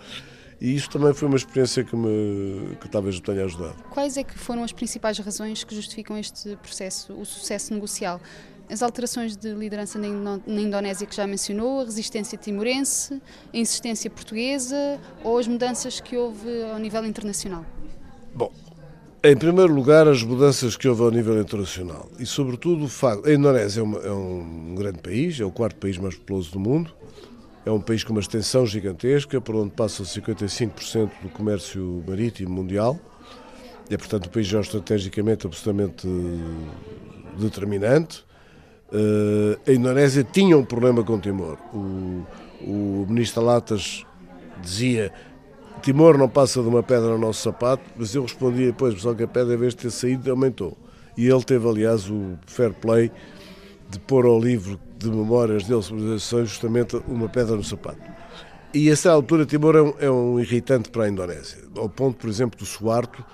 E 0.61 0.75
isso 0.75 0.91
também 0.91 1.15
foi 1.15 1.27
uma 1.27 1.39
experiência 1.39 1.83
que, 1.83 1.97
me, 1.97 2.77
que 2.77 2.89
talvez 2.89 3.17
me 3.17 3.23
tenha 3.23 3.45
ajudado. 3.45 3.77
Quais 3.89 4.19
é 4.19 4.23
que 4.23 4.39
foram 4.39 4.63
as 4.63 4.73
principais 4.73 5.19
razões 5.19 5.65
que 5.65 5.75
justificam 5.75 6.19
este 6.19 6.55
processo, 6.57 7.15
o 7.15 7.25
sucesso 7.25 7.73
negocial? 7.73 8.21
As 8.71 8.83
alterações 8.83 9.37
de 9.37 9.53
liderança 9.55 9.99
na 9.99 10.61
Indonésia 10.61 11.07
que 11.07 11.17
já 11.17 11.27
mencionou, 11.27 11.81
a 11.81 11.85
resistência 11.85 12.37
timorense, 12.37 13.21
a 13.53 13.57
insistência 13.57 14.09
portuguesa 14.11 15.01
ou 15.25 15.39
as 15.39 15.49
mudanças 15.49 15.99
que 15.99 16.17
houve 16.17 16.63
ao 16.65 16.79
nível 16.79 17.05
internacional? 17.05 17.65
Bom, 18.33 18.53
em 19.25 19.37
primeiro 19.37 19.75
lugar, 19.75 20.07
as 20.07 20.23
mudanças 20.23 20.77
que 20.77 20.87
houve 20.87 21.03
ao 21.03 21.11
nível 21.11 21.41
internacional 21.41 22.09
e, 22.19 22.27
sobretudo, 22.27 22.85
o 22.85 22.89
facto. 22.89 23.27
A 23.27 23.33
Indonésia 23.33 23.81
é, 23.81 23.83
uma, 23.83 23.99
é 23.99 24.13
um 24.13 24.75
grande 24.77 24.99
país, 24.99 25.41
é 25.41 25.45
o 25.45 25.51
quarto 25.51 25.77
país 25.77 25.99
mais 25.99 26.15
populoso 26.15 26.53
do 26.53 26.61
mundo 26.61 26.95
é 27.71 27.73
um 27.73 27.81
país 27.81 28.03
com 28.03 28.13
uma 28.13 28.21
extensão 28.21 28.67
gigantesca, 28.67 29.41
por 29.41 29.55
onde 29.55 29.71
passa 29.71 30.03
55% 30.03 31.11
do 31.23 31.29
comércio 31.29 32.03
marítimo 32.07 32.51
mundial. 32.51 32.99
É, 33.89 33.97
portanto, 33.97 34.27
um 34.27 34.31
país 34.31 34.47
geoestrategicamente 34.47 35.47
absolutamente 35.47 36.07
determinante. 37.39 38.25
Uh, 38.93 39.59
a 39.69 39.73
Indonésia 39.73 40.25
tinha 40.25 40.59
um 40.59 40.65
problema 40.65 41.05
com 41.05 41.19
Timor. 41.21 41.59
O, 41.73 42.27
o 42.61 43.07
ministro 43.09 43.43
Latas 43.43 44.05
dizia 44.61 45.13
Timor 45.81 46.19
não 46.19 46.29
passa 46.29 46.61
de 46.61 46.69
uma 46.69 46.83
pedra 46.83 47.11
no 47.11 47.19
nosso 47.19 47.43
sapato, 47.43 47.85
mas 47.97 48.15
eu 48.15 48.23
respondia 48.23 48.67
depois, 48.67 49.01
só 49.01 49.15
que 49.15 49.23
a 49.23 49.29
pedra, 49.29 49.55
em 49.55 49.57
vez 49.57 49.75
de 49.75 49.83
ter 49.83 49.91
saído, 49.91 50.29
aumentou. 50.31 50.77
E 51.17 51.29
ele 51.29 51.43
teve, 51.45 51.69
aliás, 51.69 52.11
o 52.11 52.37
fair 52.47 52.73
play 52.75 53.13
de 53.91 53.99
pôr 54.01 54.25
ao 54.25 54.39
livro 54.39 54.79
de 54.99 55.09
memórias 55.11 55.65
dele 55.65 55.83
sobre 55.83 56.03
as 56.03 56.09
eleições 56.09 56.49
justamente 56.51 57.01
uma 57.09 57.29
pedra 57.29 57.57
no 57.57 57.65
sapato. 57.65 58.01
E 58.73 58.89
a 58.89 58.93
essa 58.93 59.11
altura 59.11 59.45
Timor 59.45 59.75
é 59.75 59.83
um, 59.83 59.95
é 59.99 60.11
um, 60.11 60.39
irritante 60.39 60.91
para 60.91 61.05
a 61.05 61.09
Indonésia, 61.09 61.59
ao 61.77 61.89
ponto, 61.89 62.19
por 62.19 62.31
exemplo, 62.31 62.59
do 62.59 62.65
Suarto 62.65 63.25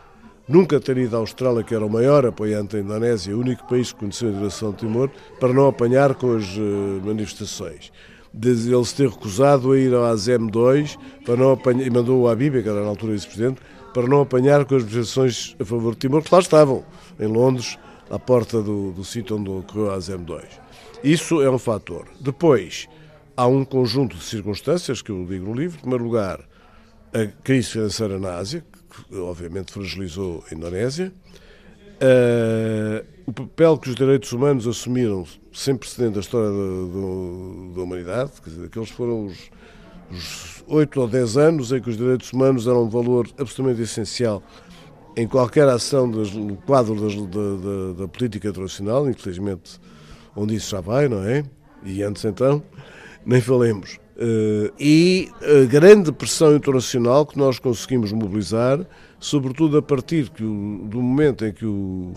nunca 0.49 0.81
ter 0.81 0.97
ido 0.97 1.17
à 1.17 1.19
Austrália, 1.19 1.63
que 1.63 1.75
era 1.75 1.85
o 1.85 1.91
maior 1.91 2.25
apoiante 2.27 2.77
da 2.77 2.81
Indonésia, 2.81 3.37
o 3.37 3.41
único 3.41 3.67
país 3.69 3.93
que 3.93 3.99
conheceu 3.99 4.29
a 4.29 4.33
direção 4.33 4.71
de 4.71 4.79
Timor, 4.79 5.11
para 5.41 5.53
não 5.53 5.67
apanhar 5.67 6.15
com 6.15 6.37
as 6.37 6.45
uh, 6.57 7.03
manifestações. 7.05 7.93
Ele 8.35 8.85
se 8.85 8.95
ter 8.95 9.09
recusado 9.09 9.73
a 9.73 9.79
ir 9.79 9.95
ao 9.95 10.05
ASEM-2 10.05 10.99
para 11.25 11.37
não 11.37 11.53
apanhar, 11.53 11.87
e 11.87 11.91
mandou 11.91 12.21
o 12.21 12.29
Habib, 12.29 12.63
que 12.63 12.69
era 12.69 12.83
na 12.83 12.89
altura 12.89 13.13
vice-presidente, 13.13 13.61
para 13.95 14.07
não 14.07 14.21
apanhar 14.21 14.65
com 14.67 14.77
as 14.77 14.83
manifestações 14.83 15.57
a 15.59 15.65
favor 15.65 15.95
de 15.95 16.01
Timor, 16.01 16.23
que 16.23 16.33
lá 16.33 16.41
estavam, 16.41 16.85
em 17.19 17.27
Londres, 17.27 17.79
à 18.11 18.19
porta 18.19 18.63
do, 18.63 18.93
do 18.93 19.05
sítio 19.05 19.37
onde 19.37 19.51
ocorreu 19.51 19.91
a 19.91 19.97
ASEM-2. 19.97 20.45
Isso 21.03 21.43
é 21.43 21.51
um 21.51 21.59
fator. 21.59 22.07
Depois, 22.21 22.89
há 23.37 23.47
um 23.47 23.65
conjunto 23.65 24.17
de 24.17 24.25
circunstâncias 24.25 25.03
que 25.03 25.11
eu 25.11 25.25
digo 25.27 25.47
no 25.47 25.55
livro. 25.55 25.77
Em 25.79 25.81
primeiro 25.81 26.05
lugar, 26.05 26.41
a 27.13 27.27
crise 27.43 27.71
financeira 27.71 28.19
na 28.19 28.37
Ásia, 28.37 28.65
que 29.09 29.17
obviamente 29.17 29.73
fragilizou 29.73 30.45
a 30.51 30.55
Indonésia. 30.55 31.13
Uh, 31.97 33.07
o 33.27 33.33
papel 33.33 33.79
que 33.79 33.89
os 33.89 33.95
direitos 33.95 34.31
humanos 34.33 34.67
assumiram 34.67 35.25
sem 35.53 35.75
precedente 35.75 36.15
da 36.15 36.21
história 36.21 36.49
da, 36.49 36.55
da, 36.55 37.75
da 37.75 37.83
humanidade, 37.83 38.33
quer 38.43 38.51
dizer, 38.51 38.67
aqueles 38.67 38.91
foram 38.91 39.27
os, 39.27 39.51
os 40.11 40.65
8 40.67 41.01
ou 41.01 41.09
10 41.09 41.37
anos 41.39 41.73
em 41.73 41.81
que 41.81 41.89
os 41.89 41.97
direitos 41.97 42.33
humanos 42.33 42.67
eram 42.67 42.85
um 42.85 42.89
valor 42.89 43.27
absolutamente 43.39 43.83
essencial 43.83 44.43
em 45.17 45.27
qualquer 45.27 45.67
ação 45.69 46.11
das, 46.11 46.31
no 46.33 46.57
quadro 46.57 46.95
da, 46.95 47.09
da, 47.09 47.93
da, 48.03 48.09
política 48.09 48.49
internacional, 48.49 49.09
infelizmente 49.09 49.81
onde 50.37 50.55
isso 50.55 50.71
já 50.71 50.81
vai, 50.81 51.09
não 51.09 51.25
é? 51.25 51.43
E 51.83 52.03
antes 52.03 52.25
então, 52.25 52.63
nem 53.25 53.41
falemos. 53.41 53.99
Uh, 54.17 54.73
e 54.79 55.29
a 55.43 55.65
grande 55.67 56.13
pressão 56.13 56.55
internacional 56.55 57.25
que 57.25 57.39
nós 57.39 57.59
conseguimos 57.59 58.13
mobilizar, 58.13 58.87
sobretudo 59.19 59.79
a 59.79 59.83
partir 59.83 60.29
que 60.31 60.45
o, 60.45 60.87
do 60.87 61.01
momento 61.01 61.47
em 61.47 61.53
que 61.53 61.65
o 61.65 62.13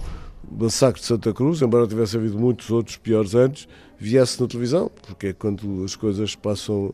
massacre 0.52 1.00
de 1.00 1.08
Santa 1.08 1.34
Cruz, 1.34 1.62
embora 1.62 1.88
tivesse 1.88 2.18
havido 2.18 2.38
muitos 2.38 2.70
outros 2.70 2.98
piores 2.98 3.36
antes, 3.36 3.68
viesse 3.98 4.42
na 4.42 4.48
televisão, 4.48 4.92
porque 5.06 5.28
é 5.28 5.34
quando 5.34 5.84
as 5.84 5.96
coisas 5.96 6.36
passam 6.36 6.94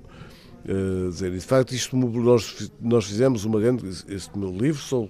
a 0.68 0.72
uh, 0.72 1.10
dizer. 1.10 1.34
E 1.34 1.38
de 1.38 1.46
facto, 1.46 1.74
isto 1.74 1.96
nós, 1.96 2.72
nós 2.82 3.06
fizemos 3.06 3.46
uma 3.46 3.60
grande. 3.60 3.88
Este 4.08 4.38
meu 4.38 4.52
livro, 4.52 4.82
só, 4.82 5.08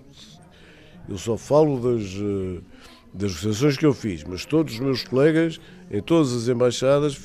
eu 1.08 1.18
só 1.18 1.38
falo 1.38 1.80
das, 1.80 2.14
uh, 2.16 2.62
das 3.14 3.32
negociações 3.32 3.78
que 3.78 3.86
eu 3.86 3.94
fiz, 3.94 4.24
mas 4.24 4.46
todos 4.46 4.74
os 4.74 4.80
meus 4.80 5.04
colegas, 5.04 5.60
em 5.90 6.02
todas 6.02 6.34
as 6.34 6.48
embaixadas, 6.48 7.18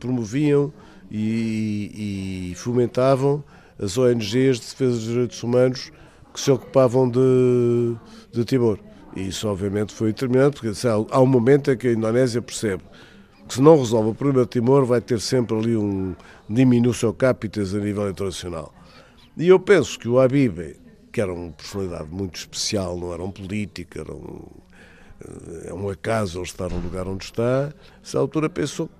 promoviam 0.00 0.72
e, 1.10 2.50
e 2.50 2.54
fomentavam 2.56 3.44
as 3.78 3.98
ONGs 3.98 4.60
de 4.60 4.66
defesa 4.66 4.92
dos 4.92 5.04
direitos 5.04 5.42
humanos 5.42 5.92
que 6.32 6.40
se 6.40 6.50
ocupavam 6.50 7.08
de, 7.08 7.94
de 8.32 8.44
Timor. 8.44 8.78
E 9.14 9.28
isso, 9.28 9.46
obviamente, 9.46 9.92
foi 9.92 10.08
determinante, 10.08 10.60
porque 10.60 10.76
há 11.10 11.20
um 11.20 11.26
momento 11.26 11.70
em 11.70 11.76
que 11.76 11.88
a 11.88 11.92
Indonésia 11.92 12.42
percebe 12.42 12.82
que, 13.46 13.54
se 13.54 13.62
não 13.62 13.78
resolve 13.78 14.10
o 14.10 14.14
problema 14.14 14.44
de 14.44 14.50
Timor, 14.50 14.84
vai 14.84 15.00
ter 15.00 15.20
sempre 15.20 15.56
ali 15.56 15.76
um 15.76 16.14
diminuição 16.48 17.12
capitas 17.12 17.74
a 17.74 17.78
nível 17.78 18.08
internacional. 18.08 18.74
E 19.36 19.48
eu 19.48 19.60
penso 19.60 19.98
que 19.98 20.08
o 20.08 20.18
Habib, 20.18 20.76
que 21.14 21.20
era 21.20 21.32
uma 21.32 21.52
personalidade 21.52 22.10
muito 22.10 22.34
especial, 22.34 22.98
não 22.98 23.14
era 23.14 23.22
um 23.22 23.30
político, 23.30 24.00
era 24.00 24.12
um, 24.12 24.46
é 25.64 25.72
um 25.72 25.88
acaso 25.88 26.40
ele 26.40 26.44
estar 26.44 26.68
no 26.68 26.80
lugar 26.80 27.06
onde 27.06 27.24
está, 27.24 27.72
nessa 28.02 28.18
altura 28.18 28.50
pensou 28.50 28.90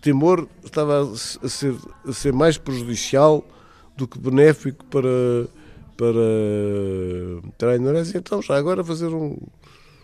Timor 0.00 0.48
estava 0.64 1.02
a 1.02 1.48
ser, 1.48 1.76
a 2.06 2.12
ser 2.14 2.32
mais 2.32 2.56
prejudicial 2.56 3.46
do 3.98 4.08
que 4.08 4.18
benéfico 4.18 4.82
para, 4.86 5.46
para, 7.58 7.72
a 7.72 7.76
Indonésia. 7.76 8.16
Então, 8.16 8.40
já 8.40 8.56
agora 8.56 8.82
fazer 8.82 9.08
um, 9.08 9.36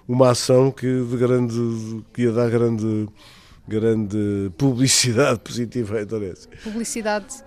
uma 0.07 0.33
ação 0.33 0.71
que, 0.71 0.87
de 0.87 1.17
grande, 1.17 2.05
que 2.12 2.25
ia 2.25 2.33
dar 2.33 2.51
grande, 2.51 3.09
grande 3.67 4.53
publicidade 4.59 5.41
positiva 5.43 5.97
à 5.97 6.03
Indonésia. 6.03 6.51
Publicidade 6.62 7.43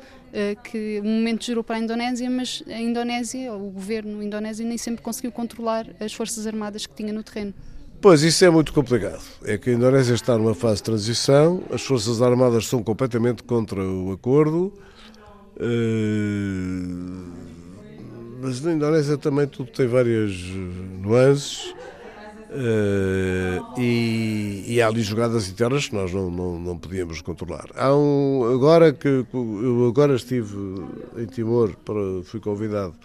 que 0.63 1.01
um 1.03 1.17
momento 1.17 1.45
gerou 1.45 1.63
para 1.63 1.75
a 1.75 1.79
Indonésia, 1.79 2.29
mas 2.29 2.63
a 2.67 2.79
Indonésia, 2.79 3.53
o 3.53 3.69
governo 3.69 4.21
indonésio, 4.21 4.65
nem 4.65 4.77
sempre 4.77 5.01
conseguiu 5.01 5.31
controlar 5.31 5.87
as 5.99 6.13
forças 6.13 6.45
armadas 6.45 6.85
que 6.85 6.93
tinha 6.93 7.11
no 7.11 7.23
terreno. 7.23 7.53
Pois, 8.01 8.23
isso 8.23 8.45
é 8.45 8.49
muito 8.49 8.71
complicado. 8.71 9.21
É 9.43 9.57
que 9.57 9.69
a 9.69 9.73
Indonésia 9.73 10.13
está 10.13 10.37
numa 10.37 10.55
fase 10.55 10.77
de 10.77 10.83
transição, 10.83 11.61
as 11.69 11.81
Forças 11.81 12.21
Armadas 12.21 12.65
são 12.65 12.81
completamente 12.81 13.43
contra 13.43 13.83
o 13.83 14.13
acordo, 14.13 14.71
eh, 15.59 15.65
mas 18.41 18.61
na 18.61 18.71
Indonésia 18.71 19.17
também 19.17 19.47
tudo 19.47 19.69
tem 19.71 19.85
várias 19.85 20.31
nuances 21.01 21.75
eh, 22.51 23.61
e, 23.77 24.65
e 24.67 24.81
há 24.81 24.87
ali 24.87 25.01
jogadas 25.01 25.47
internas 25.47 25.87
que 25.87 25.95
nós 25.95 26.11
não, 26.11 26.31
não, 26.31 26.59
não 26.59 26.77
podíamos 26.77 27.21
controlar. 27.21 27.67
Há 27.75 27.95
um, 27.95 28.43
agora 28.51 28.91
que 28.91 29.07
eu 29.07 29.87
agora 29.87 30.15
estive 30.15 30.55
em 31.17 31.25
Timor, 31.27 31.75
para, 31.85 32.23
fui 32.23 32.39
convidado 32.39 32.95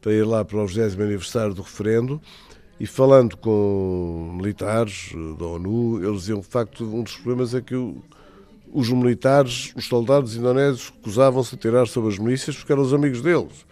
para 0.00 0.12
ir 0.12 0.24
lá 0.24 0.44
para 0.44 0.58
o 0.58 0.66
20 0.66 1.00
aniversário 1.00 1.54
do 1.54 1.62
referendo, 1.62 2.20
e 2.78 2.86
falando 2.86 3.36
com 3.36 4.34
militares 4.36 5.12
da 5.38 5.46
ONU, 5.46 6.04
eles 6.04 6.20
diziam 6.20 6.40
que, 6.40 6.46
de 6.46 6.52
facto, 6.52 6.84
um 6.84 7.02
dos 7.02 7.16
problemas 7.16 7.54
é 7.54 7.60
que 7.60 7.74
o, 7.74 8.00
os 8.72 8.88
militares, 8.90 9.72
os 9.74 9.86
soldados 9.86 10.36
indonésios, 10.36 10.92
recusavam-se 10.94 11.54
a 11.54 11.58
tirar 11.58 11.86
sobre 11.86 12.10
as 12.10 12.18
milícias 12.18 12.56
porque 12.56 12.72
eram 12.72 12.82
os 12.82 12.94
amigos 12.94 13.20
deles. 13.20 13.66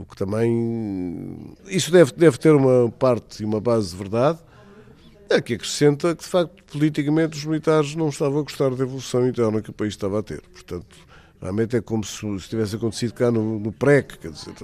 O 0.00 0.04
que 0.04 0.16
também. 0.16 1.54
Isso 1.66 1.92
deve, 1.92 2.12
deve 2.12 2.38
ter 2.38 2.54
uma 2.54 2.90
parte 2.90 3.42
e 3.42 3.44
uma 3.44 3.60
base 3.60 3.90
de 3.90 3.96
verdade, 3.96 4.38
é 5.28 5.40
que 5.40 5.54
acrescenta 5.54 6.16
que, 6.16 6.22
de 6.22 6.28
facto, 6.28 6.64
politicamente 6.64 7.36
os 7.36 7.44
militares 7.44 7.94
não 7.94 8.08
estavam 8.08 8.40
a 8.40 8.42
gostar 8.42 8.70
da 8.70 8.82
evolução 8.82 9.28
interna 9.28 9.60
que 9.60 9.70
o 9.70 9.72
país 9.74 9.92
estava 9.92 10.20
a 10.20 10.22
ter. 10.22 10.40
Portanto, 10.40 10.96
realmente 11.40 11.76
é 11.76 11.82
como 11.82 12.02
se, 12.02 12.20
se 12.40 12.48
tivesse 12.48 12.76
acontecido 12.76 13.12
cá 13.12 13.30
no, 13.30 13.60
no 13.60 13.70
PREC, 13.70 14.18
quer 14.18 14.30
dizer 14.30 14.54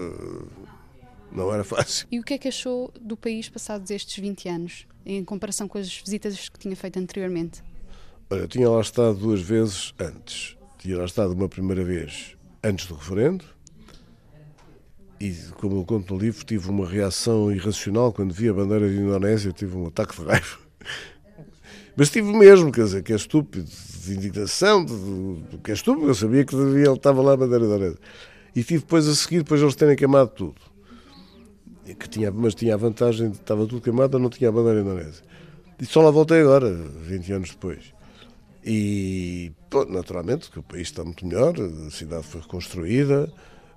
não 1.31 1.53
era 1.53 1.65
fácil. 1.65 2.07
E 2.11 2.19
o 2.19 2.23
que 2.23 2.35
é 2.35 2.39
que 2.39 2.49
achou 2.49 2.91
do 2.99 3.17
país 3.17 3.49
passados 3.49 3.91
estes 3.91 4.17
20 4.19 4.49
anos, 4.49 4.87
em 5.05 5.23
comparação 5.23 5.69
com 5.69 5.77
as 5.77 5.99
visitas 5.99 6.49
que 6.49 6.59
tinha 6.59 6.75
feito 6.75 6.99
anteriormente? 6.99 7.63
Olha, 8.31 8.41
eu 8.41 8.49
tinha 8.49 8.71
lá 8.71 8.81
estado 8.81 9.19
duas 9.19 9.43
vezes 9.43 9.93
antes. 10.01 10.57
Tinha 10.79 10.97
lá 10.97 11.05
estado 11.05 11.33
uma 11.33 11.49
primeira 11.49 11.85
vez 11.85 12.37
antes 12.65 12.87
do 12.87 12.95
referendo, 12.95 13.45
e 15.21 15.33
como 15.55 15.81
eu 15.81 15.85
conto 15.85 16.15
no 16.15 16.21
livro, 16.21 16.45
tive 16.45 16.69
uma 16.69 16.87
reação 16.87 17.51
irracional 17.51 18.13
quando 18.13 18.33
vi 18.33 18.49
a 18.49 18.53
bandeira 18.53 18.89
de 18.89 18.97
Indonésia, 18.97 19.53
tive 19.53 19.77
um 19.77 19.87
ataque 19.87 20.17
de 20.17 20.25
raiva. 20.27 20.59
Mas 21.97 22.11
tive 22.11 22.31
mesmo, 22.33 22.71
quer 22.71 22.85
dizer, 22.85 23.03
que 23.03 23.13
é 23.13 23.17
estúpido, 23.17 23.67
de 24.05 24.15
indignação, 24.15 24.85
de, 24.85 24.95
de, 25.51 25.59
que 25.59 25.71
é 25.71 25.75
estúpido, 25.75 26.09
eu 26.09 26.15
sabia 26.15 26.45
que 26.45 26.55
ele 26.55 26.89
estava 26.91 27.23
lá 27.23 27.33
a 27.33 27.37
bandeira 27.37 27.65
de 27.65 27.71
Indonésia. 27.71 27.99
E 28.55 28.63
tive 28.63 28.81
depois 28.81 29.09
a 29.09 29.15
seguir, 29.15 29.39
depois 29.39 29.61
eles 29.61 29.75
terem 29.75 29.97
queimado 29.97 30.31
tudo 30.31 30.77
que 31.95 32.09
tinha, 32.09 32.31
mas 32.31 32.55
tinha 32.55 32.75
a 32.75 32.77
vantagem 32.77 33.31
de 33.31 33.37
estava 33.37 33.67
tudo 33.67 33.81
queimado, 33.81 34.19
não 34.19 34.29
tinha 34.29 34.49
a 34.49 34.53
bandeira 34.53 34.81
indonésia. 34.81 35.23
E 35.81 35.85
só 35.87 36.01
lá 36.03 36.11
voltei 36.11 36.41
agora, 36.41 36.73
20 36.73 37.33
anos 37.33 37.51
depois. 37.51 37.95
E, 38.65 39.53
pô, 39.71 39.85
naturalmente, 39.85 40.51
que 40.51 40.59
o 40.59 40.63
país 40.63 40.89
está 40.89 41.05
muito 41.05 41.25
melhor, 41.25 41.55
a 41.87 41.91
cidade 41.91 42.27
foi 42.27 42.41
reconstruída, 42.41 43.33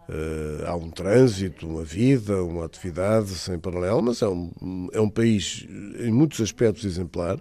uh, 0.09 0.65
há 0.65 0.75
um 0.75 0.89
trânsito, 0.89 1.67
uma 1.67 1.83
vida, 1.83 2.43
uma 2.43 2.65
atividade 2.65 3.29
sem 3.29 3.57
paralelo, 3.57 4.01
mas 4.01 4.21
é 4.21 4.27
um, 4.27 4.89
é 4.91 4.99
um 4.99 5.09
país, 5.09 5.65
em 5.99 6.11
muitos 6.11 6.41
aspectos, 6.41 6.83
exemplar, 6.83 7.39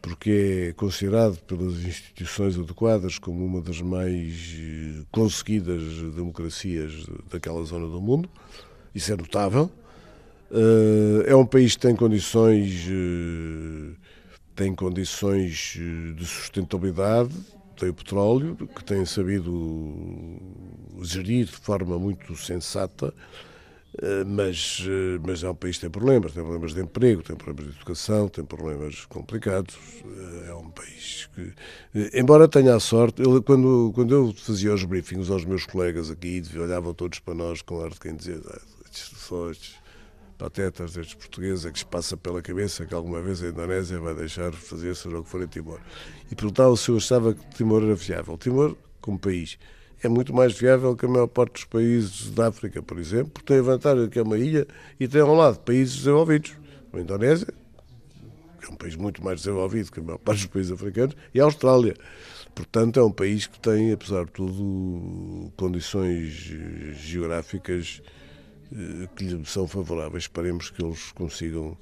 porque 0.00 0.68
é 0.68 0.72
considerado 0.74 1.38
pelas 1.46 1.82
instituições 1.82 2.58
adequadas 2.58 3.18
como 3.18 3.44
uma 3.44 3.62
das 3.62 3.80
mais 3.80 4.54
eh, 4.54 5.02
conseguidas 5.10 5.82
democracias 6.14 7.06
daquela 7.30 7.64
zona 7.64 7.88
do 7.88 8.02
mundo. 8.02 8.28
Isso 8.94 9.10
é 9.10 9.16
notável. 9.16 9.70
Eh, 10.50 11.30
é 11.30 11.34
um 11.34 11.44
país 11.44 11.74
que 11.74 11.80
tem 11.80 11.96
condições, 11.96 12.86
eh, 12.88 13.96
tem 14.54 14.72
condições 14.72 15.76
eh, 15.76 16.12
de 16.12 16.24
sustentabilidade, 16.24 17.34
tem 17.74 17.88
o 17.88 17.94
petróleo, 17.94 18.56
que 18.56 18.84
tem 18.84 19.04
sabido 19.04 20.38
gerir 21.02 21.46
de 21.46 21.52
forma 21.52 21.98
muito 21.98 22.34
sensata, 22.36 23.12
mas, 24.26 24.82
mas 25.24 25.44
é 25.44 25.48
um 25.48 25.54
país 25.54 25.76
que 25.76 25.82
tem 25.82 25.90
problemas, 25.90 26.32
tem 26.32 26.42
problemas 26.42 26.74
de 26.74 26.80
emprego, 26.80 27.22
tem 27.22 27.36
problemas 27.36 27.72
de 27.72 27.78
educação, 27.78 28.28
tem 28.28 28.44
problemas 28.44 29.04
complicados. 29.04 29.76
É 30.48 30.54
um 30.54 30.68
país 30.70 31.28
que, 31.34 31.52
embora 32.18 32.48
tenha 32.48 32.74
a 32.74 32.80
sorte, 32.80 33.22
quando, 33.46 33.92
quando 33.94 34.14
eu 34.14 34.34
fazia 34.34 34.74
os 34.74 34.84
briefings 34.84 35.30
aos 35.30 35.44
meus 35.44 35.64
colegas 35.64 36.10
aqui, 36.10 36.42
olhavam 36.56 36.92
todos 36.92 37.20
para 37.20 37.34
nós 37.34 37.62
com 37.62 37.80
ar 37.82 37.90
de 37.90 38.00
quem 38.00 38.16
dizia, 38.16 38.40
ah, 38.44 38.60
só 38.92 39.50
estes 39.50 39.76
patetas 40.36 40.94
destes 40.94 41.14
portugueses 41.14 41.64
é 41.64 41.70
que 41.70 41.78
se 41.78 41.86
passa 41.86 42.16
pela 42.16 42.42
cabeça 42.42 42.84
que 42.84 42.94
alguma 42.94 43.20
vez 43.22 43.42
a 43.42 43.48
Indonésia 43.48 43.98
vai 43.98 44.14
deixar 44.14 44.52
fazer 44.52 44.94
seja 44.94 45.18
o 45.18 45.22
que 45.22 45.30
for 45.30 45.42
em 45.42 45.46
Timor. 45.46 45.80
E 46.34 46.36
perguntava 46.36 46.76
se 46.76 46.88
eu 46.88 46.96
achava 46.96 47.32
que 47.32 47.46
Timor 47.54 47.84
era 47.84 47.94
viável. 47.94 48.36
Timor, 48.36 48.76
como 49.00 49.16
país, 49.16 49.56
é 50.02 50.08
muito 50.08 50.34
mais 50.34 50.52
viável 50.52 50.96
que 50.96 51.06
a 51.06 51.08
maior 51.08 51.28
parte 51.28 51.52
dos 51.52 51.64
países 51.64 52.28
da 52.32 52.48
África, 52.48 52.82
por 52.82 52.98
exemplo, 52.98 53.30
porque 53.34 53.46
tem 53.46 53.60
a 53.60 53.62
vantagem 53.62 54.08
que 54.08 54.18
é 54.18 54.22
uma 54.22 54.36
ilha 54.36 54.66
e 54.98 55.06
tem 55.06 55.20
ao 55.20 55.32
lado 55.32 55.60
países 55.60 55.94
desenvolvidos. 55.98 56.56
A 56.92 56.98
Indonésia, 56.98 57.46
que 58.60 58.66
é 58.66 58.68
um 58.68 58.74
país 58.74 58.96
muito 58.96 59.22
mais 59.22 59.42
desenvolvido 59.42 59.92
que 59.92 60.00
a 60.00 60.02
maior 60.02 60.18
parte 60.18 60.38
dos 60.40 60.46
países 60.46 60.72
africanos, 60.72 61.14
e 61.32 61.40
a 61.40 61.44
Austrália. 61.44 61.94
Portanto, 62.52 62.98
é 62.98 63.04
um 63.04 63.12
país 63.12 63.46
que 63.46 63.60
tem, 63.60 63.92
apesar 63.92 64.24
de 64.24 64.32
tudo, 64.32 65.52
condições 65.56 66.32
geográficas 66.96 68.02
eh, 68.72 69.08
que 69.14 69.24
lhe 69.24 69.46
são 69.46 69.68
favoráveis. 69.68 70.24
Esperemos 70.24 70.68
que 70.68 70.84
eles 70.84 71.12
consigam 71.12 71.78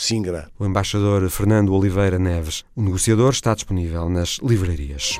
se 0.00 0.16
ingrar. 0.16 0.50
O 0.58 0.64
embaixador 0.64 1.28
Fernando 1.28 1.74
Oliveira 1.74 2.18
Neves, 2.18 2.64
o 2.74 2.82
negociador, 2.82 3.30
está 3.30 3.54
disponível 3.54 4.08
nas 4.08 4.38
livrarias. 4.42 5.18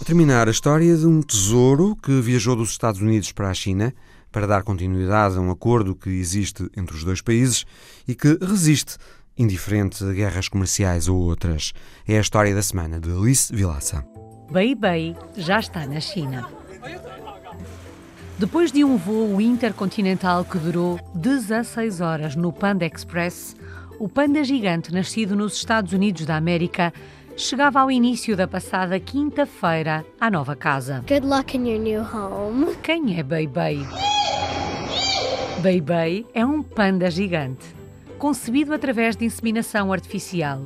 A 0.00 0.04
terminar, 0.04 0.48
a 0.48 0.50
história 0.50 0.96
de 0.96 1.06
um 1.06 1.20
tesouro 1.20 1.94
que 1.96 2.20
viajou 2.20 2.56
dos 2.56 2.70
Estados 2.70 3.00
Unidos 3.00 3.30
para 3.30 3.50
a 3.50 3.54
China 3.54 3.94
para 4.32 4.46
dar 4.46 4.62
continuidade 4.62 5.36
a 5.36 5.40
um 5.40 5.50
acordo 5.50 5.94
que 5.94 6.08
existe 6.08 6.68
entre 6.76 6.96
os 6.96 7.04
dois 7.04 7.20
países 7.20 7.66
e 8.08 8.14
que 8.14 8.38
resiste, 8.40 8.96
indiferente 9.36 10.02
a 10.02 10.12
guerras 10.12 10.48
comerciais 10.48 11.08
ou 11.08 11.18
outras. 11.18 11.74
É 12.08 12.16
a 12.16 12.20
história 12.20 12.54
da 12.54 12.62
semana 12.62 12.98
de 12.98 13.12
Alice 13.12 13.54
Vilaça. 13.54 14.02
Bei 14.50 14.74
Bei 14.74 15.14
já 15.36 15.60
está 15.60 15.86
na 15.86 16.00
China. 16.00 16.48
Depois 18.42 18.72
de 18.72 18.82
um 18.82 18.96
voo 18.96 19.40
intercontinental 19.40 20.44
que 20.44 20.58
durou 20.58 20.98
16 21.14 22.00
horas 22.00 22.34
no 22.34 22.52
Panda 22.52 22.84
Express, 22.84 23.54
o 24.00 24.08
panda 24.08 24.42
gigante 24.42 24.92
nascido 24.92 25.36
nos 25.36 25.54
Estados 25.54 25.92
Unidos 25.92 26.26
da 26.26 26.34
América 26.34 26.92
chegava 27.36 27.78
ao 27.78 27.88
início 27.88 28.36
da 28.36 28.48
passada 28.48 28.98
quinta-feira 28.98 30.04
à 30.20 30.28
nova 30.28 30.56
casa. 30.56 31.04
Good 31.06 31.24
luck 31.24 31.56
in 31.56 31.68
your 31.68 31.80
new 31.80 32.02
home. 32.02 32.74
Quem 32.82 33.16
é 33.16 33.22
Bei 33.22 33.46
Bei? 33.46 33.78
Bei 35.62 35.80
Bei 35.80 36.26
é 36.34 36.44
um 36.44 36.64
panda 36.64 37.08
gigante, 37.12 37.64
concebido 38.18 38.74
através 38.74 39.14
de 39.14 39.24
inseminação 39.24 39.92
artificial. 39.92 40.62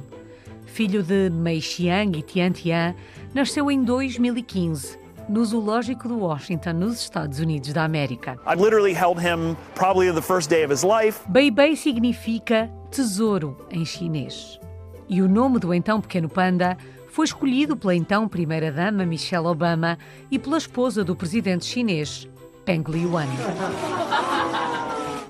Filho 0.65 1.03
de 1.03 1.29
Mei 1.29 1.61
Xiang 1.61 2.19
e 2.19 2.23
Tian 2.23 2.53
Tian, 2.53 2.95
nasceu 3.35 3.71
em 3.71 3.85
2015 3.85 5.05
no 5.29 5.45
Zoológico 5.45 6.09
de 6.09 6.15
Washington, 6.15 6.73
nos 6.75 7.01
Estados 7.01 7.41
Unidos 7.41 7.73
da 7.73 7.85
América. 7.85 8.39
I 8.47 8.55
literally 8.55 8.95
held 8.95 9.21
him 9.21 9.57
probably 9.75 10.13
the 10.13 10.23
first 10.23 10.49
day 10.49 10.65
of 10.65 10.73
his 10.73 10.83
life. 10.83 11.21
Bei 11.29 11.51
Bei 11.51 11.75
significa 11.75 12.71
tesouro 12.91 13.57
em 13.71 13.85
chinês. 13.85 14.59
E 15.09 15.23
o 15.23 15.29
nome 15.29 15.59
do 15.59 15.73
então 15.73 16.01
pequeno 16.01 16.29
panda 16.29 16.77
foi 17.09 17.25
escolhido 17.25 17.77
pela 17.77 17.95
então 17.95 18.29
primeira-dama 18.29 19.07
Michelle 19.07 19.47
Obama 19.47 19.99
e 20.31 20.39
pela 20.39 20.59
esposa 20.59 21.03
do 21.03 21.17
presidente 21.17 21.65
chinês, 21.65 22.29
Peng 22.65 22.85
Liyuan. 22.89 23.27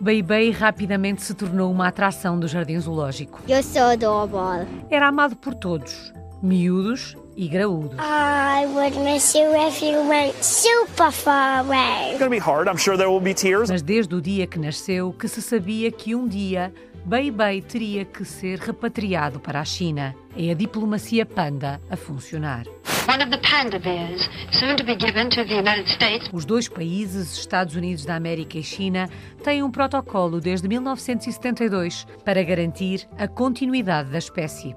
Bei 0.01 0.21
Bei 0.23 0.51
rapidamente 0.51 1.23
se 1.23 1.33
tornou 1.33 1.71
uma 1.71 1.89
atração 1.89 2.39
do 2.39 2.47
jardim 2.47 2.79
zoológico. 2.79 3.41
You're 3.49 3.63
so 3.63 3.81
adorable. 3.81 4.67
Era 4.91 5.09
amado 5.09 5.37
por 5.37 5.55
todos, 5.55 6.13
miúdos 6.43 7.17
e 7.37 7.49
graúdos. 7.49 7.97
I 7.99 8.67
would 8.67 8.97
miss 9.05 9.35
you 9.35 9.55
if 9.55 9.83
you 9.83 10.09
went 10.09 10.35
super 10.43 11.13
far 11.13 11.61
away. 11.61 12.11
It's 12.11 12.19
going 12.19 12.31
to 12.31 12.37
be 12.37 12.39
hard. 12.39 12.67
I'm 12.67 12.79
sure 12.79 12.97
there 12.97 13.11
will 13.11 13.21
be 13.21 13.35
tears. 13.35 13.71
Mas 13.71 13.83
desde 13.83 14.15
o 14.15 14.21
dia 14.21 14.47
que 14.47 14.59
nasceu 14.59 15.13
que 15.13 15.29
se 15.29 15.43
sabia 15.43 15.91
que 15.93 16.15
um 16.15 16.27
dia 16.27 16.73
Bei 17.07 17.31
Bei 17.31 17.61
teria 17.61 18.05
que 18.05 18.25
ser 18.25 18.59
repatriado 18.59 19.39
para 19.39 19.61
a 19.61 19.65
China. 19.65 20.13
É 20.37 20.51
a 20.51 20.55
diplomacia 20.55 21.25
panda 21.25 21.81
a 21.89 21.97
funcionar. 21.97 22.65
Os 26.33 26.45
dois 26.45 26.69
países, 26.69 27.39
Estados 27.39 27.77
Unidos 27.77 28.05
da 28.05 28.17
América 28.17 28.59
e 28.59 28.63
China, 28.65 29.09
têm 29.45 29.63
um 29.63 29.71
protocolo 29.71 30.41
desde 30.41 30.67
1972 30.67 32.09
para 32.25 32.43
garantir 32.43 33.09
a 33.17 33.29
continuidade 33.29 34.11
da 34.11 34.19
espécie. 34.19 34.75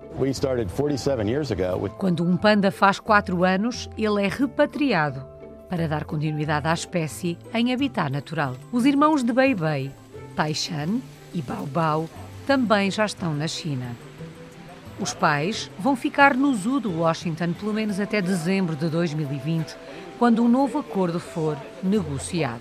Quando 1.98 2.24
um 2.24 2.38
panda 2.38 2.70
faz 2.70 3.00
quatro 3.00 3.44
anos, 3.44 3.90
ele 3.98 4.24
é 4.24 4.28
repatriado 4.28 5.26
para 5.68 5.88
dar 5.88 6.04
continuidade 6.04 6.68
à 6.68 6.74
espécie 6.76 7.40
em 7.56 7.74
habitat 7.74 8.12
natural. 8.12 8.56
Os 8.72 8.86
irmãos 8.86 9.24
de 9.24 9.34
Bei 9.34 9.56
Bei, 9.56 9.92
Taishan 10.36 11.02
e 11.34 11.42
Bao 11.42 11.66
Bao, 11.66 12.10
também 12.46 12.90
já 12.90 13.06
estão 13.06 13.34
na 13.34 13.48
China. 13.48 13.96
Os 15.00 15.14
pais 15.14 15.72
vão 15.80 15.96
ficar 15.96 16.36
no 16.36 16.54
zoo 16.54 16.82
de 16.82 16.88
Washington 16.88 17.54
pelo 17.54 17.74
menos 17.74 18.00
até 18.00 18.22
dezembro 18.22 18.76
de 18.76 18.90
2020, 18.90 19.76
quando 20.18 20.44
um 20.44 20.50
novo 20.50 20.80
acordo 20.80 21.20
for 21.20 21.58
negociado. 21.82 22.60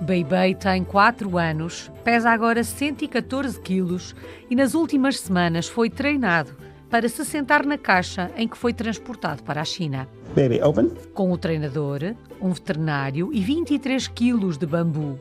Bei 0.00 0.24
Bei 0.24 0.54
tem 0.54 0.82
4 0.82 1.38
anos, 1.38 1.90
pesa 2.02 2.30
agora 2.30 2.64
114 2.64 3.60
quilos 3.60 4.16
e 4.50 4.56
nas 4.56 4.74
últimas 4.74 5.20
semanas 5.20 5.68
foi 5.68 5.88
treinado 5.88 6.65
para 6.90 7.08
se 7.08 7.24
sentar 7.24 7.64
na 7.64 7.76
caixa 7.76 8.30
em 8.36 8.46
que 8.46 8.56
foi 8.56 8.72
transportado 8.72 9.42
para 9.42 9.60
a 9.60 9.64
China. 9.64 10.08
Baby, 10.34 10.60
open. 10.62 10.90
Com 11.14 11.32
o 11.32 11.38
treinador, 11.38 12.14
um 12.40 12.52
veterinário 12.52 13.30
e 13.32 13.40
23 13.40 14.08
quilos 14.08 14.56
de 14.58 14.66
bambu, 14.66 15.18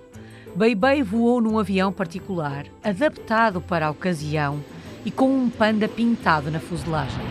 Bei 0.56 0.74
Bei 0.74 1.04
voou 1.04 1.42
num 1.42 1.60
avião 1.60 1.92
particular, 1.92 2.66
adaptado 2.82 3.60
para 3.60 3.88
a 3.88 3.90
ocasião 3.90 4.64
e 5.04 5.12
com 5.12 5.28
um 5.28 5.50
panda 5.50 5.86
pintado 5.86 6.50
na 6.50 6.62
fuselagem. 6.62 7.26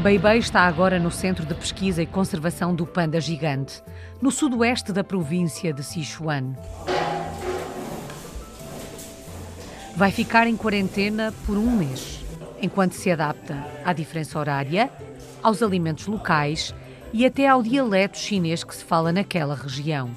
Bei 0.00 0.18
Bei 0.18 0.36
está 0.36 0.62
agora 0.62 0.98
no 0.98 1.10
Centro 1.10 1.46
de 1.46 1.54
Pesquisa 1.54 2.02
e 2.02 2.06
Conservação 2.06 2.74
do 2.74 2.86
Panda 2.86 3.22
Gigante, 3.22 3.82
no 4.20 4.30
sudoeste 4.30 4.92
da 4.92 5.02
província 5.02 5.72
de 5.72 5.82
Sichuan. 5.82 6.54
Vai 9.96 10.10
ficar 10.10 10.46
em 10.46 10.56
quarentena 10.56 11.34
por 11.44 11.56
um 11.58 11.70
mês, 11.70 12.24
enquanto 12.60 12.92
se 12.92 13.10
adapta 13.10 13.56
à 13.84 13.92
diferença 13.92 14.38
horária, 14.38 14.90
aos 15.42 15.62
alimentos 15.62 16.06
locais 16.06 16.74
e 17.12 17.26
até 17.26 17.46
ao 17.46 17.62
dialeto 17.62 18.16
chinês 18.16 18.64
que 18.64 18.74
se 18.74 18.84
fala 18.84 19.12
naquela 19.12 19.54
região. 19.54 20.10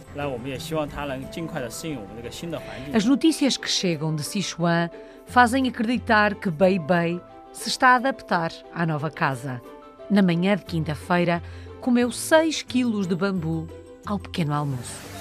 As 2.93 3.05
notícias 3.05 3.57
que 3.57 3.69
chegam 3.69 4.15
de 4.15 4.23
Sichuan 4.23 4.89
fazem 5.25 5.67
acreditar 5.67 6.35
que 6.35 6.49
Bei 6.49 6.79
Bei 6.79 7.21
se 7.51 7.67
está 7.67 7.89
a 7.89 7.95
adaptar 7.95 8.51
à 8.73 8.85
nova 8.85 9.11
casa. 9.11 9.61
Na 10.09 10.21
manhã 10.21 10.55
de 10.55 10.63
quinta-feira, 10.63 11.43
comeu 11.81 12.11
6 12.11 12.61
quilos 12.61 13.07
de 13.07 13.15
bambu 13.15 13.67
ao 14.05 14.19
pequeno 14.19 14.53
almoço. 14.53 15.14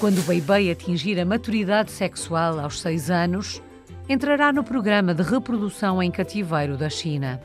Quando 0.00 0.22
Bei 0.22 0.40
Bei 0.40 0.70
atingir 0.70 1.20
a 1.20 1.26
maturidade 1.26 1.90
sexual 1.90 2.58
aos 2.58 2.80
6 2.80 3.10
anos, 3.10 3.62
entrará 4.08 4.50
no 4.50 4.64
programa 4.64 5.12
de 5.12 5.22
reprodução 5.22 6.02
em 6.02 6.10
cativeiro 6.10 6.78
da 6.78 6.88
China. 6.88 7.38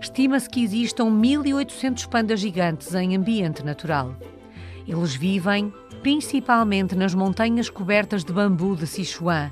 Estima-se 0.00 0.48
que 0.48 0.62
existam 0.62 1.06
1.800 1.06 2.08
pandas 2.08 2.38
gigantes 2.38 2.94
em 2.94 3.16
ambiente 3.16 3.64
natural. 3.64 4.14
Eles 4.86 5.16
vivem 5.16 5.72
principalmente 6.02 6.94
nas 6.94 7.12
montanhas 7.12 7.68
cobertas 7.68 8.22
de 8.22 8.32
bambu 8.32 8.76
de 8.76 8.86
Sichuan 8.86 9.50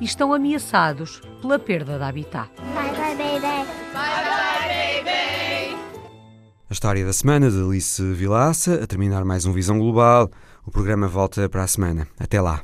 e 0.00 0.04
estão 0.04 0.32
ameaçados 0.32 1.20
pela 1.40 1.58
perda 1.58 1.98
de 1.98 2.04
habitat. 2.04 2.48
Bye 2.56 2.92
bye, 2.92 3.16
baby. 3.16 3.40
Bye 3.92 4.24
bye, 4.30 5.04
baby. 5.04 5.41
A 6.72 6.74
história 6.74 7.04
da 7.04 7.12
semana 7.12 7.50
de 7.50 7.62
Alice 7.62 8.02
Vilaça, 8.14 8.82
a 8.82 8.86
terminar 8.86 9.26
mais 9.26 9.44
um 9.44 9.52
Visão 9.52 9.78
Global. 9.78 10.30
O 10.64 10.70
programa 10.70 11.06
volta 11.06 11.46
para 11.46 11.62
a 11.62 11.66
semana. 11.66 12.08
Até 12.18 12.40
lá. 12.40 12.62